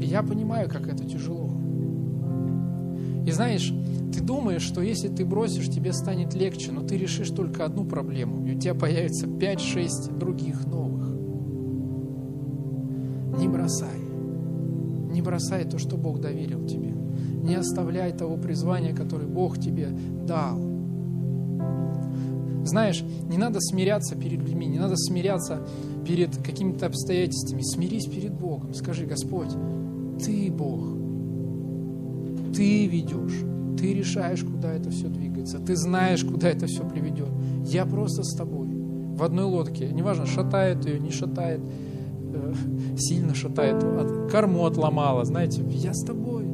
я 0.01 0.21
понимаю, 0.21 0.69
как 0.69 0.87
это 0.87 1.03
тяжело. 1.03 1.49
И 3.25 3.31
знаешь, 3.31 3.73
ты 4.13 4.21
думаешь, 4.21 4.61
что 4.61 4.81
если 4.81 5.07
ты 5.07 5.25
бросишь, 5.25 5.69
тебе 5.69 5.91
станет 5.93 6.35
легче, 6.35 6.71
но 6.71 6.81
ты 6.81 6.97
решишь 6.97 7.29
только 7.29 7.65
одну 7.65 7.85
проблему, 7.85 8.45
и 8.45 8.55
у 8.55 8.59
тебя 8.59 8.75
появится 8.75 9.25
5-6 9.25 10.17
других 10.17 10.65
новых. 10.65 11.09
Не 13.39 13.47
бросай. 13.47 13.99
Не 15.11 15.21
бросай 15.21 15.63
то, 15.65 15.79
что 15.79 15.97
Бог 15.97 16.19
доверил 16.19 16.65
тебе. 16.67 16.98
Не 17.49 17.55
оставляй 17.55 18.11
того 18.11 18.37
призвания, 18.37 18.95
которое 18.95 19.25
Бог 19.25 19.57
тебе 19.57 19.89
дал. 20.27 20.59
Знаешь, 22.63 23.03
не 23.27 23.39
надо 23.39 23.59
смиряться 23.59 24.15
перед 24.15 24.39
людьми, 24.39 24.67
не 24.67 24.77
надо 24.77 24.95
смиряться 24.95 25.65
перед 26.05 26.37
какими-то 26.37 26.85
обстоятельствами. 26.85 27.63
Смирись 27.63 28.05
перед 28.05 28.33
Богом. 28.33 28.75
Скажи, 28.75 29.07
Господь, 29.07 29.49
Ты 30.23 30.51
Бог. 30.51 30.81
Ты 32.55 32.85
ведешь. 32.85 33.43
Ты 33.79 33.95
решаешь, 33.95 34.43
куда 34.43 34.71
это 34.71 34.91
все 34.91 35.07
двигается. 35.07 35.57
Ты 35.57 35.75
знаешь, 35.75 36.23
куда 36.23 36.49
это 36.49 36.67
все 36.67 36.87
приведет. 36.87 37.29
Я 37.65 37.87
просто 37.87 38.21
с 38.21 38.35
тобой. 38.35 38.67
В 38.67 39.23
одной 39.23 39.45
лодке. 39.45 39.89
Неважно, 39.91 40.27
шатает 40.27 40.85
ее, 40.85 40.99
не 40.99 41.09
шатает, 41.09 41.61
э, 42.31 42.53
сильно 42.95 43.33
шатает, 43.33 43.83
корму 44.31 44.67
отломала. 44.67 45.25
Знаете, 45.25 45.63
я 45.67 45.95
с 45.95 46.03
тобой, 46.05 46.45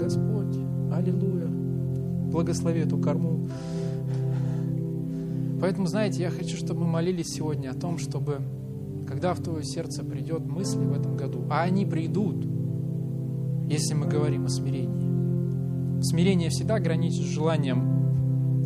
Господь. 0.00 0.29
Благослови 2.40 2.80
эту 2.80 2.96
корму. 2.96 3.46
Поэтому, 5.60 5.86
знаете, 5.88 6.22
я 6.22 6.30
хочу, 6.30 6.56
чтобы 6.56 6.80
мы 6.80 6.86
молились 6.86 7.26
сегодня 7.26 7.68
о 7.68 7.74
том, 7.74 7.98
чтобы, 7.98 8.38
когда 9.06 9.34
в 9.34 9.42
твое 9.42 9.62
сердце 9.62 10.02
придет 10.02 10.46
мысли 10.46 10.82
в 10.82 10.98
этом 10.98 11.18
году, 11.18 11.44
а 11.50 11.64
они 11.64 11.84
придут, 11.84 12.42
если 13.68 13.92
мы 13.92 14.06
говорим 14.06 14.46
о 14.46 14.48
смирении. 14.48 16.00
Смирение 16.02 16.48
всегда 16.48 16.78
граничит 16.78 17.26
с 17.26 17.28
желанием 17.28 18.64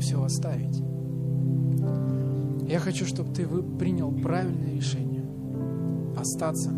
все 0.00 0.20
оставить. 0.20 0.82
Я 2.68 2.80
хочу, 2.80 3.06
чтобы 3.06 3.32
ты 3.32 3.46
принял 3.46 4.10
правильное 4.10 4.74
решение 4.74 5.22
остаться, 6.16 6.70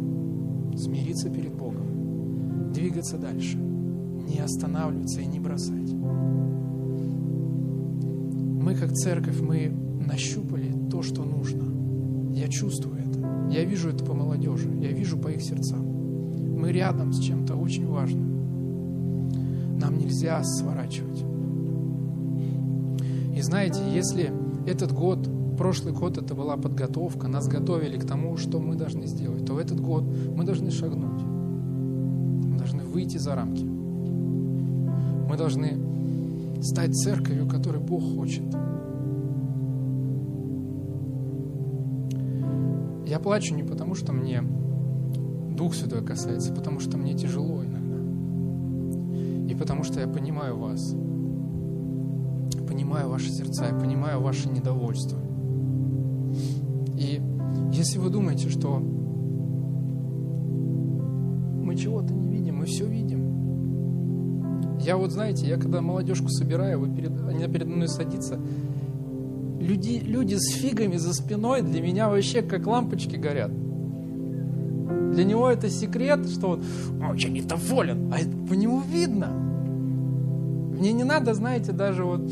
смириться 0.76 1.30
перед 1.30 1.54
Богом, 1.54 2.70
двигаться 2.74 3.16
дальше, 3.16 3.58
не 4.28 4.40
останавливаться 4.40 5.20
и 5.20 5.26
не 5.26 5.40
бросать 5.40 5.88
мы 8.68 8.74
как 8.74 8.92
церковь, 8.92 9.40
мы 9.40 9.72
нащупали 10.06 10.74
то, 10.90 11.00
что 11.00 11.24
нужно. 11.24 11.64
Я 12.34 12.48
чувствую 12.48 12.98
это. 12.98 13.18
Я 13.50 13.64
вижу 13.64 13.88
это 13.88 14.04
по 14.04 14.12
молодежи. 14.12 14.68
Я 14.78 14.92
вижу 14.92 15.16
по 15.16 15.28
их 15.28 15.40
сердцам. 15.40 15.86
Мы 16.60 16.70
рядом 16.70 17.14
с 17.14 17.18
чем-то 17.18 17.56
очень 17.56 17.86
важным. 17.86 19.78
Нам 19.78 19.96
нельзя 19.96 20.44
сворачивать. 20.44 21.24
И 23.34 23.40
знаете, 23.40 23.80
если 23.90 24.34
этот 24.66 24.92
год, 24.92 25.26
прошлый 25.56 25.94
год 25.94 26.18
это 26.18 26.34
была 26.34 26.58
подготовка, 26.58 27.26
нас 27.26 27.48
готовили 27.48 27.96
к 27.96 28.04
тому, 28.04 28.36
что 28.36 28.60
мы 28.60 28.76
должны 28.76 29.06
сделать, 29.06 29.46
то 29.46 29.54
в 29.54 29.58
этот 29.58 29.80
год 29.80 30.04
мы 30.36 30.44
должны 30.44 30.70
шагнуть. 30.70 31.22
Мы 31.22 32.58
должны 32.58 32.84
выйти 32.84 33.16
за 33.16 33.34
рамки. 33.34 33.77
Мы 35.28 35.36
должны 35.36 36.62
стать 36.62 36.94
церковью, 36.94 37.46
которой 37.46 37.80
Бог 37.80 38.02
хочет. 38.16 38.44
Я 43.06 43.20
плачу 43.20 43.54
не 43.54 43.62
потому, 43.62 43.94
что 43.94 44.12
мне 44.12 44.42
Дух 45.54 45.74
Святой 45.74 46.04
касается, 46.04 46.52
а 46.52 46.54
потому 46.56 46.80
что 46.80 46.98
мне 46.98 47.14
тяжело 47.14 47.64
иногда. 47.64 47.98
И 49.52 49.54
потому 49.54 49.82
что 49.82 50.00
я 50.00 50.08
понимаю 50.08 50.56
вас, 50.56 50.94
понимаю 52.66 53.08
ваши 53.08 53.30
сердца, 53.30 53.66
я 53.66 53.74
понимаю 53.74 54.20
ваше 54.20 54.48
недовольство. 54.48 55.18
И 56.96 57.20
если 57.72 57.98
вы 57.98 58.10
думаете, 58.10 58.48
что 58.48 58.78
мы 61.64 61.76
чего-то 61.76 62.17
я 64.88 64.96
вот, 64.96 65.12
знаете, 65.12 65.46
я 65.46 65.58
когда 65.58 65.82
молодежку 65.82 66.30
собираю, 66.30 66.80
вы 66.80 66.88
перед, 66.88 67.12
они 67.28 67.46
перед 67.46 67.66
мной 67.66 67.88
садятся, 67.88 68.40
люди, 69.60 70.00
люди 70.02 70.36
с 70.36 70.54
фигами 70.54 70.96
за 70.96 71.12
спиной 71.12 71.60
для 71.60 71.82
меня 71.82 72.08
вообще 72.08 72.40
как 72.40 72.66
лампочки 72.66 73.16
горят. 73.16 73.50
Для 75.12 75.24
него 75.24 75.50
это 75.50 75.68
секрет, 75.68 76.26
что 76.30 76.52
он 76.52 77.02
очень 77.02 77.34
недоволен, 77.34 78.10
а 78.10 78.16
по 78.48 78.54
нему 78.54 78.80
видно. 78.80 79.26
Мне 79.26 80.92
не 80.92 81.04
надо, 81.04 81.34
знаете, 81.34 81.72
даже 81.72 82.04
вот 82.04 82.22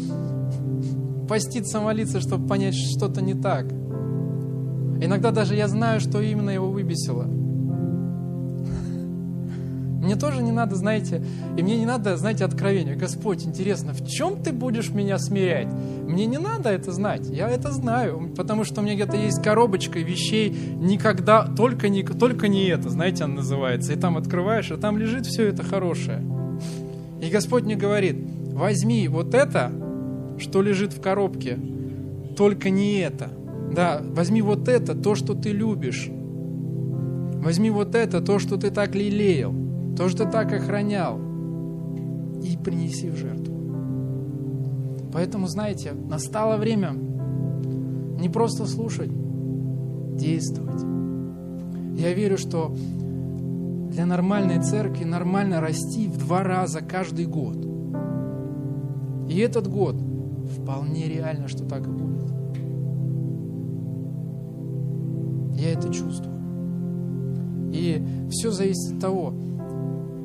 поститься, 1.28 1.80
молиться, 1.80 2.22
чтобы 2.22 2.48
понять, 2.48 2.74
что-то 2.74 3.20
не 3.20 3.34
так. 3.34 3.66
Иногда 5.02 5.30
даже 5.30 5.56
я 5.56 5.68
знаю, 5.68 6.00
что 6.00 6.22
именно 6.22 6.48
его 6.48 6.70
выбесило. 6.70 7.26
Мне 10.06 10.14
тоже 10.14 10.40
не 10.40 10.52
надо, 10.52 10.76
знаете, 10.76 11.20
и 11.56 11.62
мне 11.64 11.76
не 11.76 11.84
надо, 11.84 12.16
знаете, 12.16 12.44
откровения. 12.44 12.94
Господь, 12.94 13.44
интересно, 13.44 13.92
в 13.92 14.06
чем 14.06 14.40
ты 14.40 14.52
будешь 14.52 14.90
меня 14.90 15.18
смирять? 15.18 15.66
Мне 16.06 16.26
не 16.26 16.38
надо 16.38 16.68
это 16.68 16.92
знать, 16.92 17.28
я 17.28 17.50
это 17.50 17.72
знаю, 17.72 18.30
потому 18.36 18.62
что 18.62 18.80
у 18.80 18.84
меня 18.84 18.94
где-то 18.94 19.16
есть 19.16 19.42
коробочка 19.42 19.98
вещей, 19.98 20.56
никогда, 20.76 21.44
только 21.44 21.88
не, 21.88 22.04
только 22.04 22.46
не 22.46 22.68
это, 22.68 22.88
знаете, 22.88 23.24
она 23.24 23.34
называется. 23.34 23.94
И 23.94 23.96
там 23.96 24.16
открываешь, 24.16 24.70
а 24.70 24.76
там 24.76 24.96
лежит 24.96 25.26
все 25.26 25.48
это 25.48 25.64
хорошее. 25.64 26.22
И 27.20 27.28
Господь 27.28 27.64
мне 27.64 27.74
говорит, 27.74 28.16
возьми 28.52 29.08
вот 29.08 29.34
это, 29.34 29.72
что 30.38 30.62
лежит 30.62 30.92
в 30.92 31.00
коробке, 31.00 31.58
только 32.36 32.70
не 32.70 32.98
это. 32.98 33.28
Да, 33.74 34.00
возьми 34.04 34.40
вот 34.40 34.68
это, 34.68 34.94
то, 34.94 35.16
что 35.16 35.34
ты 35.34 35.50
любишь. 35.50 36.08
Возьми 36.08 37.70
вот 37.70 37.96
это, 37.96 38.20
то, 38.20 38.38
что 38.38 38.56
ты 38.56 38.70
так 38.70 38.94
лелеял 38.94 39.65
то, 39.96 40.08
что 40.08 40.30
так 40.30 40.52
охранял, 40.52 41.18
и 42.42 42.56
принеси 42.56 43.10
в 43.10 43.16
жертву. 43.16 43.56
Поэтому, 45.12 45.46
знаете, 45.46 45.92
настало 45.92 46.56
время 46.58 46.92
не 46.92 48.28
просто 48.28 48.66
слушать, 48.66 49.10
действовать. 50.16 50.82
Я 51.98 52.12
верю, 52.12 52.36
что 52.36 52.74
для 53.90 54.04
нормальной 54.04 54.62
церкви 54.62 55.04
нормально 55.04 55.60
расти 55.60 56.08
в 56.08 56.18
два 56.18 56.42
раза 56.42 56.80
каждый 56.82 57.26
год. 57.26 57.56
И 59.28 59.38
этот 59.38 59.68
год 59.68 59.96
вполне 60.60 61.08
реально, 61.08 61.48
что 61.48 61.64
так 61.64 61.86
и 61.86 61.90
будет. 61.90 62.30
Я 65.58 65.72
это 65.72 65.92
чувствую. 65.92 66.36
И 67.72 68.02
все 68.30 68.50
зависит 68.50 68.94
от 68.94 69.00
того, 69.00 69.32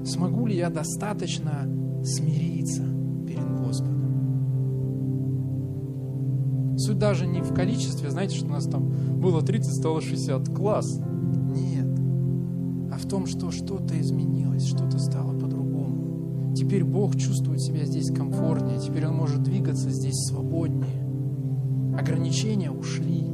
смогу 0.05 0.45
ли 0.47 0.55
я 0.57 0.69
достаточно 0.69 1.67
смириться 2.03 2.83
перед 3.27 3.59
Господом. 3.59 3.91
Суть 6.77 6.97
даже 6.97 7.27
не 7.27 7.41
в 7.41 7.53
количестве, 7.53 8.09
знаете, 8.09 8.35
что 8.35 8.47
у 8.47 8.51
нас 8.51 8.65
там 8.65 8.91
было 9.19 9.41
30, 9.41 9.73
стало 9.73 10.01
60, 10.01 10.49
класс. 10.49 10.99
Нет. 11.55 11.87
А 12.91 12.97
в 12.97 13.05
том, 13.07 13.25
что 13.27 13.51
что-то 13.51 13.99
изменилось, 13.99 14.65
что-то 14.65 14.97
стало 14.99 15.37
по-другому. 15.37 16.53
Теперь 16.55 16.83
Бог 16.83 17.15
чувствует 17.15 17.61
себя 17.61 17.85
здесь 17.85 18.11
комфортнее, 18.11 18.79
теперь 18.79 19.05
Он 19.07 19.15
может 19.15 19.43
двигаться 19.43 19.89
здесь 19.89 20.15
свободнее. 20.27 21.07
Ограничения 21.97 22.71
ушли. 22.71 23.30